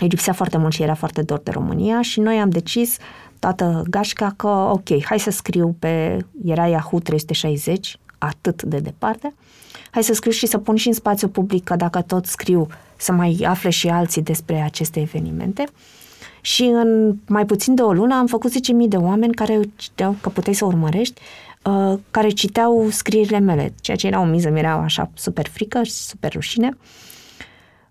îi 0.00 0.08
lipsea 0.08 0.32
foarte 0.32 0.56
mult 0.56 0.72
și 0.72 0.82
era 0.82 0.94
foarte 0.94 1.22
dor 1.22 1.38
de 1.38 1.50
România 1.50 2.02
și 2.02 2.20
noi 2.20 2.40
am 2.40 2.50
decis 2.50 2.96
toată 3.38 3.82
gașca 3.90 4.32
că 4.36 4.48
ok, 4.48 5.04
hai 5.04 5.18
să 5.18 5.30
scriu 5.30 5.76
pe, 5.78 6.24
era 6.44 6.66
Yahoo 6.66 6.98
360, 6.98 7.98
atât 8.20 8.62
de 8.62 8.78
departe, 8.78 9.34
hai 9.90 10.02
să 10.02 10.12
scriu 10.12 10.30
și 10.30 10.46
să 10.46 10.58
pun 10.58 10.76
și 10.76 10.88
în 10.88 10.94
spațiu 10.94 11.28
public 11.28 11.64
că 11.64 11.76
dacă 11.76 12.00
tot 12.00 12.26
scriu 12.26 12.66
să 12.96 13.12
mai 13.12 13.40
afle 13.46 13.70
și 13.70 13.88
alții 13.88 14.22
despre 14.22 14.60
aceste 14.60 15.00
evenimente. 15.00 15.64
Și 16.40 16.62
în 16.62 17.16
mai 17.28 17.46
puțin 17.46 17.74
de 17.74 17.82
o 17.82 17.92
lună 17.92 18.14
am 18.14 18.26
făcut 18.26 18.50
10.000 18.50 18.56
de 18.88 18.96
oameni 18.96 19.34
care 19.34 19.60
citeau, 19.76 20.16
că 20.20 20.28
puteai 20.28 20.54
să 20.54 20.64
urmărești, 20.64 21.20
uh, 21.64 21.98
care 22.10 22.28
citeau 22.28 22.88
scrierile 22.90 23.38
mele, 23.38 23.74
ceea 23.80 23.96
ce 23.96 24.06
era 24.06 24.20
o 24.20 24.24
miză, 24.24 24.50
mi 24.50 24.58
era 24.58 24.72
așa 24.72 25.10
super 25.14 25.46
frică 25.46 25.82
și 25.82 25.92
super 25.92 26.32
rușine. 26.32 26.76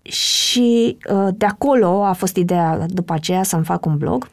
Și 0.02 0.96
uh, 1.12 1.28
de 1.34 1.46
acolo 1.46 2.04
a 2.04 2.12
fost 2.12 2.36
ideea 2.36 2.86
după 2.88 3.12
aceea 3.12 3.42
să-mi 3.42 3.64
fac 3.64 3.86
un 3.86 3.96
blog 3.96 4.28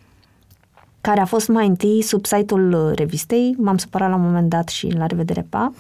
care 1.02 1.20
a 1.20 1.26
fost 1.26 1.48
mai 1.48 1.68
întâi 1.68 2.02
sub 2.02 2.26
site-ul 2.26 2.92
revistei. 2.96 3.56
M-am 3.58 3.78
supărat 3.78 4.10
la 4.10 4.16
un 4.16 4.22
moment 4.22 4.50
dat 4.50 4.68
și 4.68 4.88
la 4.88 5.06
revedere 5.06 5.46
pa, 5.50 5.72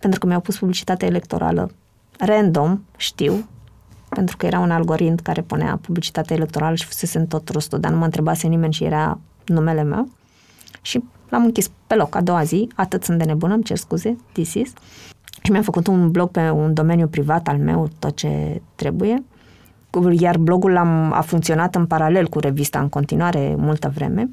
pentru 0.00 0.20
că 0.20 0.26
mi-au 0.26 0.40
pus 0.40 0.58
publicitate 0.58 1.06
electorală 1.06 1.70
random, 2.18 2.80
știu, 2.96 3.48
pentru 4.08 4.36
că 4.36 4.46
era 4.46 4.58
un 4.58 4.70
algoritm 4.70 5.22
care 5.22 5.42
punea 5.42 5.78
publicitate 5.80 6.34
electorală 6.34 6.74
și 6.74 6.84
fusese 6.84 7.18
în 7.18 7.26
tot 7.26 7.48
rostul, 7.48 7.80
dar 7.80 7.90
nu 7.90 7.98
mă 7.98 8.04
întrebase 8.04 8.46
nimeni 8.46 8.72
și 8.72 8.84
era 8.84 9.18
numele 9.46 9.82
meu 9.82 10.08
și 10.82 11.02
l-am 11.28 11.44
închis 11.44 11.70
pe 11.86 11.94
loc 11.94 12.14
a 12.14 12.20
doua 12.20 12.42
zi, 12.42 12.68
atât 12.74 13.04
sunt 13.04 13.18
de 13.18 13.24
nebună, 13.24 13.54
îmi 13.54 13.62
cer 13.62 13.76
scuze, 13.76 14.16
this 14.32 14.54
is. 14.54 14.72
Și 15.42 15.50
mi-am 15.50 15.62
făcut 15.62 15.86
un 15.86 16.10
blog 16.10 16.30
pe 16.30 16.50
un 16.50 16.74
domeniu 16.74 17.06
privat 17.06 17.48
al 17.48 17.58
meu, 17.58 17.90
tot 17.98 18.16
ce 18.16 18.62
trebuie. 18.74 19.24
Iar 20.18 20.38
blogul 20.38 20.76
am, 20.76 21.12
a 21.12 21.20
funcționat 21.20 21.74
în 21.74 21.86
paralel 21.86 22.28
cu 22.28 22.38
revista 22.38 22.80
în 22.80 22.88
continuare 22.88 23.54
multă 23.58 23.92
vreme. 23.94 24.28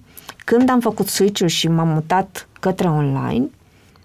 Când 0.46 0.70
am 0.70 0.80
făcut 0.80 1.08
switch 1.08 1.46
și 1.46 1.68
m-am 1.68 1.88
mutat 1.88 2.48
către 2.60 2.88
online, 2.88 3.50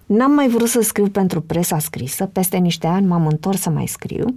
N-am 0.07 0.31
mai 0.31 0.49
vrut 0.49 0.69
să 0.69 0.81
scriu 0.81 1.09
pentru 1.09 1.41
presa 1.41 1.79
scrisă, 1.79 2.27
peste 2.27 2.57
niște 2.57 2.87
ani 2.87 3.07
m-am 3.07 3.27
întors 3.27 3.61
să 3.61 3.71
mai 3.71 3.87
scriu. 3.87 4.35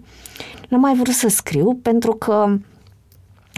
N-am 0.70 0.80
mai 0.80 0.96
vrut 0.96 1.14
să 1.14 1.28
scriu 1.28 1.80
pentru 1.82 2.14
că 2.14 2.58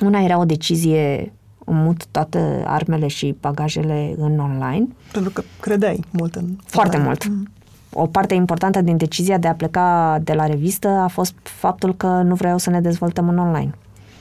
una 0.02 0.20
era 0.20 0.40
o 0.40 0.46
decizie 0.46 1.34
mut 1.66 2.06
toate 2.06 2.64
armele 2.66 3.08
și 3.08 3.36
bagajele 3.40 4.16
în 4.18 4.40
online. 4.40 4.88
Pentru 5.12 5.32
că 5.32 5.44
credeai 5.60 6.04
mult 6.12 6.36
în... 6.36 6.46
Foarte 6.66 6.98
online. 6.98 7.08
mult. 7.08 7.28
Mm. 7.28 7.48
O 7.94 8.08
parte 8.08 8.34
importantă 8.34 8.82
din 8.82 8.98
decizia 8.98 9.38
de 9.38 9.48
a 9.48 9.56
pleca 9.56 10.20
de 10.24 10.34
la 10.34 10.46
revistă 10.46 10.88
a 10.88 11.08
fost 11.08 11.34
faptul 11.44 11.96
că 11.96 12.08
nu 12.08 12.36
vreau 12.36 12.58
să 12.58 12.70
ne 12.70 12.82
dezvoltăm 12.82 13.30
în 13.30 13.38
online. 13.38 13.72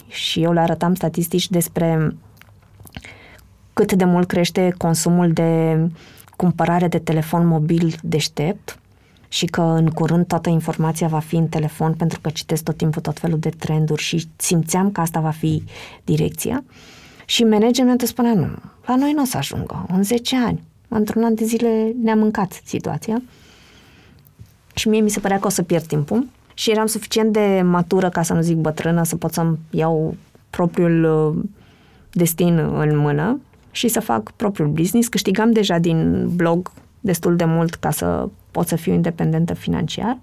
Și 0.09 0.43
eu 0.43 0.53
le 0.53 0.61
arătam 0.61 0.95
statistici 0.95 1.51
despre 1.51 2.15
cât 3.73 3.93
de 3.93 4.05
mult 4.05 4.27
crește 4.27 4.75
consumul 4.79 5.33
de 5.33 5.81
cumpărare 6.37 6.89
de 6.89 6.99
telefon 6.99 7.47
mobil 7.47 7.95
deștept 8.03 8.79
și 9.29 9.47
că 9.47 9.61
în 9.61 9.89
curând 9.89 10.27
toată 10.27 10.49
informația 10.49 11.07
va 11.07 11.19
fi 11.19 11.37
în 11.37 11.47
telefon 11.47 11.95
pentru 11.95 12.21
că 12.21 12.31
citesc 12.31 12.63
tot 12.63 12.77
timpul 12.77 13.03
tot 13.03 13.19
felul 13.19 13.39
de 13.39 13.49
trenduri 13.49 14.03
și 14.03 14.29
simțeam 14.37 14.91
că 14.91 15.01
asta 15.01 15.21
va 15.21 15.31
fi 15.31 15.63
direcția. 16.05 16.65
Și 17.25 17.45
managementul 17.45 18.07
spunea, 18.07 18.35
nu, 18.35 18.49
la 18.87 18.97
noi 18.97 19.13
nu 19.13 19.23
o 19.23 19.25
să 19.25 19.37
ajungă, 19.37 19.87
în 19.93 20.03
10 20.03 20.37
ani. 20.37 20.63
Într-un 20.89 21.25
an 21.25 21.35
de 21.35 21.45
zile 21.45 21.93
ne-a 22.03 22.15
mâncat 22.15 22.61
situația. 22.65 23.23
Și 24.79 24.89
mie 24.89 25.01
mi 25.01 25.11
se 25.11 25.21
părea 25.21 25.39
că 25.39 25.47
o 25.47 25.51
să 25.51 25.63
pierd 25.63 25.87
timpul 25.87 26.27
și 26.55 26.71
eram 26.71 26.87
suficient 26.87 27.33
de 27.33 27.63
matură, 27.65 28.09
ca 28.09 28.23
să 28.23 28.33
nu 28.33 28.41
zic 28.41 28.57
bătrână, 28.57 29.05
să 29.05 29.17
pot 29.17 29.33
să-mi 29.33 29.59
iau 29.71 30.17
propriul 30.51 31.05
uh, 31.05 31.45
destin 32.13 32.59
în 32.59 32.97
mână 32.97 33.41
și 33.71 33.89
să 33.89 34.01
fac 34.01 34.31
propriul 34.31 34.69
business. 34.69 35.09
Câștigam 35.09 35.53
deja 35.53 35.79
din 35.79 36.29
blog 36.35 36.73
destul 37.01 37.37
de 37.37 37.45
mult 37.45 37.75
ca 37.75 37.91
să 37.91 38.29
pot 38.51 38.69
să 38.69 38.77
fiu 38.77 38.93
independentă 38.93 39.55
financiar. 39.55 40.19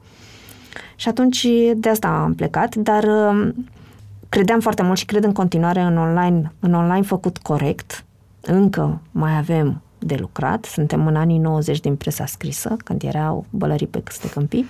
Și 0.95 1.07
atunci 1.07 1.47
de 1.75 1.89
asta 1.89 2.07
am 2.07 2.33
plecat, 2.33 2.75
dar 2.75 3.03
um, 3.03 3.67
credeam 4.29 4.59
foarte 4.59 4.81
mult 4.81 4.97
și 4.97 5.05
cred 5.05 5.23
în 5.23 5.31
continuare 5.31 5.81
în 5.81 5.97
online, 5.97 6.51
în 6.59 6.73
online 6.73 7.05
făcut 7.05 7.37
corect. 7.37 8.03
Încă 8.41 9.01
mai 9.11 9.37
avem 9.37 9.81
de 10.05 10.15
lucrat. 10.19 10.65
Suntem 10.65 11.07
în 11.07 11.15
anii 11.15 11.37
90 11.37 11.79
din 11.79 11.95
presa 11.95 12.25
scrisă, 12.25 12.75
când 12.83 13.03
erau 13.03 13.45
bălării 13.49 13.87
pe 13.87 14.01
câste 14.01 14.29
câmpii. 14.29 14.65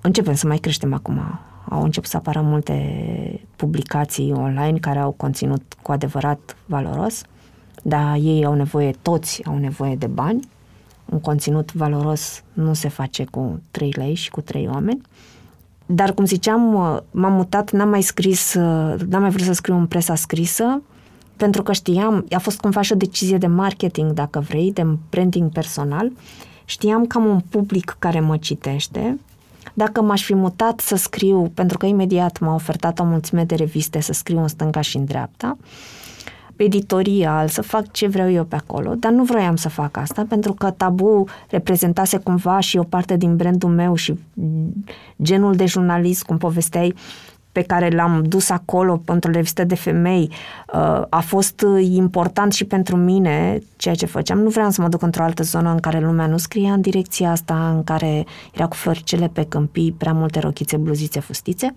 Începem 0.00 0.34
să 0.34 0.46
mai 0.46 0.58
creștem 0.58 0.94
acum. 0.94 1.40
Au 1.68 1.82
început 1.82 2.08
să 2.08 2.16
apară 2.16 2.40
multe 2.40 3.40
publicații 3.56 4.32
online 4.32 4.78
care 4.78 4.98
au 4.98 5.10
conținut 5.10 5.62
cu 5.82 5.92
adevărat 5.92 6.56
valoros 6.66 7.22
dar 7.88 8.16
ei 8.20 8.44
au 8.44 8.54
nevoie, 8.54 8.90
toți 9.02 9.44
au 9.44 9.58
nevoie 9.58 9.96
de 9.96 10.06
bani. 10.06 10.48
Un 11.04 11.20
conținut 11.20 11.72
valoros 11.72 12.42
nu 12.52 12.74
se 12.74 12.88
face 12.88 13.24
cu 13.24 13.60
trei 13.70 13.90
lei 13.90 14.14
și 14.14 14.30
cu 14.30 14.40
trei 14.40 14.68
oameni. 14.72 15.00
Dar, 15.86 16.12
cum 16.12 16.24
ziceam, 16.24 16.62
m-am 17.10 17.32
mutat, 17.32 17.70
n-am 17.70 17.88
mai 17.88 18.02
scris, 18.02 18.54
n-am 18.54 19.20
mai 19.20 19.30
vrut 19.30 19.44
să 19.44 19.52
scriu 19.52 19.76
în 19.76 19.86
presa 19.86 20.14
scrisă, 20.14 20.82
pentru 21.36 21.62
că 21.62 21.72
știam, 21.72 22.26
a 22.30 22.38
fost 22.38 22.60
cumva 22.60 22.80
și 22.80 22.92
o 22.92 22.96
decizie 22.96 23.38
de 23.38 23.46
marketing, 23.46 24.12
dacă 24.12 24.40
vrei, 24.48 24.72
de 24.72 24.86
branding 25.10 25.50
personal. 25.52 26.12
Știam 26.64 27.06
că 27.06 27.18
am 27.18 27.24
un 27.24 27.40
public 27.48 27.96
care 27.98 28.20
mă 28.20 28.36
citește. 28.36 29.18
Dacă 29.74 30.02
m-aș 30.02 30.24
fi 30.24 30.34
mutat 30.34 30.80
să 30.80 30.96
scriu, 30.96 31.50
pentru 31.54 31.78
că 31.78 31.86
imediat 31.86 32.38
m-a 32.38 32.54
ofertat 32.54 32.98
o 32.98 33.04
mulțime 33.04 33.44
de 33.44 33.54
reviste 33.54 34.00
să 34.00 34.12
scriu 34.12 34.38
în 34.38 34.48
stânga 34.48 34.80
și 34.80 34.96
în 34.96 35.04
dreapta, 35.04 35.56
editorial, 36.56 37.48
să 37.48 37.62
fac 37.62 37.92
ce 37.92 38.06
vreau 38.06 38.30
eu 38.30 38.44
pe 38.44 38.56
acolo, 38.56 38.94
dar 38.94 39.12
nu 39.12 39.24
vroiam 39.24 39.56
să 39.56 39.68
fac 39.68 39.96
asta 39.96 40.24
pentru 40.28 40.52
că 40.52 40.70
tabu 40.70 41.24
reprezentase 41.50 42.16
cumva 42.16 42.60
și 42.60 42.76
o 42.76 42.82
parte 42.82 43.16
din 43.16 43.36
brandul 43.36 43.70
meu 43.70 43.94
și 43.94 44.18
genul 45.22 45.54
de 45.54 45.66
jurnalist, 45.66 46.22
cum 46.22 46.38
povesteai, 46.38 46.94
pe 47.56 47.62
care 47.62 47.88
l-am 47.88 48.22
dus 48.22 48.50
acolo 48.50 48.96
pentru 49.04 49.30
o 49.30 49.32
revistă 49.32 49.64
de 49.64 49.74
femei 49.74 50.30
uh, 50.72 51.02
a 51.08 51.20
fost 51.20 51.64
important 51.80 52.52
și 52.52 52.64
pentru 52.64 52.96
mine 52.96 53.58
ceea 53.76 53.94
ce 53.94 54.06
făceam. 54.06 54.38
Nu 54.38 54.48
vreau 54.48 54.70
să 54.70 54.80
mă 54.80 54.88
duc 54.88 55.02
într-o 55.02 55.22
altă 55.22 55.42
zonă 55.42 55.70
în 55.70 55.78
care 55.78 56.00
lumea 56.00 56.26
nu 56.26 56.36
scria 56.36 56.72
în 56.72 56.80
direcția 56.80 57.30
asta, 57.30 57.72
în 57.74 57.84
care 57.84 58.26
era 58.52 58.66
cu 58.66 58.76
floricele 58.76 59.28
pe 59.28 59.44
câmpii, 59.48 59.94
prea 59.98 60.12
multe 60.12 60.40
rochițe, 60.40 60.76
bluzițe, 60.76 61.20
fustițe. 61.20 61.74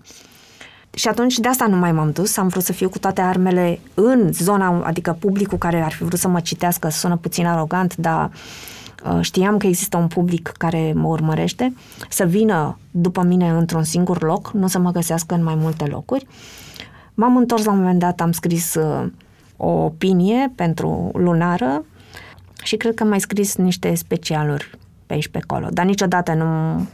Și 0.94 1.08
atunci 1.08 1.38
de 1.38 1.48
asta 1.48 1.66
nu 1.66 1.76
mai 1.76 1.92
m-am 1.92 2.10
dus, 2.10 2.36
am 2.36 2.48
vrut 2.48 2.62
să 2.62 2.72
fiu 2.72 2.88
cu 2.88 2.98
toate 2.98 3.20
armele 3.20 3.80
în 3.94 4.32
zona, 4.32 4.82
adică 4.84 5.16
publicul 5.20 5.58
care 5.58 5.82
ar 5.82 5.92
fi 5.92 6.04
vrut 6.04 6.18
să 6.18 6.28
mă 6.28 6.40
citească, 6.40 6.88
sună 6.88 7.16
puțin 7.16 7.46
arogant, 7.46 7.96
dar 7.96 8.24
uh, 8.24 8.79
știam 9.20 9.56
că 9.56 9.66
există 9.66 9.96
un 9.96 10.06
public 10.06 10.52
care 10.58 10.92
mă 10.94 11.06
urmărește, 11.06 11.74
să 12.08 12.24
vină 12.24 12.78
după 12.90 13.22
mine 13.22 13.50
într-un 13.50 13.82
singur 13.82 14.22
loc, 14.22 14.50
nu 14.52 14.66
să 14.66 14.78
mă 14.78 14.90
găsească 14.90 15.34
în 15.34 15.42
mai 15.42 15.54
multe 15.54 15.84
locuri. 15.84 16.26
M-am 17.14 17.36
întors 17.36 17.64
la 17.64 17.72
un 17.72 17.78
moment 17.78 17.98
dat, 17.98 18.20
am 18.20 18.32
scris 18.32 18.74
uh, 18.74 19.06
o 19.56 19.68
opinie 19.68 20.52
pentru 20.54 21.10
lunară 21.14 21.84
și 22.62 22.76
cred 22.76 22.94
că 22.94 23.02
am 23.02 23.08
mai 23.08 23.20
scris 23.20 23.56
niște 23.56 23.94
specialuri 23.94 24.70
pe 25.06 25.12
aici 25.12 25.28
pe 25.28 25.38
acolo, 25.42 25.66
dar 25.70 25.84
niciodată 25.84 26.34
nu 26.34 26.86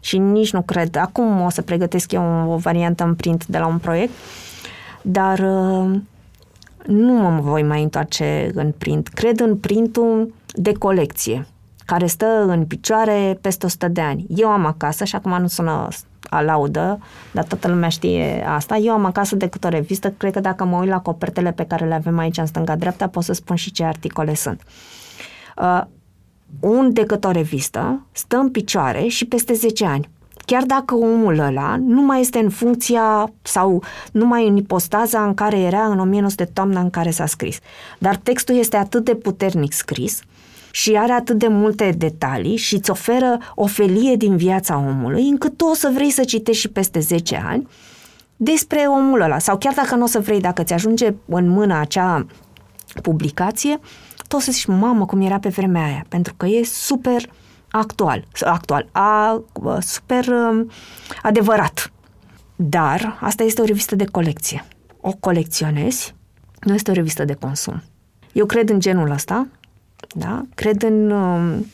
și 0.00 0.18
nici 0.18 0.52
nu 0.52 0.62
cred. 0.62 0.96
Acum 0.96 1.40
o 1.40 1.50
să 1.50 1.62
pregătesc 1.62 2.12
eu 2.12 2.50
o 2.50 2.56
variantă 2.56 3.04
în 3.04 3.14
print 3.14 3.46
de 3.46 3.58
la 3.58 3.66
un 3.66 3.78
proiect, 3.78 4.12
dar 5.02 5.38
uh, 5.38 6.00
nu 6.86 7.12
mă 7.12 7.40
voi 7.40 7.62
mai 7.62 7.82
întoarce 7.82 8.50
în 8.54 8.72
print. 8.78 9.08
Cred 9.08 9.40
în 9.40 9.56
printul 9.56 10.34
de 10.54 10.72
colecție, 10.72 11.46
care 11.84 12.06
stă 12.06 12.44
în 12.46 12.66
picioare 12.66 13.38
peste 13.40 13.66
100 13.66 13.88
de 13.88 14.00
ani. 14.00 14.26
Eu 14.28 14.48
am 14.48 14.66
acasă, 14.66 15.04
și 15.04 15.14
acum 15.14 15.40
nu 15.40 15.46
sună 15.46 15.88
a 16.30 16.40
laudă, 16.40 16.98
dar 17.32 17.44
toată 17.44 17.68
lumea 17.68 17.88
știe 17.88 18.44
asta. 18.46 18.76
Eu 18.76 18.92
am 18.92 19.04
acasă 19.04 19.36
decât 19.36 19.64
o 19.64 19.68
revistă, 19.68 20.10
cred 20.10 20.32
că 20.32 20.40
dacă 20.40 20.64
mă 20.64 20.76
uit 20.76 20.88
la 20.88 21.00
copertele 21.00 21.52
pe 21.52 21.64
care 21.64 21.86
le 21.86 21.94
avem 21.94 22.18
aici 22.18 22.36
în 22.36 22.46
stânga-dreapta, 22.46 23.08
pot 23.08 23.22
să 23.22 23.32
spun 23.32 23.56
și 23.56 23.72
ce 23.72 23.84
articole 23.84 24.34
sunt. 24.34 24.62
Uh, 25.56 25.82
un 26.60 26.92
decât 26.92 27.24
o 27.24 27.30
revistă 27.30 28.06
stă 28.12 28.36
în 28.36 28.50
picioare 28.50 29.06
și 29.06 29.24
peste 29.24 29.52
10 29.52 29.84
ani. 29.84 30.08
Chiar 30.44 30.62
dacă 30.62 30.94
omul 30.94 31.38
ăla 31.38 31.76
nu 31.76 32.02
mai 32.02 32.20
este 32.20 32.38
în 32.38 32.50
funcția 32.50 33.32
sau 33.42 33.82
nu 34.12 34.26
mai 34.26 34.48
în 34.48 34.56
ipostaza 34.56 35.24
în 35.24 35.34
care 35.34 35.58
era 35.58 35.84
în 35.84 35.98
1900 35.98 36.44
toamna 36.44 36.80
în 36.80 36.90
care 36.90 37.10
s-a 37.10 37.26
scris. 37.26 37.58
Dar 37.98 38.16
textul 38.16 38.54
este 38.54 38.76
atât 38.76 39.04
de 39.04 39.14
puternic 39.14 39.72
scris 39.72 40.22
și 40.78 40.96
are 40.96 41.12
atât 41.12 41.38
de 41.38 41.48
multe 41.48 41.90
detalii 41.90 42.56
și 42.56 42.74
îți 42.74 42.90
oferă 42.90 43.38
o 43.54 43.66
felie 43.66 44.16
din 44.16 44.36
viața 44.36 44.76
omului, 44.76 45.28
încât 45.28 45.56
tu 45.56 45.64
o 45.64 45.74
să 45.74 45.90
vrei 45.94 46.10
să 46.10 46.24
citești 46.24 46.60
și 46.60 46.68
peste 46.68 47.00
10 47.00 47.42
ani 47.46 47.68
despre 48.36 48.78
omul 48.78 49.20
ăla. 49.20 49.38
Sau 49.38 49.58
chiar 49.58 49.74
dacă 49.74 49.94
nu 49.94 50.02
o 50.02 50.06
să 50.06 50.20
vrei, 50.20 50.40
dacă 50.40 50.62
ți 50.62 50.72
ajunge 50.72 51.14
în 51.26 51.48
mână 51.48 51.78
acea 51.78 52.26
publicație, 53.02 53.80
tu 54.28 54.36
o 54.36 54.38
să 54.38 54.52
zici, 54.52 54.66
mamă, 54.66 55.06
cum 55.06 55.20
era 55.20 55.38
pe 55.38 55.48
vremea 55.48 55.84
aia, 55.84 56.04
pentru 56.08 56.34
că 56.36 56.46
e 56.46 56.64
super 56.64 57.30
actual, 57.70 58.24
actual, 58.40 58.88
a, 58.92 59.42
super 59.80 60.26
um, 60.28 60.70
adevărat. 61.22 61.92
Dar 62.56 63.18
asta 63.20 63.42
este 63.42 63.60
o 63.60 63.64
revistă 63.64 63.96
de 63.96 64.04
colecție. 64.04 64.64
O 65.00 65.12
colecționezi, 65.20 66.14
nu 66.60 66.74
este 66.74 66.90
o 66.90 66.94
revistă 66.94 67.24
de 67.24 67.34
consum. 67.34 67.82
Eu 68.32 68.46
cred 68.46 68.68
în 68.68 68.80
genul 68.80 69.10
ăsta, 69.10 69.46
da? 70.14 70.42
Cred 70.54 70.82
în... 70.82 71.10
Um, 71.10 71.66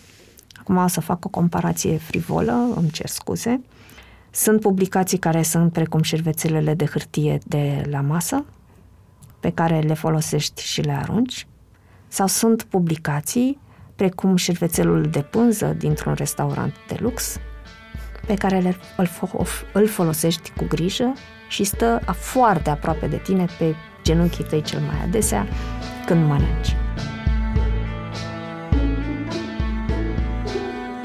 acum 0.60 0.76
o 0.76 0.86
să 0.86 1.00
fac 1.00 1.24
o 1.24 1.28
comparație 1.28 1.96
frivolă, 1.96 2.68
îmi 2.76 2.90
cer 2.90 3.06
scuze. 3.06 3.60
Sunt 4.30 4.60
publicații 4.60 5.18
care 5.18 5.42
sunt 5.42 5.72
precum 5.72 6.02
șervețelele 6.02 6.74
de 6.74 6.84
hârtie 6.84 7.38
de 7.44 7.86
la 7.90 8.00
masă, 8.00 8.44
pe 9.40 9.50
care 9.50 9.78
le 9.78 9.94
folosești 9.94 10.62
și 10.62 10.80
le 10.80 10.92
arunci, 10.92 11.46
sau 12.08 12.26
sunt 12.26 12.62
publicații 12.62 13.58
precum 13.96 14.36
șervețelul 14.36 15.02
de 15.02 15.20
pânză 15.20 15.74
dintr-un 15.78 16.14
restaurant 16.14 16.74
de 16.88 16.96
lux, 17.00 17.36
pe 18.26 18.34
care 18.34 18.58
le, 18.58 18.76
îl, 18.96 19.08
îl 19.72 19.86
folosești 19.86 20.52
cu 20.56 20.64
grijă 20.68 21.12
și 21.48 21.64
stă 21.64 22.00
foarte 22.12 22.70
aproape 22.70 23.06
de 23.06 23.16
tine 23.16 23.46
pe 23.58 23.74
genunchii 24.02 24.44
tăi 24.44 24.62
cel 24.62 24.80
mai 24.80 25.02
adesea 25.04 25.46
când 26.06 26.26
mănânci. 26.26 26.76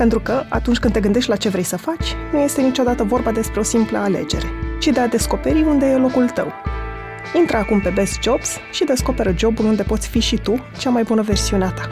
Pentru 0.00 0.20
că, 0.20 0.44
atunci 0.48 0.78
când 0.78 0.92
te 0.92 1.00
gândești 1.00 1.30
la 1.30 1.36
ce 1.36 1.48
vrei 1.48 1.62
să 1.62 1.76
faci, 1.76 2.16
nu 2.32 2.38
este 2.38 2.60
niciodată 2.60 3.04
vorba 3.04 3.32
despre 3.32 3.60
o 3.60 3.62
simplă 3.62 3.98
alegere, 3.98 4.46
ci 4.78 4.86
de 4.86 5.00
a 5.00 5.08
descoperi 5.08 5.62
unde 5.62 5.86
e 5.86 5.96
locul 5.96 6.28
tău. 6.28 6.52
Intră 7.36 7.56
acum 7.56 7.80
pe 7.80 7.90
Best 7.90 8.22
Jobs 8.22 8.48
și 8.72 8.84
descoperă 8.84 9.34
jobul 9.36 9.64
unde 9.64 9.82
poți 9.82 10.08
fi 10.08 10.20
și 10.20 10.36
tu 10.36 10.64
cea 10.78 10.90
mai 10.90 11.02
bună 11.02 11.22
versiune 11.22 11.64
a 11.64 11.70
ta. 11.70 11.88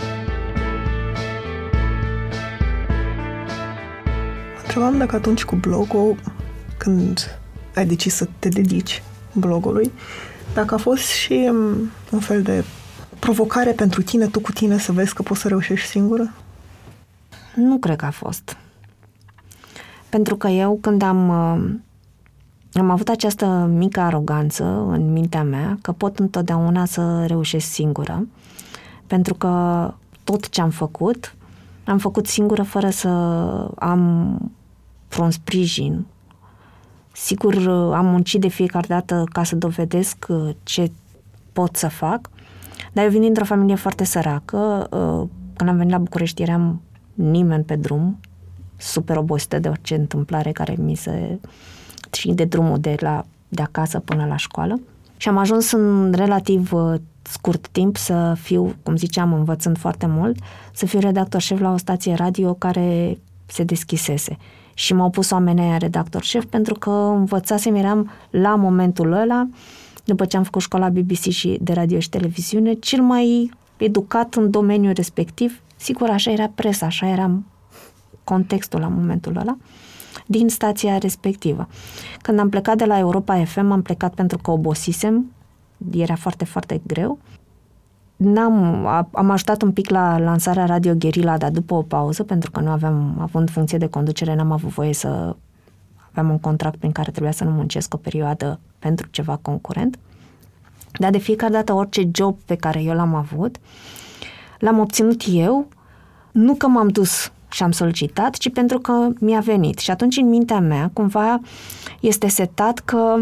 Întrebam 4.63 4.99
dacă 4.99 5.17
atunci 5.17 5.45
cu 5.45 5.57
blogul, 5.57 6.17
când 6.77 7.39
ai 7.75 7.87
decis 7.87 8.15
să 8.15 8.29
te 8.39 8.49
dedici 8.49 9.03
blogului, 9.33 9.93
dacă 10.55 10.75
a 10.75 10.79
fost 10.79 11.07
și 11.07 11.49
mm, 11.53 11.91
un 12.11 12.21
fel 12.21 12.43
de 12.43 12.65
provocare 13.19 13.73
pentru 13.73 14.03
tine, 14.03 14.27
tu 14.27 14.41
cu 14.41 14.53
tine, 14.53 14.79
să 14.79 14.93
vezi 14.93 15.15
că 15.15 15.23
poți 15.23 15.41
să 15.41 15.49
reușești 15.49 15.89
singură? 15.89 16.33
Nu 17.59 17.79
cred 17.79 17.97
că 17.97 18.05
a 18.05 18.11
fost. 18.11 18.57
Pentru 20.09 20.37
că 20.37 20.49
eu, 20.49 20.79
când 20.81 21.03
am, 21.03 21.29
uh, 21.29 21.75
am 22.73 22.91
avut 22.91 23.09
această 23.09 23.71
mică 23.73 24.01
aroganță 24.01 24.65
în 24.89 25.13
mintea 25.13 25.43
mea, 25.43 25.79
că 25.83 25.93
pot 25.93 26.19
întotdeauna 26.19 26.85
să 26.85 27.25
reușesc 27.27 27.67
singură, 27.67 28.27
pentru 29.07 29.35
că 29.35 29.95
tot 30.25 30.49
ce 30.49 30.61
am 30.61 30.71
făcut, 30.71 31.35
am 31.85 31.99
făcut 31.99 32.27
singură 32.27 32.63
fără 32.63 32.91
să 32.91 33.09
am 33.79 34.37
vreun 35.09 35.31
sprijin. 35.31 36.07
Sigur, 37.13 37.55
uh, 37.55 37.95
am 37.95 38.07
muncit 38.07 38.41
de 38.41 38.49
fiecare 38.49 38.87
dată 38.89 39.25
ca 39.33 39.45
să 39.45 39.57
dovedesc 39.57 40.27
uh, 40.29 40.51
ce 40.63 40.91
pot 41.53 41.77
să 41.77 41.89
fac, 41.89 42.31
dar 42.93 43.05
eu 43.05 43.11
vin 43.11 43.21
dintr-o 43.21 43.45
familie 43.45 43.75
foarte 43.75 44.05
săracă. 44.05 44.87
Când 45.57 45.71
am 45.71 45.77
venit 45.77 45.93
la 45.93 45.99
București 45.99 46.43
eram 46.43 46.81
nimeni 47.19 47.65
pe 47.65 47.77
drum, 47.77 48.19
super 48.77 49.17
obosită 49.17 49.59
de 49.59 49.69
orice 49.69 49.95
întâmplare 49.95 50.53
care 50.53 50.77
mi 50.79 50.95
se... 50.95 51.39
și 52.13 52.33
de 52.33 52.45
drumul 52.45 52.79
de, 52.79 52.95
la, 52.99 53.25
de 53.49 53.63
acasă 53.63 53.99
până 53.99 54.27
la 54.27 54.37
școală. 54.37 54.81
Și 55.17 55.29
am 55.29 55.37
ajuns 55.37 55.73
în 55.73 56.13
relativ 56.13 56.73
uh, 56.73 56.95
scurt 57.23 57.69
timp 57.69 57.97
să 57.97 58.37
fiu, 58.41 58.75
cum 58.83 58.97
ziceam, 58.97 59.33
învățând 59.33 59.79
foarte 59.79 60.07
mult, 60.07 60.39
să 60.73 60.87
fiu 60.87 60.99
redactor 60.99 61.41
șef 61.41 61.61
la 61.61 61.73
o 61.73 61.77
stație 61.77 62.15
radio 62.15 62.55
care 62.55 63.19
se 63.47 63.65
deschisese. 63.65 64.37
Și 64.75 64.95
m-au 64.95 65.11
pus 65.11 65.31
oamenii 65.31 65.63
aia 65.63 65.77
redactor 65.77 66.23
șef 66.23 66.45
pentru 66.45 66.75
că 66.75 66.91
învățasem, 66.91 67.75
eram 67.75 68.11
la 68.31 68.55
momentul 68.55 69.13
ăla, 69.13 69.49
după 70.05 70.25
ce 70.25 70.37
am 70.37 70.43
făcut 70.43 70.63
școala 70.63 70.89
BBC 70.89 71.29
și 71.29 71.59
de 71.61 71.73
radio 71.73 71.99
și 71.99 72.09
televiziune, 72.09 72.73
cel 72.73 73.03
mai 73.03 73.51
educat 73.77 74.35
în 74.35 74.51
domeniul 74.51 74.93
respectiv 74.93 75.61
Sigur, 75.79 76.11
așa 76.11 76.31
era 76.31 76.51
presa, 76.55 76.87
așa 76.87 77.07
era 77.07 77.31
contextul 78.25 78.81
la 78.81 78.89
momentul 78.89 79.37
ăla, 79.37 79.57
din 80.27 80.49
stația 80.49 80.99
respectivă. 80.99 81.69
Când 82.23 82.39
am 82.39 82.49
plecat 82.49 82.77
de 82.77 82.85
la 82.85 82.99
Europa 82.99 83.45
FM, 83.45 83.71
am 83.71 83.83
plecat 83.83 84.15
pentru 84.15 84.39
că 84.39 84.51
obosisem, 84.51 85.33
era 85.91 86.15
foarte, 86.15 86.45
foarte 86.45 86.81
greu. 86.87 87.19
N-am, 88.17 88.87
am 89.13 89.31
ajutat 89.31 89.63
un 89.63 89.73
pic 89.73 89.91
la 89.91 90.19
lansarea 90.19 90.65
Radio 90.65 90.95
Guerilla, 90.95 91.39
dar 91.39 91.51
după 91.51 91.75
o 91.75 91.83
pauză, 91.83 92.23
pentru 92.23 92.51
că 92.51 92.61
nu 92.61 92.71
aveam, 92.71 93.17
având 93.21 93.51
funcție 93.51 93.79
de 93.79 93.87
conducere, 93.87 94.35
n-am 94.35 94.53
avut 94.53 94.71
voie 94.71 94.95
să 94.95 95.37
aveam 96.11 96.31
un 96.31 96.39
contract 96.39 96.79
prin 96.79 96.93
care 96.93 97.11
trebuia 97.11 97.33
să 97.33 97.45
nu 97.45 97.51
muncesc 97.51 97.95
o 97.95 97.97
perioadă 97.97 98.61
pentru 98.79 99.09
ceva 99.11 99.37
concurent. 99.43 99.99
Dar 100.93 101.11
de 101.11 101.19
fiecare 101.19 101.53
dată, 101.53 101.73
orice 101.73 102.09
job 102.13 102.39
pe 102.45 102.55
care 102.55 102.83
eu 102.83 102.95
l-am 102.95 103.15
avut, 103.15 103.57
l-am 104.59 104.79
obținut 104.79 105.23
eu, 105.33 105.69
nu 106.33 106.55
că 106.55 106.67
m-am 106.67 106.89
dus 106.89 107.33
și 107.51 107.63
am 107.63 107.71
solicitat, 107.71 108.35
ci 108.35 108.53
pentru 108.53 108.79
că 108.79 109.09
mi-a 109.21 109.41
venit. 109.41 109.79
Și 109.79 109.91
atunci 109.91 110.17
în 110.17 110.29
mintea 110.29 110.61
mea 110.61 110.91
cumva 110.93 111.41
este 112.01 112.29
setat 112.29 112.79
că 112.79 113.17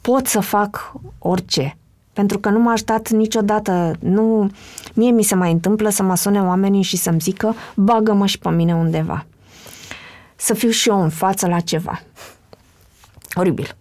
pot 0.00 0.26
să 0.26 0.40
fac 0.40 0.92
orice. 1.18 1.76
Pentru 2.12 2.38
că 2.38 2.48
nu 2.48 2.58
m-a 2.58 2.72
ajutat 2.72 3.10
niciodată, 3.10 3.96
nu, 4.00 4.50
mie 4.94 5.10
mi 5.10 5.22
se 5.22 5.34
mai 5.34 5.52
întâmplă 5.52 5.88
să 5.88 6.02
mă 6.02 6.16
sune 6.16 6.42
oamenii 6.42 6.82
și 6.82 6.96
să-mi 6.96 7.20
zică 7.20 7.54
bagă-mă 7.74 8.26
și 8.26 8.38
pe 8.38 8.48
mine 8.48 8.74
undeva. 8.74 9.26
Să 10.36 10.54
fiu 10.54 10.70
și 10.70 10.88
eu 10.88 11.02
în 11.02 11.08
față 11.08 11.46
la 11.46 11.60
ceva. 11.60 12.00
Oribil. 13.34 13.76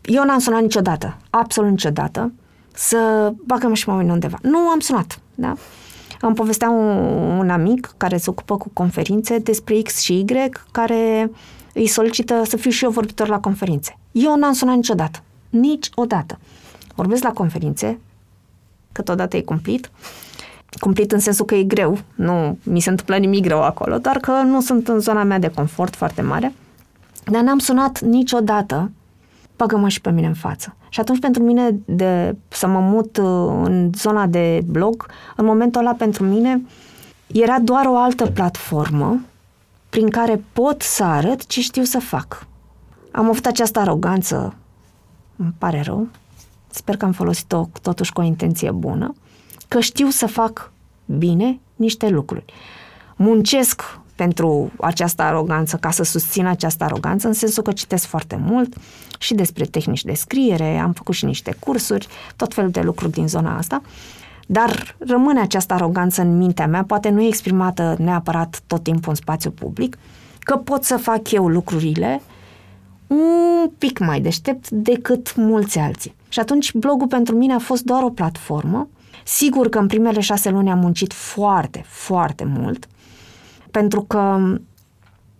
Eu 0.00 0.24
n-am 0.24 0.38
sunat 0.38 0.60
niciodată, 0.60 1.16
absolut 1.30 1.70
niciodată, 1.70 2.32
să 2.74 3.32
bagă-mă 3.46 3.74
și 3.74 3.84
pe 3.84 3.90
mine 3.90 4.12
undeva. 4.12 4.38
Nu 4.42 4.58
am 4.58 4.80
sunat, 4.80 5.20
da? 5.34 5.54
Îmi 6.20 6.34
povestea 6.34 6.70
un, 6.70 6.86
un 7.38 7.50
amic 7.50 7.94
care 7.96 8.16
se 8.16 8.30
ocupă 8.30 8.56
cu 8.56 8.70
conferințe 8.72 9.38
despre 9.38 9.80
X 9.80 9.98
și 9.98 10.18
Y, 10.18 10.24
care 10.70 11.30
îi 11.74 11.86
solicită 11.86 12.42
să 12.44 12.56
fiu 12.56 12.70
și 12.70 12.84
eu 12.84 12.90
vorbitor 12.90 13.28
la 13.28 13.40
conferințe. 13.40 13.98
Eu 14.12 14.36
n-am 14.36 14.52
sunat 14.52 14.74
niciodată. 14.74 15.22
Niciodată. 15.50 16.38
Vorbesc 16.94 17.22
la 17.22 17.32
conferințe, 17.32 17.98
câteodată 18.92 19.36
e 19.36 19.40
cumplit, 19.40 19.90
cumplit 20.78 21.12
în 21.12 21.18
sensul 21.18 21.44
că 21.44 21.54
e 21.54 21.62
greu, 21.62 21.98
nu 22.14 22.58
mi 22.62 22.80
se 22.80 22.90
întâmplă 22.90 23.16
nimic 23.16 23.42
greu 23.42 23.62
acolo, 23.62 23.98
dar 23.98 24.16
că 24.16 24.30
nu 24.30 24.60
sunt 24.60 24.88
în 24.88 24.98
zona 24.98 25.22
mea 25.22 25.38
de 25.38 25.48
confort 25.48 25.96
foarte 25.96 26.22
mare, 26.22 26.52
dar 27.24 27.42
n-am 27.42 27.58
sunat 27.58 28.00
niciodată, 28.00 28.90
bagă-mă 29.56 29.88
și 29.88 30.00
pe 30.00 30.10
mine 30.10 30.26
în 30.26 30.34
față. 30.34 30.74
Și 30.90 31.00
atunci 31.00 31.18
pentru 31.18 31.42
mine 31.42 31.78
de 31.84 32.36
să 32.48 32.66
mă 32.66 32.80
mut 32.80 33.16
uh, 33.16 33.62
în 33.64 33.90
zona 33.94 34.26
de 34.26 34.62
blog, 34.66 35.06
în 35.36 35.44
momentul 35.44 35.80
ăla 35.80 35.94
pentru 35.94 36.24
mine 36.24 36.62
era 37.26 37.58
doar 37.58 37.86
o 37.86 37.96
altă 37.96 38.26
platformă 38.26 39.20
prin 39.88 40.10
care 40.10 40.44
pot 40.52 40.82
să 40.82 41.04
arăt 41.04 41.46
ce 41.46 41.60
știu 41.60 41.82
să 41.82 41.98
fac. 41.98 42.46
Am 43.10 43.28
avut 43.28 43.46
această 43.46 43.78
aroganță, 43.78 44.54
îmi 45.36 45.54
pare 45.58 45.80
rău, 45.80 46.08
sper 46.70 46.96
că 46.96 47.04
am 47.04 47.12
folosit-o 47.12 47.68
totuși 47.82 48.12
cu 48.12 48.20
o 48.20 48.24
intenție 48.24 48.70
bună, 48.70 49.14
că 49.68 49.80
știu 49.80 50.08
să 50.08 50.26
fac 50.26 50.72
bine 51.04 51.60
niște 51.76 52.08
lucruri. 52.08 52.44
Muncesc 53.16 53.99
pentru 54.20 54.70
această 54.80 55.22
aroganță, 55.22 55.76
ca 55.76 55.90
să 55.90 56.02
susțin 56.02 56.46
această 56.46 56.84
aroganță, 56.84 57.26
în 57.26 57.32
sensul 57.32 57.62
că 57.62 57.72
citesc 57.72 58.06
foarte 58.06 58.40
mult 58.42 58.74
și 59.18 59.34
despre 59.34 59.64
tehnici 59.64 60.04
de 60.04 60.12
scriere, 60.12 60.78
am 60.78 60.92
făcut 60.92 61.14
și 61.14 61.24
niște 61.24 61.56
cursuri, 61.58 62.08
tot 62.36 62.54
felul 62.54 62.70
de 62.70 62.80
lucruri 62.80 63.12
din 63.12 63.28
zona 63.28 63.56
asta, 63.56 63.82
dar 64.46 64.96
rămâne 64.98 65.40
această 65.40 65.74
aroganță 65.74 66.20
în 66.22 66.36
mintea 66.36 66.66
mea, 66.66 66.84
poate 66.84 67.08
nu 67.08 67.20
e 67.20 67.26
exprimată 67.26 67.96
neapărat 67.98 68.60
tot 68.66 68.82
timpul 68.82 69.08
în 69.08 69.14
spațiu 69.14 69.50
public, 69.50 69.98
că 70.38 70.56
pot 70.56 70.84
să 70.84 70.96
fac 70.96 71.30
eu 71.30 71.48
lucrurile 71.48 72.22
un 73.06 73.70
pic 73.78 73.98
mai 73.98 74.20
deștept 74.20 74.70
decât 74.70 75.36
mulți 75.36 75.78
alții. 75.78 76.14
Și 76.28 76.40
atunci 76.40 76.74
blogul 76.74 77.06
pentru 77.06 77.36
mine 77.36 77.52
a 77.52 77.58
fost 77.58 77.82
doar 77.82 78.02
o 78.02 78.10
platformă. 78.10 78.88
Sigur 79.24 79.68
că 79.68 79.78
în 79.78 79.86
primele 79.86 80.20
șase 80.20 80.50
luni 80.50 80.70
am 80.70 80.78
muncit 80.78 81.12
foarte, 81.12 81.84
foarte 81.86 82.44
mult, 82.44 82.88
pentru 83.70 84.02
că 84.02 84.38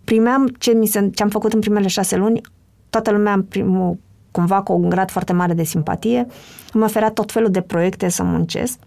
primeam 0.03 0.47
ce, 0.47 0.71
mi 0.71 0.85
se, 0.85 1.09
ce 1.13 1.23
am 1.23 1.29
făcut 1.29 1.53
în 1.53 1.59
primele 1.59 1.87
șase 1.87 2.15
luni, 2.15 2.41
toată 2.89 3.11
lumea 3.11 3.33
în 3.33 3.43
primul, 3.43 3.97
cumva 4.31 4.61
cu 4.61 4.73
un 4.73 4.89
grad 4.89 5.09
foarte 5.11 5.33
mare 5.33 5.53
de 5.53 5.63
simpatie, 5.63 6.27
îmi 6.73 6.83
oferea 6.83 7.11
tot 7.11 7.31
felul 7.31 7.49
de 7.49 7.61
proiecte 7.61 8.09
să 8.09 8.23
muncesc. 8.23 8.79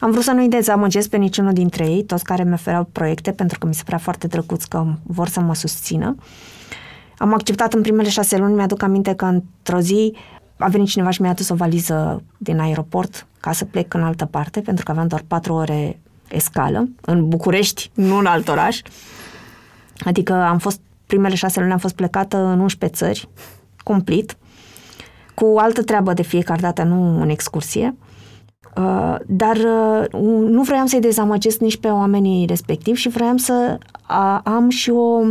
Am 0.00 0.10
vrut 0.10 0.22
să 0.22 0.32
nu-i 0.32 0.48
dezamăgesc 0.48 1.08
pe 1.08 1.16
niciunul 1.16 1.52
dintre 1.52 1.86
ei, 1.86 2.04
toți 2.04 2.24
care 2.24 2.44
mi 2.44 2.52
ofereau 2.52 2.88
proiecte, 2.92 3.32
pentru 3.32 3.58
că 3.58 3.66
mi 3.66 3.74
se 3.74 3.82
părea 3.84 3.98
foarte 3.98 4.26
drăguț 4.26 4.64
că 4.64 4.84
vor 5.02 5.28
să 5.28 5.40
mă 5.40 5.54
susțină. 5.54 6.14
Am 7.18 7.32
acceptat 7.32 7.72
în 7.72 7.82
primele 7.82 8.08
șase 8.08 8.36
luni, 8.36 8.54
mi-aduc 8.54 8.82
aminte 8.82 9.14
că 9.14 9.24
într-o 9.24 9.80
zi 9.80 10.14
a 10.58 10.68
venit 10.68 10.88
cineva 10.88 11.10
și 11.10 11.20
mi-a 11.20 11.30
adus 11.30 11.48
o 11.48 11.54
valiză 11.54 12.22
din 12.36 12.58
aeroport 12.60 13.26
ca 13.40 13.52
să 13.52 13.64
plec 13.64 13.94
în 13.94 14.02
altă 14.02 14.24
parte, 14.24 14.60
pentru 14.60 14.84
că 14.84 14.90
aveam 14.90 15.06
doar 15.06 15.24
patru 15.26 15.52
ore 15.52 16.00
escală, 16.30 16.88
în 17.00 17.28
București, 17.28 17.90
nu 17.94 18.16
în 18.16 18.26
alt 18.26 18.48
oraș. 18.48 18.80
Adică 19.98 20.32
am 20.32 20.58
fost, 20.58 20.80
primele 21.06 21.34
șase 21.34 21.60
luni 21.60 21.72
am 21.72 21.78
fost 21.78 21.94
plecată 21.94 22.36
în 22.36 22.60
11 22.60 22.98
țări, 22.98 23.28
cumplit, 23.82 24.36
cu 25.34 25.54
altă 25.58 25.82
treabă 25.82 26.12
de 26.12 26.22
fiecare 26.22 26.60
dată, 26.60 26.82
nu 26.82 27.20
în 27.20 27.28
excursie. 27.28 27.96
Uh, 28.76 29.16
dar 29.26 29.56
uh, 29.56 30.20
nu 30.50 30.62
vreau 30.62 30.86
să-i 30.86 31.00
dezamăgesc 31.00 31.58
nici 31.58 31.76
pe 31.76 31.88
oamenii 31.88 32.46
respectivi 32.46 33.00
și 33.00 33.08
vreau 33.08 33.36
să 33.36 33.78
am 34.44 34.68
și 34.68 34.90
o 34.90 35.22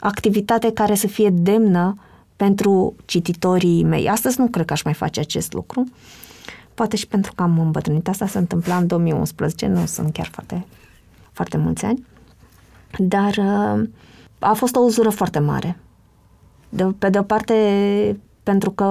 activitate 0.00 0.72
care 0.72 0.94
să 0.94 1.06
fie 1.06 1.30
demnă 1.30 1.96
pentru 2.36 2.94
cititorii 3.04 3.84
mei. 3.84 4.08
Astăzi 4.08 4.40
nu 4.40 4.46
cred 4.46 4.64
că 4.64 4.72
aș 4.72 4.82
mai 4.82 4.94
face 4.94 5.20
acest 5.20 5.52
lucru, 5.52 5.84
poate 6.76 6.96
și 6.96 7.06
pentru 7.06 7.32
că 7.34 7.42
am 7.42 7.58
îmbătrânit. 7.58 8.08
Asta 8.08 8.26
se 8.26 8.38
întâmpla 8.38 8.76
în 8.76 8.86
2011, 8.86 9.66
nu 9.66 9.86
sunt 9.86 10.12
chiar 10.12 10.26
foarte, 10.26 10.66
foarte 11.32 11.56
mulți 11.56 11.84
ani. 11.84 12.06
Dar 12.98 13.36
uh, 13.36 13.88
a 14.38 14.52
fost 14.52 14.76
o 14.76 14.80
uzură 14.80 15.08
foarte 15.08 15.38
mare. 15.38 15.78
De, 16.68 16.84
pe 16.84 17.08
de 17.08 17.18
o 17.18 17.22
parte, 17.22 17.54
pentru 18.42 18.70
că 18.70 18.84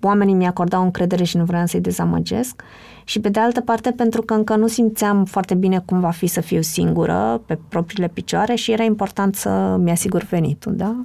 oamenii 0.00 0.34
mi 0.34 0.46
acordau 0.46 0.82
încredere 0.82 1.24
și 1.24 1.36
nu 1.36 1.44
vreau 1.44 1.66
să-i 1.66 1.80
dezamăgesc 1.80 2.62
și 3.04 3.20
pe 3.20 3.28
de 3.28 3.40
altă 3.40 3.60
parte 3.60 3.90
pentru 3.90 4.22
că 4.22 4.34
încă 4.34 4.56
nu 4.56 4.66
simțeam 4.66 5.24
foarte 5.24 5.54
bine 5.54 5.82
cum 5.86 6.00
va 6.00 6.10
fi 6.10 6.26
să 6.26 6.40
fiu 6.40 6.60
singură 6.60 7.42
pe 7.46 7.58
propriile 7.68 8.08
picioare 8.08 8.54
și 8.54 8.72
era 8.72 8.82
important 8.82 9.34
să 9.34 9.76
mi-asigur 9.80 10.22
venitul, 10.22 10.76
da? 10.76 10.96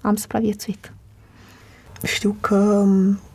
Am 0.00 0.16
supraviețuit. 0.16 0.92
Știu 2.02 2.36
că 2.40 2.86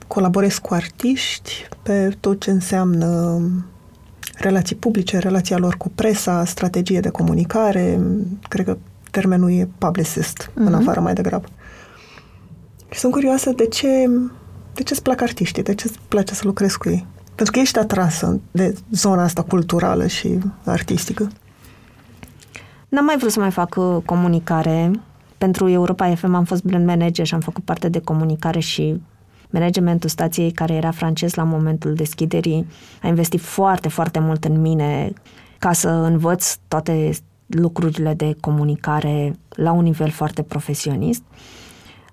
colaborez 0.08 0.58
cu 0.58 0.74
artiști 0.74 1.68
pe 1.84 2.18
tot 2.20 2.40
ce 2.40 2.52
înseamnă 2.52 3.42
relații 4.38 4.76
publice, 4.76 5.18
relația 5.18 5.58
lor 5.58 5.76
cu 5.78 5.90
presa, 5.96 6.46
strategie 6.46 7.00
de 7.00 7.10
comunicare, 7.10 8.00
cred 8.48 8.66
că 8.66 8.78
termenul 9.12 9.52
e 9.52 9.70
publicist, 9.78 10.50
uh-huh. 10.50 10.54
în 10.54 10.64
mhm. 10.64 10.76
afară 10.76 11.00
mai 11.00 11.14
degrabă. 11.14 11.48
Și 12.90 13.00
sunt 13.00 13.12
curioasă 13.12 13.52
de 13.52 13.66
ce, 13.66 13.88
de 14.74 14.84
ce 14.84 14.94
îți 14.94 15.02
plac 15.04 15.22
artiștii, 15.22 15.64
de 15.64 15.76
ce 15.76 15.88
îți 15.88 16.00
place 16.08 16.34
să 16.34 16.42
lucrezi 16.46 16.78
cu 16.78 16.90
ei. 16.90 17.06
Pentru 17.36 17.54
că 17.54 17.60
ești 17.60 17.80
atrasă 17.80 18.40
de 18.52 18.76
zona 18.92 19.24
asta 19.24 19.44
culturală 19.44 20.08
și 20.08 20.40
artistică. 20.64 21.30
N-am 22.90 23.06
mai 23.06 23.18
vrut 23.18 23.32
să 23.32 23.40
mai 23.40 23.52
fac 23.52 23.76
uh, 23.78 23.98
comunicare. 24.06 24.92
Pentru 25.38 25.70
Europa 25.70 26.16
FM 26.16 26.34
am 26.34 26.44
fost 26.44 26.64
brand 26.64 26.86
manager 26.86 27.26
și 27.26 27.34
am 27.34 27.40
făcut 27.40 27.64
parte 27.64 27.90
de 27.90 28.00
comunicare 28.00 28.60
și 28.60 29.02
managementul 29.50 30.10
stației, 30.10 30.52
care 30.52 30.74
era 30.74 30.92
francez 30.92 31.34
la 31.34 31.44
momentul 31.44 31.94
deschiderii, 31.94 32.68
a 33.02 33.08
investit 33.08 33.40
foarte, 33.40 33.90
foarte 33.90 34.20
mult 34.20 34.44
în 34.44 34.62
mine 34.62 35.14
ca 35.60 35.74
să 35.74 35.90
învăț 35.90 36.56
toate 36.68 37.12
lucrurile 37.48 38.14
de 38.14 38.36
comunicare 38.40 39.36
la 39.50 39.72
un 39.72 39.84
nivel 39.84 40.10
foarte 40.10 40.42
profesionist. 40.42 41.24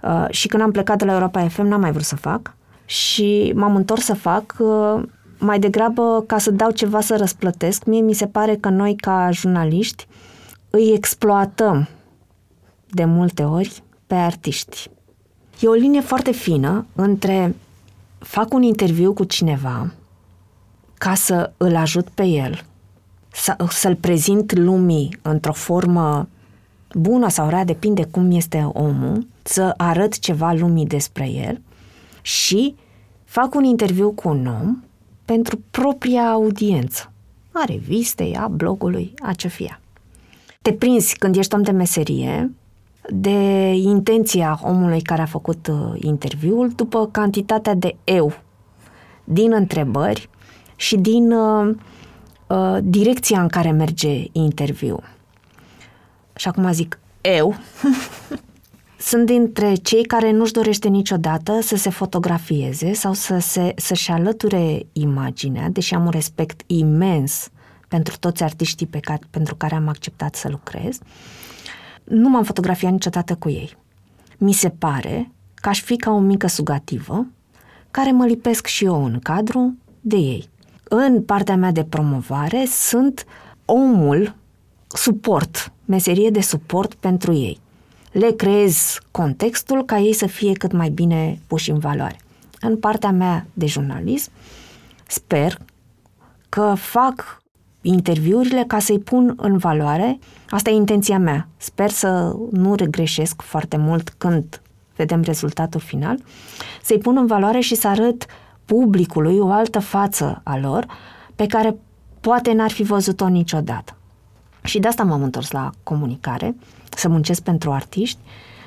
Uh, 0.02 0.26
și 0.30 0.48
când 0.48 0.62
am 0.62 0.70
plecat 0.70 0.98
de 0.98 1.04
la 1.04 1.12
Europa 1.12 1.48
FM, 1.48 1.66
n-am 1.66 1.80
mai 1.80 1.92
vrut 1.92 2.04
să 2.04 2.16
fac 2.16 2.56
și 2.84 3.52
m-am 3.54 3.76
întors 3.76 4.04
să 4.04 4.14
fac 4.14 4.54
uh, 4.58 5.02
mai 5.38 5.58
degrabă 5.58 6.24
ca 6.26 6.38
să 6.38 6.50
dau 6.50 6.70
ceva 6.70 7.00
să 7.00 7.16
răsplătesc. 7.16 7.84
Mie 7.84 8.00
mi 8.00 8.12
se 8.12 8.26
pare 8.26 8.56
că 8.56 8.68
noi, 8.68 8.96
ca 8.96 9.28
jurnaliști, 9.32 10.06
îi 10.70 10.92
exploatăm 10.94 11.88
de 12.86 13.04
multe 13.04 13.42
ori 13.42 13.82
pe 14.06 14.14
artiști. 14.14 14.90
E 15.60 15.68
o 15.68 15.72
linie 15.72 16.00
foarte 16.00 16.32
fină 16.32 16.86
între 16.94 17.54
fac 18.18 18.52
un 18.52 18.62
interviu 18.62 19.12
cu 19.12 19.24
cineva 19.24 19.92
ca 20.94 21.14
să 21.14 21.52
îl 21.56 21.76
ajut 21.76 22.08
pe 22.08 22.24
el, 22.24 22.64
să, 23.32 23.56
să-l 23.68 23.96
prezint 23.96 24.52
lumii 24.52 25.18
într-o 25.22 25.52
formă 25.52 26.28
bună 26.92 27.28
sau 27.28 27.48
rea, 27.48 27.64
depinde 27.64 28.04
cum 28.04 28.30
este 28.30 28.70
omul, 28.72 29.26
să 29.42 29.74
arăt 29.76 30.18
ceva 30.18 30.52
lumii 30.52 30.86
despre 30.86 31.28
el 31.28 31.60
și 32.22 32.74
fac 33.24 33.54
un 33.54 33.64
interviu 33.64 34.10
cu 34.10 34.28
un 34.28 34.46
om 34.46 34.82
pentru 35.24 35.60
propria 35.70 36.30
audiență. 36.30 37.12
A 37.52 37.64
revistei, 37.64 38.36
a 38.36 38.48
blogului, 38.48 39.14
a 39.22 39.32
ce 39.32 39.48
fie. 39.48 39.80
Te 40.62 40.72
prinzi 40.72 41.16
când 41.18 41.36
ești 41.36 41.54
om 41.54 41.62
de 41.62 41.70
meserie 41.70 42.54
de 43.08 43.72
intenția 43.72 44.60
omului 44.62 45.02
care 45.02 45.22
a 45.22 45.26
făcut 45.26 45.66
uh, 45.66 46.00
interviul 46.00 46.72
după 46.76 47.06
cantitatea 47.06 47.74
de 47.74 47.96
eu 48.04 48.32
din 49.24 49.52
întrebări 49.52 50.28
și 50.76 50.96
din 50.96 51.32
uh, 51.32 51.74
uh, 52.46 52.78
direcția 52.82 53.40
în 53.40 53.48
care 53.48 53.70
merge 53.70 54.24
interviul. 54.32 55.02
Și 56.36 56.48
acum 56.48 56.72
zic 56.72 56.98
eu, 57.20 57.54
sunt 59.08 59.26
dintre 59.26 59.74
cei 59.74 60.04
care 60.04 60.30
nu-și 60.30 60.52
dorește 60.52 60.88
niciodată 60.88 61.60
să 61.60 61.76
se 61.76 61.90
fotografieze 61.90 62.92
sau 62.92 63.12
să 63.12 63.38
se, 63.38 63.72
să-și 63.76 64.10
alăture 64.10 64.86
imaginea, 64.92 65.68
deși 65.68 65.94
am 65.94 66.04
un 66.04 66.10
respect 66.10 66.62
imens 66.66 67.48
pentru 67.88 68.16
toți 68.18 68.42
artiștii 68.42 68.86
pe 68.86 68.98
care, 68.98 69.20
pentru 69.30 69.54
care 69.54 69.74
am 69.74 69.88
acceptat 69.88 70.34
să 70.34 70.48
lucrez, 70.48 70.98
nu 72.04 72.28
m-am 72.28 72.44
fotografiat 72.44 72.92
niciodată 72.92 73.34
cu 73.34 73.48
ei. 73.48 73.76
Mi 74.38 74.52
se 74.52 74.68
pare 74.68 75.32
că 75.54 75.68
aș 75.68 75.82
fi 75.82 75.96
ca 75.96 76.10
o 76.10 76.18
mică 76.18 76.46
sugativă 76.46 77.26
care 77.90 78.10
mă 78.10 78.26
lipesc 78.26 78.66
și 78.66 78.84
eu 78.84 79.04
în 79.04 79.18
cadru 79.18 79.74
de 80.00 80.16
ei. 80.16 80.48
În 80.82 81.22
partea 81.22 81.56
mea 81.56 81.70
de 81.70 81.84
promovare 81.84 82.64
sunt 82.66 83.26
omul 83.64 84.34
suport, 84.88 85.72
meserie 85.84 86.30
de 86.30 86.40
suport 86.40 86.94
pentru 86.94 87.32
ei. 87.32 87.60
Le 88.12 88.30
creez 88.30 88.98
contextul 89.10 89.84
ca 89.84 89.98
ei 89.98 90.12
să 90.12 90.26
fie 90.26 90.52
cât 90.52 90.72
mai 90.72 90.88
bine 90.88 91.40
puși 91.46 91.70
în 91.70 91.78
valoare. 91.78 92.20
În 92.60 92.76
partea 92.76 93.10
mea 93.10 93.46
de 93.52 93.66
jurnalism, 93.66 94.30
sper 95.06 95.58
că 96.48 96.74
fac 96.76 97.42
interviurile 97.86 98.64
ca 98.66 98.78
să-i 98.78 98.98
pun 98.98 99.34
în 99.36 99.56
valoare. 99.56 100.18
Asta 100.48 100.70
e 100.70 100.74
intenția 100.74 101.18
mea. 101.18 101.48
Sper 101.56 101.90
să 101.90 102.36
nu 102.50 102.74
regreșesc 102.74 103.42
foarte 103.42 103.76
mult 103.76 104.08
când 104.08 104.60
vedem 104.96 105.22
rezultatul 105.22 105.80
final. 105.80 106.18
Să-i 106.82 106.98
pun 106.98 107.16
în 107.16 107.26
valoare 107.26 107.60
și 107.60 107.74
să 107.74 107.88
arăt 107.88 108.26
publicului 108.64 109.38
o 109.38 109.50
altă 109.50 109.78
față 109.78 110.40
a 110.44 110.58
lor 110.58 110.86
pe 111.34 111.46
care 111.46 111.76
poate 112.20 112.52
n-ar 112.52 112.70
fi 112.70 112.82
văzut-o 112.82 113.28
niciodată. 113.28 113.96
Și 114.62 114.78
de 114.78 114.88
asta 114.88 115.02
m-am 115.02 115.22
întors 115.22 115.50
la 115.50 115.70
comunicare, 115.82 116.56
să 116.96 117.08
muncesc 117.08 117.42
pentru 117.42 117.70
artiști, 117.72 118.18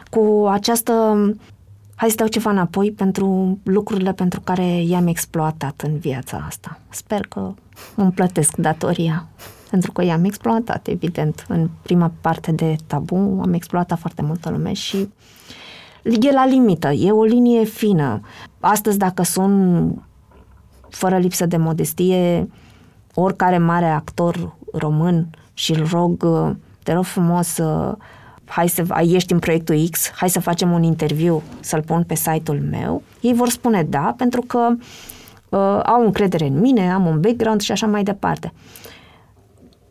cu 0.10 0.48
această 0.50 0.94
hai 2.00 2.10
să 2.10 2.16
dau 2.16 2.28
ceva 2.28 2.50
înapoi 2.50 2.92
pentru 2.92 3.60
lucrurile 3.64 4.14
pentru 4.14 4.40
care 4.40 4.82
i-am 4.82 5.08
exploatat 5.08 5.82
în 5.82 5.98
viața 5.98 6.44
asta. 6.48 6.80
Sper 6.90 7.28
că 7.28 7.54
îmi 7.96 8.12
plătesc 8.12 8.56
datoria, 8.56 9.28
pentru 9.70 9.92
că 9.92 10.04
i-am 10.04 10.24
exploatat, 10.24 10.88
evident. 10.88 11.46
În 11.48 11.70
prima 11.82 12.12
parte 12.22 12.52
de 12.52 12.76
tabu 12.88 13.16
am 13.16 13.54
exploatat 13.54 14.00
foarte 14.00 14.22
multă 14.22 14.50
lume 14.50 14.74
și 14.74 15.10
e 16.04 16.32
la 16.32 16.46
limită, 16.46 16.92
e 16.92 17.12
o 17.12 17.24
linie 17.24 17.64
fină. 17.64 18.22
Astăzi, 18.60 18.98
dacă 18.98 19.24
sunt 19.24 20.02
fără 20.90 21.18
lipsă 21.18 21.46
de 21.46 21.58
modestie, 21.58 22.50
oricare 23.14 23.58
mare 23.58 23.90
actor 23.90 24.56
român 24.74 25.30
și 25.54 25.74
îl 25.74 25.88
rog, 25.92 26.28
te 26.84 26.94
rog 26.94 27.04
frumos 27.04 27.60
hai 28.48 28.68
să 28.68 28.84
ești 29.02 29.34
în 29.34 29.40
proiectul 29.40 29.88
X, 29.92 30.12
hai 30.12 30.30
să 30.30 30.40
facem 30.40 30.72
un 30.72 30.84
interviu, 30.84 31.44
să-l 31.60 31.82
pun 31.82 32.04
pe 32.04 32.16
site-ul 32.16 32.62
meu, 32.72 33.02
ei 33.22 33.34
vor 33.34 33.50
spune 33.50 33.84
da, 33.84 34.14
pentru 34.18 34.42
că 34.42 34.68
uh, 35.50 35.80
au 35.84 36.06
încredere 36.06 36.46
în 36.46 36.60
mine, 36.60 36.92
am 36.92 37.06
un 37.06 37.20
background 37.20 37.62
și 37.62 37.72
așa 37.72 37.88
mai 37.88 38.04
departe. 38.04 38.54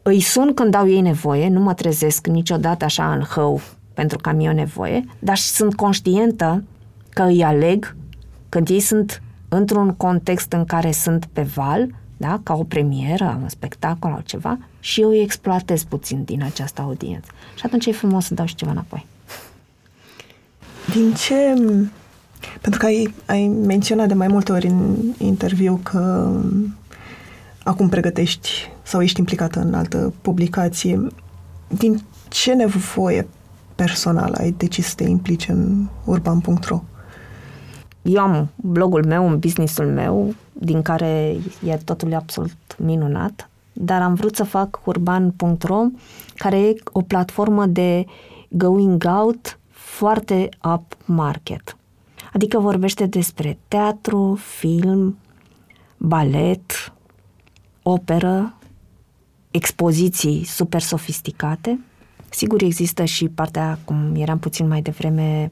Îi 0.02 0.20
sun 0.20 0.54
când 0.54 0.74
au 0.74 0.88
ei 0.88 1.00
nevoie, 1.00 1.48
nu 1.48 1.60
mă 1.60 1.74
trezesc 1.74 2.26
niciodată 2.26 2.84
așa 2.84 3.12
în 3.12 3.20
hău 3.20 3.60
pentru 3.96 4.18
că 4.18 4.28
am 4.28 4.40
eu 4.40 4.52
nevoie, 4.52 5.04
dar 5.18 5.36
sunt 5.36 5.74
conștientă 5.74 6.64
că 7.10 7.22
îi 7.22 7.44
aleg 7.44 7.96
când 8.48 8.68
ei 8.68 8.80
sunt 8.80 9.22
într-un 9.48 9.94
context 9.94 10.52
în 10.52 10.64
care 10.64 10.90
sunt 10.90 11.26
pe 11.32 11.42
val, 11.42 11.88
da? 12.16 12.40
ca 12.42 12.54
o 12.54 12.64
premieră, 12.64 13.38
un 13.42 13.48
spectacol 13.48 14.10
sau 14.10 14.20
ceva, 14.24 14.58
și 14.80 15.00
eu 15.00 15.08
îi 15.08 15.20
exploatez 15.20 15.84
puțin 15.84 16.24
din 16.24 16.42
această 16.42 16.82
audiență. 16.82 17.30
Și 17.54 17.62
atunci 17.66 17.86
e 17.86 17.92
frumos 17.92 18.24
să 18.24 18.34
dau 18.34 18.46
și 18.46 18.54
ceva 18.54 18.70
înapoi. 18.70 19.06
Din 20.92 21.12
ce... 21.14 21.34
Pentru 22.60 22.80
că 22.80 22.86
ai, 22.86 23.14
ai 23.26 23.46
menționat 23.46 24.08
de 24.08 24.14
mai 24.14 24.28
multe 24.28 24.52
ori 24.52 24.66
în 24.66 24.96
interviu 25.18 25.80
că 25.82 26.32
acum 27.62 27.88
pregătești 27.88 28.50
sau 28.82 29.02
ești 29.02 29.18
implicată 29.18 29.60
în 29.60 29.74
altă 29.74 30.12
publicație. 30.20 31.06
Din 31.68 32.02
ce 32.28 32.52
nevoie 32.52 33.26
personală 33.74 34.36
ai 34.36 34.50
decis 34.50 34.86
să 34.86 34.94
te 34.94 35.04
implici 35.04 35.48
în 35.48 35.86
urban.ro? 36.04 36.82
Eu 38.06 38.20
am 38.20 38.48
blogul 38.56 39.04
meu, 39.06 39.26
un 39.26 39.38
businessul 39.38 39.86
meu, 39.86 40.34
din 40.52 40.82
care 40.82 41.36
e 41.64 41.76
totul 41.84 42.14
absolut 42.14 42.56
minunat, 42.78 43.50
dar 43.72 44.02
am 44.02 44.14
vrut 44.14 44.36
să 44.36 44.44
fac 44.44 44.80
urban.ro, 44.84 45.84
care 46.34 46.58
e 46.60 46.74
o 46.92 47.02
platformă 47.02 47.66
de 47.66 48.04
going 48.48 49.04
out 49.06 49.58
foarte 49.68 50.48
up 50.74 50.96
market. 51.04 51.76
Adică 52.32 52.58
vorbește 52.58 53.06
despre 53.06 53.58
teatru, 53.68 54.38
film, 54.58 55.18
balet, 55.96 56.92
operă, 57.82 58.54
expoziții 59.50 60.44
super 60.44 60.80
sofisticate. 60.80 61.80
Sigur 62.30 62.62
există 62.62 63.04
și 63.04 63.28
partea, 63.28 63.78
cum 63.84 64.12
eram 64.16 64.38
puțin 64.38 64.68
mai 64.68 64.82
devreme, 64.82 65.50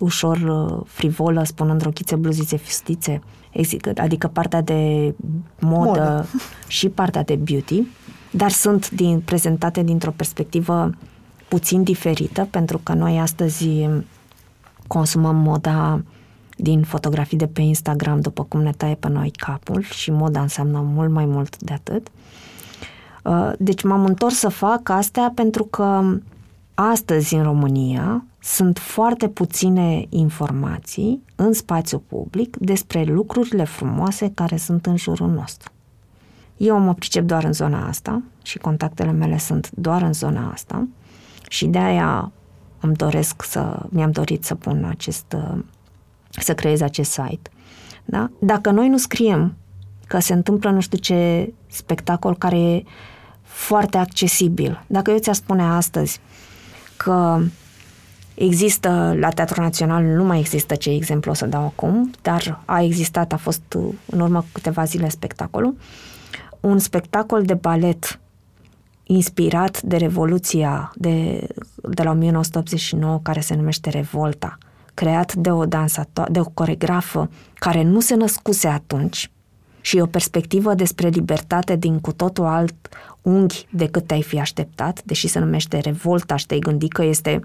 ușor 0.00 0.36
uh, 0.36 0.80
frivolă, 0.86 1.44
spunând 1.44 1.82
rochițe, 1.82 2.16
bluzițe, 2.16 2.56
fistițe. 2.56 3.20
adică 3.96 4.26
partea 4.26 4.62
de 4.62 5.14
modă, 5.58 5.88
modă 5.88 6.26
și 6.66 6.88
partea 6.88 7.22
de 7.22 7.36
beauty, 7.36 7.82
dar 8.30 8.50
sunt 8.50 8.90
din, 8.90 9.20
prezentate 9.20 9.82
dintr-o 9.82 10.10
perspectivă 10.10 10.90
puțin 11.48 11.82
diferită, 11.82 12.48
pentru 12.50 12.78
că 12.78 12.92
noi 12.92 13.18
astăzi 13.18 13.88
consumăm 14.86 15.36
moda 15.36 16.02
din 16.56 16.82
fotografii 16.82 17.38
de 17.38 17.46
pe 17.46 17.60
Instagram, 17.60 18.20
după 18.20 18.44
cum 18.44 18.62
ne 18.62 18.72
taie 18.72 18.94
pe 18.94 19.08
noi 19.08 19.30
capul 19.30 19.82
și 19.82 20.10
moda 20.10 20.40
înseamnă 20.40 20.80
mult 20.94 21.10
mai 21.10 21.24
mult 21.24 21.62
de 21.62 21.72
atât. 21.72 22.06
Uh, 23.24 23.52
deci 23.58 23.82
m-am 23.82 24.04
întors 24.04 24.34
să 24.34 24.48
fac 24.48 24.88
astea 24.88 25.32
pentru 25.34 25.64
că 25.64 26.02
astăzi 26.74 27.34
în 27.34 27.42
România 27.42 28.24
sunt 28.40 28.78
foarte 28.78 29.28
puține 29.28 30.06
informații 30.08 31.22
în 31.36 31.52
spațiu 31.52 31.98
public 31.98 32.56
despre 32.56 33.02
lucrurile 33.04 33.64
frumoase 33.64 34.30
care 34.34 34.56
sunt 34.56 34.86
în 34.86 34.96
jurul 34.96 35.30
nostru. 35.30 35.72
Eu 36.56 36.78
mă 36.78 36.94
pricep 36.94 37.24
doar 37.24 37.44
în 37.44 37.52
zona 37.52 37.88
asta 37.88 38.22
și 38.42 38.58
contactele 38.58 39.10
mele 39.10 39.38
sunt 39.38 39.70
doar 39.70 40.02
în 40.02 40.12
zona 40.12 40.50
asta 40.50 40.88
și 41.48 41.66
de 41.66 41.78
aia 41.78 42.32
îmi 42.80 42.94
doresc 42.94 43.42
să, 43.42 43.86
mi-am 43.88 44.10
dorit 44.10 44.44
să 44.44 44.54
pun 44.54 44.84
acest, 44.84 45.36
să 46.30 46.54
creez 46.54 46.80
acest 46.80 47.10
site. 47.10 47.50
Da? 48.04 48.30
Dacă 48.38 48.70
noi 48.70 48.88
nu 48.88 48.96
scriem 48.96 49.56
că 50.06 50.18
se 50.18 50.32
întâmplă 50.32 50.70
nu 50.70 50.80
știu 50.80 50.98
ce 50.98 51.52
spectacol 51.66 52.36
care 52.36 52.58
e 52.58 52.82
foarte 53.42 53.98
accesibil, 53.98 54.84
dacă 54.86 55.10
eu 55.10 55.18
ți-aș 55.18 55.36
spune 55.36 55.62
astăzi 55.62 56.20
că 56.96 57.40
Există 58.40 59.16
la 59.18 59.30
Teatrul 59.30 59.62
Național, 59.62 60.04
nu 60.04 60.24
mai 60.24 60.38
există 60.38 60.74
ce 60.74 60.90
exemplu 60.90 61.30
o 61.30 61.34
să 61.34 61.46
dau 61.46 61.64
acum, 61.64 62.10
dar 62.22 62.62
a 62.64 62.82
existat, 62.82 63.32
a 63.32 63.36
fost 63.36 63.76
în 64.06 64.20
urmă 64.20 64.44
câteva 64.52 64.84
zile 64.84 65.08
spectacolul, 65.08 65.76
un 66.60 66.78
spectacol 66.78 67.42
de 67.42 67.54
balet 67.54 68.20
inspirat 69.02 69.82
de 69.82 69.96
Revoluția 69.96 70.92
de, 70.94 71.46
de 71.74 72.02
la 72.02 72.10
1989, 72.10 73.20
care 73.22 73.40
se 73.40 73.54
numește 73.54 73.90
Revolta, 73.90 74.58
creat 74.94 75.34
de 75.34 75.50
o 75.50 75.64
dansatoare, 75.64 76.32
de 76.32 76.40
o 76.40 76.44
coregrafă 76.44 77.30
care 77.54 77.82
nu 77.82 78.00
se 78.00 78.14
născuse 78.14 78.68
atunci 78.68 79.30
și 79.80 79.98
o 79.98 80.06
perspectivă 80.06 80.74
despre 80.74 81.08
libertate 81.08 81.76
din 81.76 82.00
cu 82.00 82.12
totul 82.12 82.44
alt 82.44 82.88
unghi 83.22 83.66
decât 83.70 84.06
te-ai 84.06 84.22
fi 84.22 84.40
așteptat, 84.40 85.02
deși 85.04 85.28
se 85.28 85.38
numește 85.38 85.78
Revolta 85.78 86.36
și 86.36 86.46
te-ai 86.46 86.60
gândit 86.60 86.92
că 86.92 87.04
este 87.04 87.40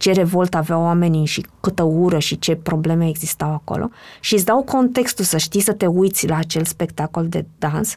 ce 0.00 0.12
revolt 0.12 0.54
aveau 0.54 0.82
oamenii 0.82 1.24
și 1.24 1.46
câtă 1.60 1.82
ură 1.82 2.18
și 2.18 2.38
ce 2.38 2.54
probleme 2.54 3.08
existau 3.08 3.52
acolo 3.52 3.90
și 4.20 4.34
îți 4.34 4.44
dau 4.44 4.62
contextul 4.62 5.24
să 5.24 5.36
știi 5.36 5.60
să 5.60 5.72
te 5.72 5.86
uiți 5.86 6.26
la 6.26 6.36
acel 6.36 6.64
spectacol 6.64 7.28
de 7.28 7.44
dans, 7.58 7.94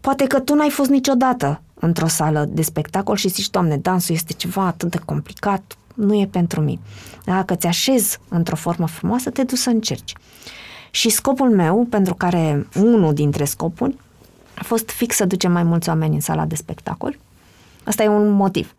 poate 0.00 0.26
că 0.26 0.40
tu 0.40 0.54
n-ai 0.54 0.70
fost 0.70 0.90
niciodată 0.90 1.60
într-o 1.74 2.06
sală 2.06 2.48
de 2.48 2.62
spectacol 2.62 3.16
și 3.16 3.28
zici, 3.28 3.50
Doamne, 3.50 3.76
dansul 3.76 4.14
este 4.14 4.32
ceva 4.32 4.66
atât 4.66 4.90
de 4.90 4.98
complicat, 5.04 5.76
nu 5.94 6.14
e 6.14 6.26
pentru 6.26 6.60
mine. 6.60 6.80
Dacă 7.24 7.54
ți 7.54 7.66
așezi 7.66 8.18
într-o 8.28 8.56
formă 8.56 8.86
frumoasă, 8.86 9.30
te 9.30 9.42
duci 9.42 9.58
să 9.58 9.70
încerci. 9.70 10.12
Și 10.90 11.08
scopul 11.08 11.50
meu, 11.50 11.86
pentru 11.90 12.14
care 12.14 12.66
unul 12.76 13.14
dintre 13.14 13.44
scopuri, 13.44 13.96
a 14.54 14.64
fost 14.64 14.90
fix 14.90 15.16
să 15.16 15.24
ducem 15.24 15.52
mai 15.52 15.62
mulți 15.62 15.88
oameni 15.88 16.14
în 16.14 16.20
sala 16.20 16.44
de 16.44 16.54
spectacol. 16.54 17.18
Asta 17.84 18.02
e 18.02 18.08
un 18.08 18.28
motiv. 18.30 18.72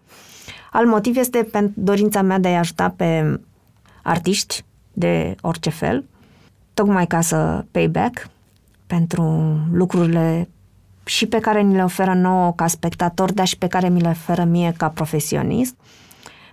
Alt 0.71 0.87
motiv 0.87 1.17
este 1.17 1.47
pentru 1.51 1.73
dorința 1.75 2.21
mea 2.21 2.37
de 2.39 2.47
a 2.47 2.59
ajuta 2.59 2.93
pe 2.95 3.39
artiști 4.03 4.63
de 4.93 5.35
orice 5.41 5.69
fel, 5.69 6.05
tocmai 6.73 7.07
ca 7.07 7.21
să 7.21 7.65
payback 7.71 8.27
pentru 8.87 9.55
lucrurile 9.71 10.49
și 11.03 11.25
pe 11.25 11.39
care 11.39 11.61
ni 11.61 11.75
le 11.75 11.83
oferă 11.83 12.13
nouă 12.13 12.53
ca 12.55 12.67
spectator, 12.67 13.33
dar 13.33 13.47
și 13.47 13.57
pe 13.57 13.67
care 13.67 13.89
mi 13.89 14.01
le 14.01 14.09
oferă 14.09 14.43
mie 14.43 14.73
ca 14.77 14.87
profesionist, 14.89 15.75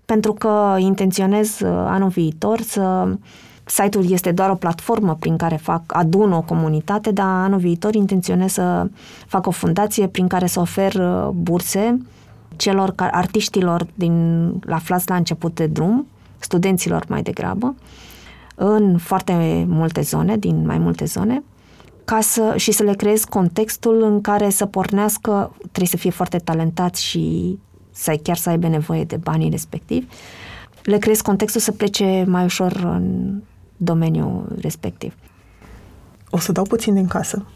pentru 0.04 0.32
că 0.32 0.76
intenționez 0.78 1.60
uh, 1.60 1.68
anul 1.68 2.08
viitor 2.08 2.60
să 2.60 3.08
Site-ul 3.68 4.10
este 4.10 4.32
doar 4.32 4.50
o 4.50 4.54
platformă 4.54 5.14
prin 5.14 5.36
care 5.36 5.56
fac, 5.56 5.82
adun 5.86 6.32
o 6.32 6.40
comunitate, 6.40 7.10
dar 7.10 7.26
anul 7.26 7.58
viitor 7.58 7.94
intenționez 7.94 8.52
să 8.52 8.88
fac 9.26 9.46
o 9.46 9.50
fundație 9.50 10.06
prin 10.06 10.26
care 10.26 10.46
să 10.46 10.60
ofer 10.60 10.94
uh, 10.94 11.28
burse 11.32 12.00
celor 12.57 12.92
artiștilor 12.96 13.86
din 13.94 14.52
aflați 14.68 15.09
la 15.09 15.16
început 15.16 15.54
de 15.54 15.66
drum, 15.66 16.07
studenților 16.38 17.04
mai 17.09 17.22
degrabă, 17.22 17.74
în 18.54 18.98
foarte 18.98 19.64
multe 19.68 20.00
zone, 20.00 20.36
din 20.36 20.66
mai 20.66 20.78
multe 20.78 21.04
zone, 21.04 21.42
ca 22.04 22.20
să, 22.20 22.54
și 22.57 22.72
să 22.72 22.82
le 22.82 22.94
creez 22.94 23.24
contextul 23.24 24.02
în 24.02 24.20
care 24.20 24.50
să 24.50 24.66
pornească, 24.66 25.57
trebuie 25.59 25.86
să 25.86 25.96
fie 25.96 26.11
foarte 26.11 26.38
talentați 26.38 27.04
și 27.04 27.59
să 27.90 28.18
chiar 28.22 28.36
să 28.36 28.48
aibă 28.48 28.68
nevoie 28.68 29.04
de 29.04 29.16
banii 29.16 29.50
respectivi, 29.50 30.07
le 30.82 30.98
creez 30.98 31.20
contextul 31.20 31.61
să 31.61 31.72
plece 31.72 32.24
mai 32.26 32.44
ușor 32.44 32.72
în 32.72 33.34
domeniul 33.76 34.57
respectiv. 34.61 35.14
O 36.30 36.38
să 36.38 36.52
dau 36.52 36.64
puțin 36.64 36.94
din 36.94 37.07
casă 37.07 37.46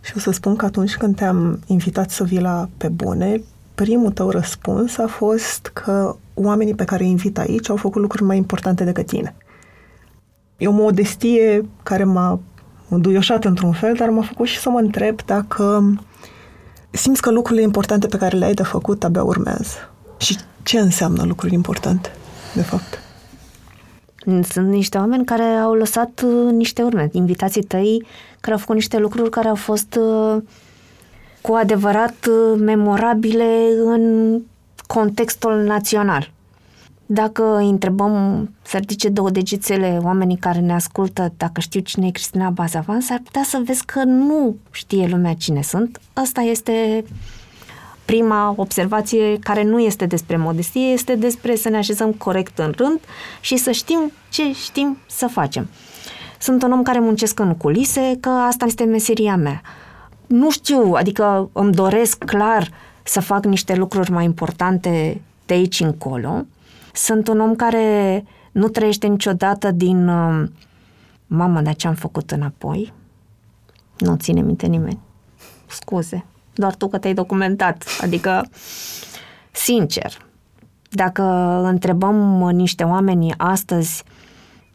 și 0.00 0.12
o 0.16 0.18
să 0.18 0.30
spun 0.30 0.56
că 0.56 0.64
atunci 0.64 0.96
când 0.96 1.16
te-am 1.16 1.60
invitat 1.66 2.10
să 2.10 2.24
vii 2.24 2.40
la 2.40 2.68
Pe 2.76 2.88
Bune, 2.88 3.42
primul 3.74 4.10
tău 4.10 4.30
răspuns 4.30 4.98
a 4.98 5.06
fost 5.06 5.70
că 5.72 6.16
oamenii 6.34 6.74
pe 6.74 6.84
care 6.84 7.02
îi 7.02 7.10
invit 7.10 7.38
aici 7.38 7.70
au 7.70 7.76
făcut 7.76 8.00
lucruri 8.00 8.24
mai 8.24 8.36
importante 8.36 8.84
decât 8.84 9.06
tine. 9.06 9.34
E 10.56 10.66
o 10.66 10.72
modestie 10.72 11.68
care 11.82 12.04
m-a 12.04 12.40
înduioșat 12.88 13.44
într-un 13.44 13.72
fel, 13.72 13.94
dar 13.94 14.08
m-a 14.08 14.22
făcut 14.22 14.46
și 14.46 14.58
să 14.58 14.70
mă 14.70 14.78
întreb 14.78 15.22
dacă 15.24 15.94
simți 16.90 17.22
că 17.22 17.30
lucrurile 17.30 17.64
importante 17.64 18.06
pe 18.06 18.16
care 18.16 18.36
le-ai 18.36 18.54
de 18.54 18.62
făcut 18.62 19.04
abia 19.04 19.22
urmează. 19.22 19.76
Și 20.16 20.36
ce 20.62 20.78
înseamnă 20.78 21.24
lucruri 21.24 21.54
importante, 21.54 22.10
de 22.54 22.62
fapt? 22.62 22.98
Sunt 24.42 24.68
niște 24.68 24.98
oameni 24.98 25.24
care 25.24 25.42
au 25.42 25.74
lăsat 25.74 26.24
uh, 26.24 26.52
niște 26.52 26.82
urme, 26.82 27.08
invitații 27.12 27.62
tăi 27.62 28.06
care 28.40 28.52
au 28.52 28.58
făcut 28.58 28.74
niște 28.74 28.98
lucruri 28.98 29.30
care 29.30 29.48
au 29.48 29.54
fost 29.54 29.98
uh, 30.00 30.42
cu 31.42 31.52
adevărat 31.52 32.26
uh, 32.26 32.58
memorabile 32.58 33.68
în 33.84 34.38
contextul 34.86 35.62
național. 35.62 36.30
Dacă 37.06 37.56
îi 37.56 37.68
întrebăm 37.68 38.48
să 38.62 38.76
ridice 38.76 39.08
două 39.08 39.30
degețele 39.30 39.98
oamenii 40.02 40.36
care 40.36 40.58
ne 40.58 40.72
ascultă 40.72 41.32
dacă 41.36 41.60
știu 41.60 41.80
cine 41.80 42.06
e 42.06 42.10
Cristina 42.10 42.50
Bazavan, 42.50 43.00
s-ar 43.00 43.20
putea 43.24 43.42
să 43.42 43.62
vezi 43.64 43.84
că 43.84 44.02
nu 44.04 44.56
știe 44.70 45.06
lumea 45.06 45.34
cine 45.34 45.62
sunt. 45.62 46.00
Asta 46.12 46.40
este 46.40 47.04
prima 48.04 48.54
observație 48.56 49.38
care 49.38 49.64
nu 49.64 49.78
este 49.78 50.06
despre 50.06 50.36
modestie, 50.36 50.86
este 50.86 51.14
despre 51.14 51.56
să 51.56 51.68
ne 51.68 51.76
așezăm 51.76 52.12
corect 52.12 52.58
în 52.58 52.72
rând 52.76 53.00
și 53.40 53.56
să 53.56 53.70
știm 53.70 54.12
ce 54.30 54.52
știm 54.52 54.98
să 55.06 55.26
facem. 55.26 55.68
Sunt 56.38 56.62
un 56.62 56.72
om 56.72 56.82
care 56.82 56.98
muncesc 56.98 57.38
în 57.40 57.54
culise, 57.56 58.16
că 58.20 58.28
asta 58.28 58.64
este 58.64 58.84
meseria 58.84 59.36
mea 59.36 59.62
nu 60.32 60.50
știu, 60.50 60.92
adică 60.92 61.50
îmi 61.52 61.72
doresc 61.72 62.24
clar 62.24 62.70
să 63.02 63.20
fac 63.20 63.44
niște 63.44 63.74
lucruri 63.74 64.10
mai 64.10 64.24
importante 64.24 65.20
de 65.46 65.54
aici 65.54 65.80
încolo. 65.80 66.44
Sunt 66.92 67.28
un 67.28 67.40
om 67.40 67.54
care 67.54 68.24
nu 68.52 68.68
trăiește 68.68 69.06
niciodată 69.06 69.70
din 69.70 70.08
uh, 70.08 70.48
mamă, 71.26 71.60
dar 71.60 71.74
ce 71.74 71.86
am 71.86 71.94
făcut 71.94 72.30
înapoi? 72.30 72.92
Nu 73.98 74.16
ține 74.16 74.40
minte 74.40 74.66
nimeni. 74.66 74.98
Scuze, 75.66 76.24
doar 76.54 76.74
tu 76.74 76.88
că 76.88 76.98
te-ai 76.98 77.14
documentat. 77.14 77.84
Adică, 78.00 78.48
sincer, 79.50 80.26
dacă 80.88 81.22
întrebăm 81.64 82.50
niște 82.52 82.84
oameni 82.84 83.34
astăzi 83.36 84.04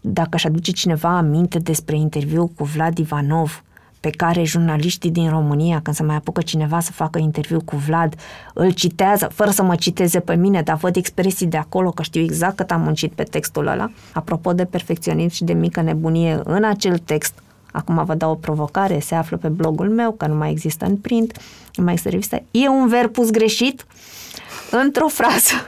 dacă 0.01 0.29
își 0.31 0.47
aduce 0.47 0.71
cineva 0.71 1.17
aminte 1.17 1.59
despre 1.59 1.97
interviu 1.97 2.51
cu 2.55 2.63
Vlad 2.63 2.97
Ivanov, 2.97 3.63
pe 4.07 4.13
care 4.15 4.43
jurnaliștii 4.43 5.09
din 5.09 5.29
România, 5.29 5.79
când 5.83 5.95
se 5.95 6.03
mai 6.03 6.15
apucă 6.15 6.41
cineva 6.41 6.79
să 6.79 6.91
facă 6.91 7.19
interviu 7.19 7.61
cu 7.65 7.75
Vlad, 7.75 8.15
îl 8.53 8.71
citează, 8.71 9.29
fără 9.33 9.49
să 9.49 9.63
mă 9.63 9.75
citeze 9.75 10.19
pe 10.19 10.35
mine, 10.35 10.61
dar 10.61 10.75
văd 10.75 10.95
expresii 10.95 11.45
de 11.45 11.57
acolo, 11.57 11.89
că 11.89 12.03
știu 12.03 12.21
exact 12.21 12.55
cât 12.55 12.71
am 12.71 12.81
muncit 12.81 13.11
pe 13.11 13.23
textul 13.23 13.67
ăla. 13.67 13.91
Apropo 14.13 14.53
de 14.53 14.65
perfecționism 14.65 15.35
și 15.35 15.43
de 15.43 15.53
mică 15.53 15.81
nebunie, 15.81 16.41
în 16.43 16.63
acel 16.63 16.97
text, 16.97 17.33
acum 17.71 18.03
vă 18.05 18.13
dau 18.13 18.31
o 18.31 18.35
provocare, 18.35 18.99
se 18.99 19.15
află 19.15 19.37
pe 19.37 19.47
blogul 19.47 19.89
meu, 19.89 20.11
că 20.11 20.27
nu 20.27 20.35
mai 20.35 20.51
există 20.51 20.85
în 20.85 20.97
print, 20.97 21.39
nu 21.75 21.83
mai 21.83 21.93
există 21.93 22.09
revistă, 22.09 22.43
e 22.51 22.69
un 22.69 22.87
verb 22.87 23.11
pus 23.11 23.29
greșit 23.29 23.85
într-o 24.71 25.07
frază. 25.07 25.67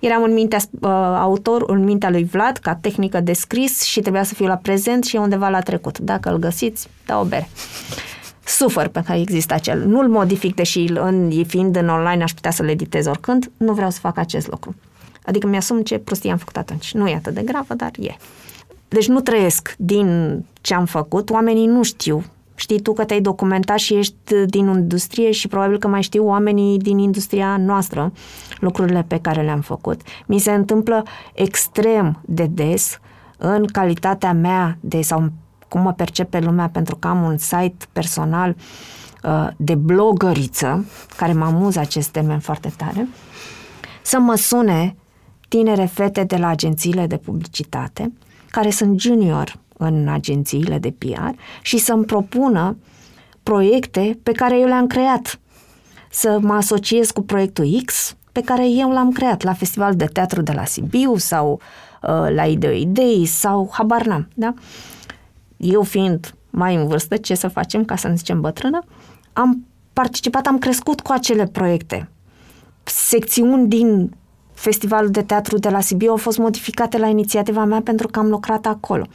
Eram 0.00 0.22
în 0.22 0.32
mintea 0.32 0.58
uh, 0.70 0.90
autor, 1.18 1.64
în 1.66 1.84
mintea 1.84 2.10
lui 2.10 2.24
Vlad, 2.24 2.56
ca 2.56 2.74
tehnică 2.74 3.20
de 3.20 3.32
scris 3.32 3.82
și 3.82 4.00
trebuia 4.00 4.22
să 4.22 4.34
fiu 4.34 4.46
la 4.46 4.56
prezent 4.56 5.04
și 5.04 5.16
undeva 5.16 5.48
la 5.48 5.60
trecut. 5.60 5.98
Dacă 5.98 6.30
îl 6.30 6.38
găsiți, 6.38 6.88
da 7.06 7.20
o 7.20 7.24
bere. 7.24 7.48
Sufăr 8.44 8.88
pe 8.88 9.02
care 9.06 9.20
există 9.20 9.54
acel. 9.54 9.86
Nu-l 9.86 10.08
modific, 10.08 10.54
deși 10.54 10.78
în, 10.78 11.44
fiind 11.46 11.76
în 11.76 11.88
online 11.88 12.22
aș 12.22 12.32
putea 12.32 12.50
să-l 12.50 12.68
editez 12.68 13.06
oricând, 13.06 13.50
nu 13.56 13.72
vreau 13.72 13.90
să 13.90 13.98
fac 14.00 14.18
acest 14.18 14.48
lucru. 14.50 14.74
Adică 15.24 15.46
mi-asum 15.46 15.82
ce 15.82 15.98
prostie 15.98 16.30
am 16.30 16.36
făcut 16.36 16.56
atunci. 16.56 16.94
Nu 16.94 17.08
e 17.08 17.14
atât 17.14 17.34
de 17.34 17.42
gravă, 17.42 17.74
dar 17.74 17.90
e. 17.98 18.16
Deci 18.88 19.08
nu 19.08 19.20
trăiesc 19.20 19.74
din 19.78 20.38
ce 20.60 20.74
am 20.74 20.84
făcut, 20.84 21.30
oamenii 21.30 21.66
nu 21.66 21.82
știu. 21.82 22.24
Știi 22.60 22.80
tu 22.80 22.92
că 22.92 23.04
te-ai 23.04 23.20
documentat 23.20 23.78
și 23.78 23.94
ești 23.94 24.44
din 24.46 24.66
industrie 24.66 25.30
și 25.30 25.48
probabil 25.48 25.78
că 25.78 25.88
mai 25.88 26.02
știu 26.02 26.26
oamenii 26.26 26.78
din 26.78 26.98
industria 26.98 27.56
noastră 27.56 28.12
lucrurile 28.58 29.04
pe 29.08 29.18
care 29.20 29.42
le-am 29.42 29.60
făcut. 29.60 30.00
Mi 30.26 30.38
se 30.38 30.52
întâmplă 30.52 31.02
extrem 31.34 32.20
de 32.24 32.46
des 32.46 32.98
în 33.38 33.64
calitatea 33.66 34.32
mea 34.32 34.78
de 34.80 35.00
sau 35.00 35.32
cum 35.68 35.80
mă 35.80 35.92
percepe 35.92 36.38
lumea 36.38 36.68
pentru 36.68 36.96
că 36.96 37.08
am 37.08 37.22
un 37.22 37.38
site 37.38 37.86
personal 37.92 38.56
uh, 39.24 39.48
de 39.56 39.74
blogăriță, 39.74 40.86
care 41.16 41.32
mă 41.32 41.44
amuză 41.44 41.78
acest 41.78 42.08
termen 42.08 42.38
foarte 42.38 42.72
tare, 42.76 43.08
să 44.02 44.18
mă 44.18 44.34
sune 44.34 44.96
tinere 45.48 45.84
fete 45.84 46.24
de 46.24 46.36
la 46.36 46.48
agențiile 46.48 47.06
de 47.06 47.16
publicitate, 47.16 48.12
care 48.50 48.70
sunt 48.70 49.00
junior 49.00 49.58
în 49.82 50.08
agențiile 50.08 50.78
de 50.78 50.94
PR 50.98 51.28
și 51.62 51.78
să-mi 51.78 52.04
propună 52.04 52.76
proiecte 53.42 54.18
pe 54.22 54.32
care 54.32 54.58
eu 54.58 54.66
le-am 54.66 54.86
creat. 54.86 55.40
Să 56.10 56.38
mă 56.40 56.52
asociez 56.52 57.10
cu 57.10 57.22
proiectul 57.22 57.82
X 57.84 58.16
pe 58.32 58.40
care 58.40 58.68
eu 58.68 58.90
l-am 58.90 59.12
creat 59.12 59.42
la 59.42 59.52
Festival 59.52 59.94
de 59.94 60.04
Teatru 60.04 60.42
de 60.42 60.52
la 60.52 60.64
Sibiu 60.64 61.16
sau 61.16 61.52
uh, 62.02 62.34
la 62.34 62.44
Ideo 62.44 62.70
Idei 62.70 63.26
sau 63.26 63.68
habar 63.72 64.06
n-am, 64.06 64.28
da? 64.34 64.54
Eu 65.56 65.82
fiind 65.82 66.34
mai 66.50 66.74
în 66.74 66.86
vârstă, 66.86 67.16
ce 67.16 67.34
să 67.34 67.48
facem 67.48 67.84
ca 67.84 67.96
să 67.96 68.08
ne 68.08 68.14
zicem 68.14 68.40
bătrână, 68.40 68.84
am 69.32 69.66
participat, 69.92 70.46
am 70.46 70.58
crescut 70.58 71.00
cu 71.00 71.12
acele 71.12 71.46
proiecte. 71.46 72.08
Secțiuni 72.82 73.68
din 73.68 74.14
Festivalul 74.52 75.10
de 75.10 75.22
Teatru 75.22 75.58
de 75.58 75.68
la 75.68 75.80
Sibiu 75.80 76.10
au 76.10 76.16
fost 76.16 76.38
modificate 76.38 76.98
la 76.98 77.06
inițiativa 77.06 77.64
mea 77.64 77.80
pentru 77.80 78.08
că 78.08 78.18
am 78.18 78.28
lucrat 78.28 78.66
acolo. 78.66 79.06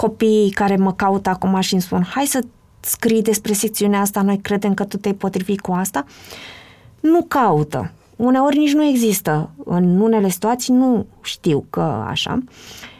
Copiii 0.00 0.50
care 0.50 0.76
mă 0.76 0.92
caută 0.92 1.30
acum 1.30 1.60
și 1.60 1.72
îmi 1.72 1.82
spun 1.82 2.02
hai 2.02 2.24
să 2.24 2.40
scrii 2.80 3.22
despre 3.22 3.52
secțiunea 3.52 4.00
asta, 4.00 4.22
noi 4.22 4.38
credem 4.38 4.74
că 4.74 4.84
tu 4.84 4.96
te-ai 4.96 5.14
potrivit 5.14 5.60
cu 5.60 5.72
asta, 5.72 6.04
nu 7.00 7.24
caută. 7.28 7.92
Uneori 8.16 8.58
nici 8.58 8.74
nu 8.74 8.84
există. 8.84 9.50
În 9.64 10.00
unele 10.00 10.28
situații 10.28 10.74
nu 10.74 11.06
știu 11.22 11.64
că 11.70 11.80
așa. 12.08 12.38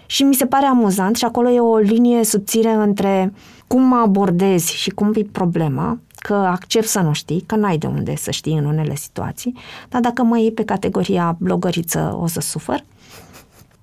Și 0.07 0.22
mi 0.22 0.34
se 0.34 0.46
pare 0.46 0.66
amuzant 0.66 1.16
și 1.16 1.24
acolo 1.24 1.49
e 1.49 1.61
o 1.61 1.76
linie 1.76 2.24
subțire 2.24 2.72
între 2.72 3.32
cum 3.66 3.82
mă 3.82 3.96
abordezi 3.96 4.72
și 4.72 4.90
cum 4.90 5.12
e 5.14 5.22
problema, 5.32 5.99
că 6.16 6.34
accept 6.34 6.86
să 6.86 7.01
nu 7.01 7.12
știi, 7.12 7.40
că 7.40 7.57
n-ai 7.57 7.78
de 7.78 7.86
unde 7.86 8.16
să 8.16 8.30
știi 8.30 8.59
în 8.59 8.64
unele 8.64 8.94
situații, 8.94 9.57
dar 9.88 10.01
dacă 10.01 10.22
mă 10.22 10.38
iei 10.38 10.53
pe 10.53 10.64
categoria 10.64 11.36
blogăriță 11.38 12.18
o 12.20 12.26
să 12.26 12.40
sufăr. 12.40 12.84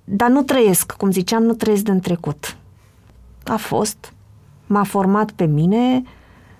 Dar 0.03 0.29
nu 0.29 0.43
trăiesc, 0.43 0.91
cum 0.91 1.11
ziceam, 1.11 1.43
nu 1.43 1.53
trăiesc 1.53 1.83
din 1.83 1.99
trecut. 1.99 2.57
A 3.45 3.55
fost, 3.55 4.13
m-a 4.67 4.83
format 4.83 5.31
pe 5.31 5.45
mine, 5.45 6.03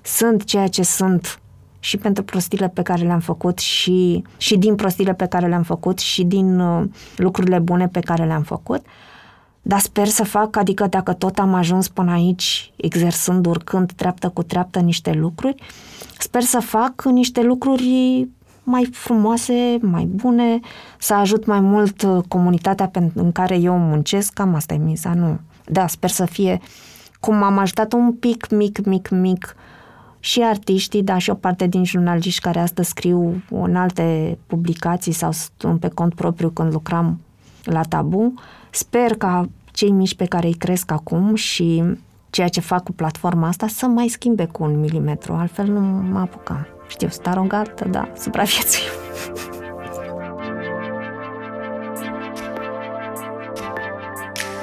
sunt 0.01 0.43
ceea 0.43 0.67
ce 0.67 0.83
sunt 0.83 1.39
și 1.79 1.97
pentru 1.97 2.23
prostile 2.23 2.69
pe 2.69 2.81
care 2.81 3.05
le-am 3.05 3.19
făcut 3.19 3.59
și, 3.59 4.23
și 4.37 4.57
din 4.57 4.75
prostile 4.75 5.13
pe 5.13 5.25
care 5.25 5.47
le-am 5.47 5.63
făcut 5.63 5.99
și 5.99 6.23
din 6.23 6.59
uh, 6.59 6.83
lucrurile 7.15 7.59
bune 7.59 7.87
pe 7.87 7.99
care 7.99 8.25
le-am 8.25 8.43
făcut. 8.43 8.85
Dar 9.61 9.79
sper 9.79 10.07
să 10.07 10.23
fac, 10.23 10.55
adică 10.55 10.87
dacă 10.87 11.13
tot 11.13 11.39
am 11.39 11.53
ajuns 11.53 11.87
până 11.87 12.11
aici, 12.11 12.71
exersând, 12.75 13.45
urcând 13.45 13.91
treaptă 13.91 14.29
cu 14.29 14.43
treaptă 14.43 14.79
niște 14.79 15.11
lucruri, 15.11 15.55
sper 16.19 16.41
să 16.41 16.59
fac 16.59 17.03
niște 17.03 17.41
lucruri 17.41 18.27
mai 18.63 18.89
frumoase, 18.91 19.77
mai 19.81 20.05
bune, 20.05 20.59
să 20.99 21.13
ajut 21.13 21.45
mai 21.45 21.59
mult 21.59 22.01
uh, 22.01 22.23
comunitatea 22.27 22.91
în 23.13 23.31
care 23.31 23.55
eu 23.55 23.77
muncesc, 23.77 24.33
cam 24.33 24.55
asta 24.55 24.73
e 24.73 24.77
miza, 24.77 25.13
nu. 25.13 25.39
Da, 25.65 25.87
sper 25.87 26.09
să 26.09 26.25
fie 26.25 26.59
cum 27.19 27.43
am 27.43 27.57
ajutat 27.57 27.93
un 27.93 28.13
pic, 28.13 28.49
mic, 28.49 28.85
mic, 28.85 29.09
mic 29.09 29.55
și 30.19 30.41
artiștii, 30.41 31.03
dar 31.03 31.21
și 31.21 31.29
o 31.29 31.33
parte 31.33 31.67
din 31.67 31.83
jurnaliști 31.83 32.41
care 32.41 32.59
astăzi 32.59 32.89
scriu 32.89 33.41
în 33.49 33.75
alte 33.75 34.37
publicații 34.47 35.11
sau 35.11 35.31
sunt 35.57 35.79
pe 35.79 35.87
cont 35.87 36.13
propriu 36.13 36.49
când 36.49 36.71
lucram 36.71 37.19
la 37.63 37.81
tabu. 37.81 38.33
Sper 38.69 39.15
ca 39.17 39.49
cei 39.65 39.91
mici 39.91 40.15
pe 40.15 40.25
care 40.25 40.47
îi 40.47 40.53
cresc 40.53 40.91
acum 40.91 41.35
și 41.35 41.83
ceea 42.29 42.47
ce 42.47 42.59
fac 42.59 42.83
cu 42.83 42.91
platforma 42.91 43.47
asta 43.47 43.67
să 43.67 43.85
mai 43.85 44.07
schimbe 44.07 44.45
cu 44.45 44.63
un 44.63 44.79
milimetru, 44.79 45.33
altfel 45.33 45.65
nu 45.67 45.79
mă 45.81 46.19
apucam. 46.19 46.67
Știu, 46.87 47.09
sunt 47.09 47.27
arogată, 47.27 47.87
da, 47.87 48.11
supraviețuim. 48.17 48.89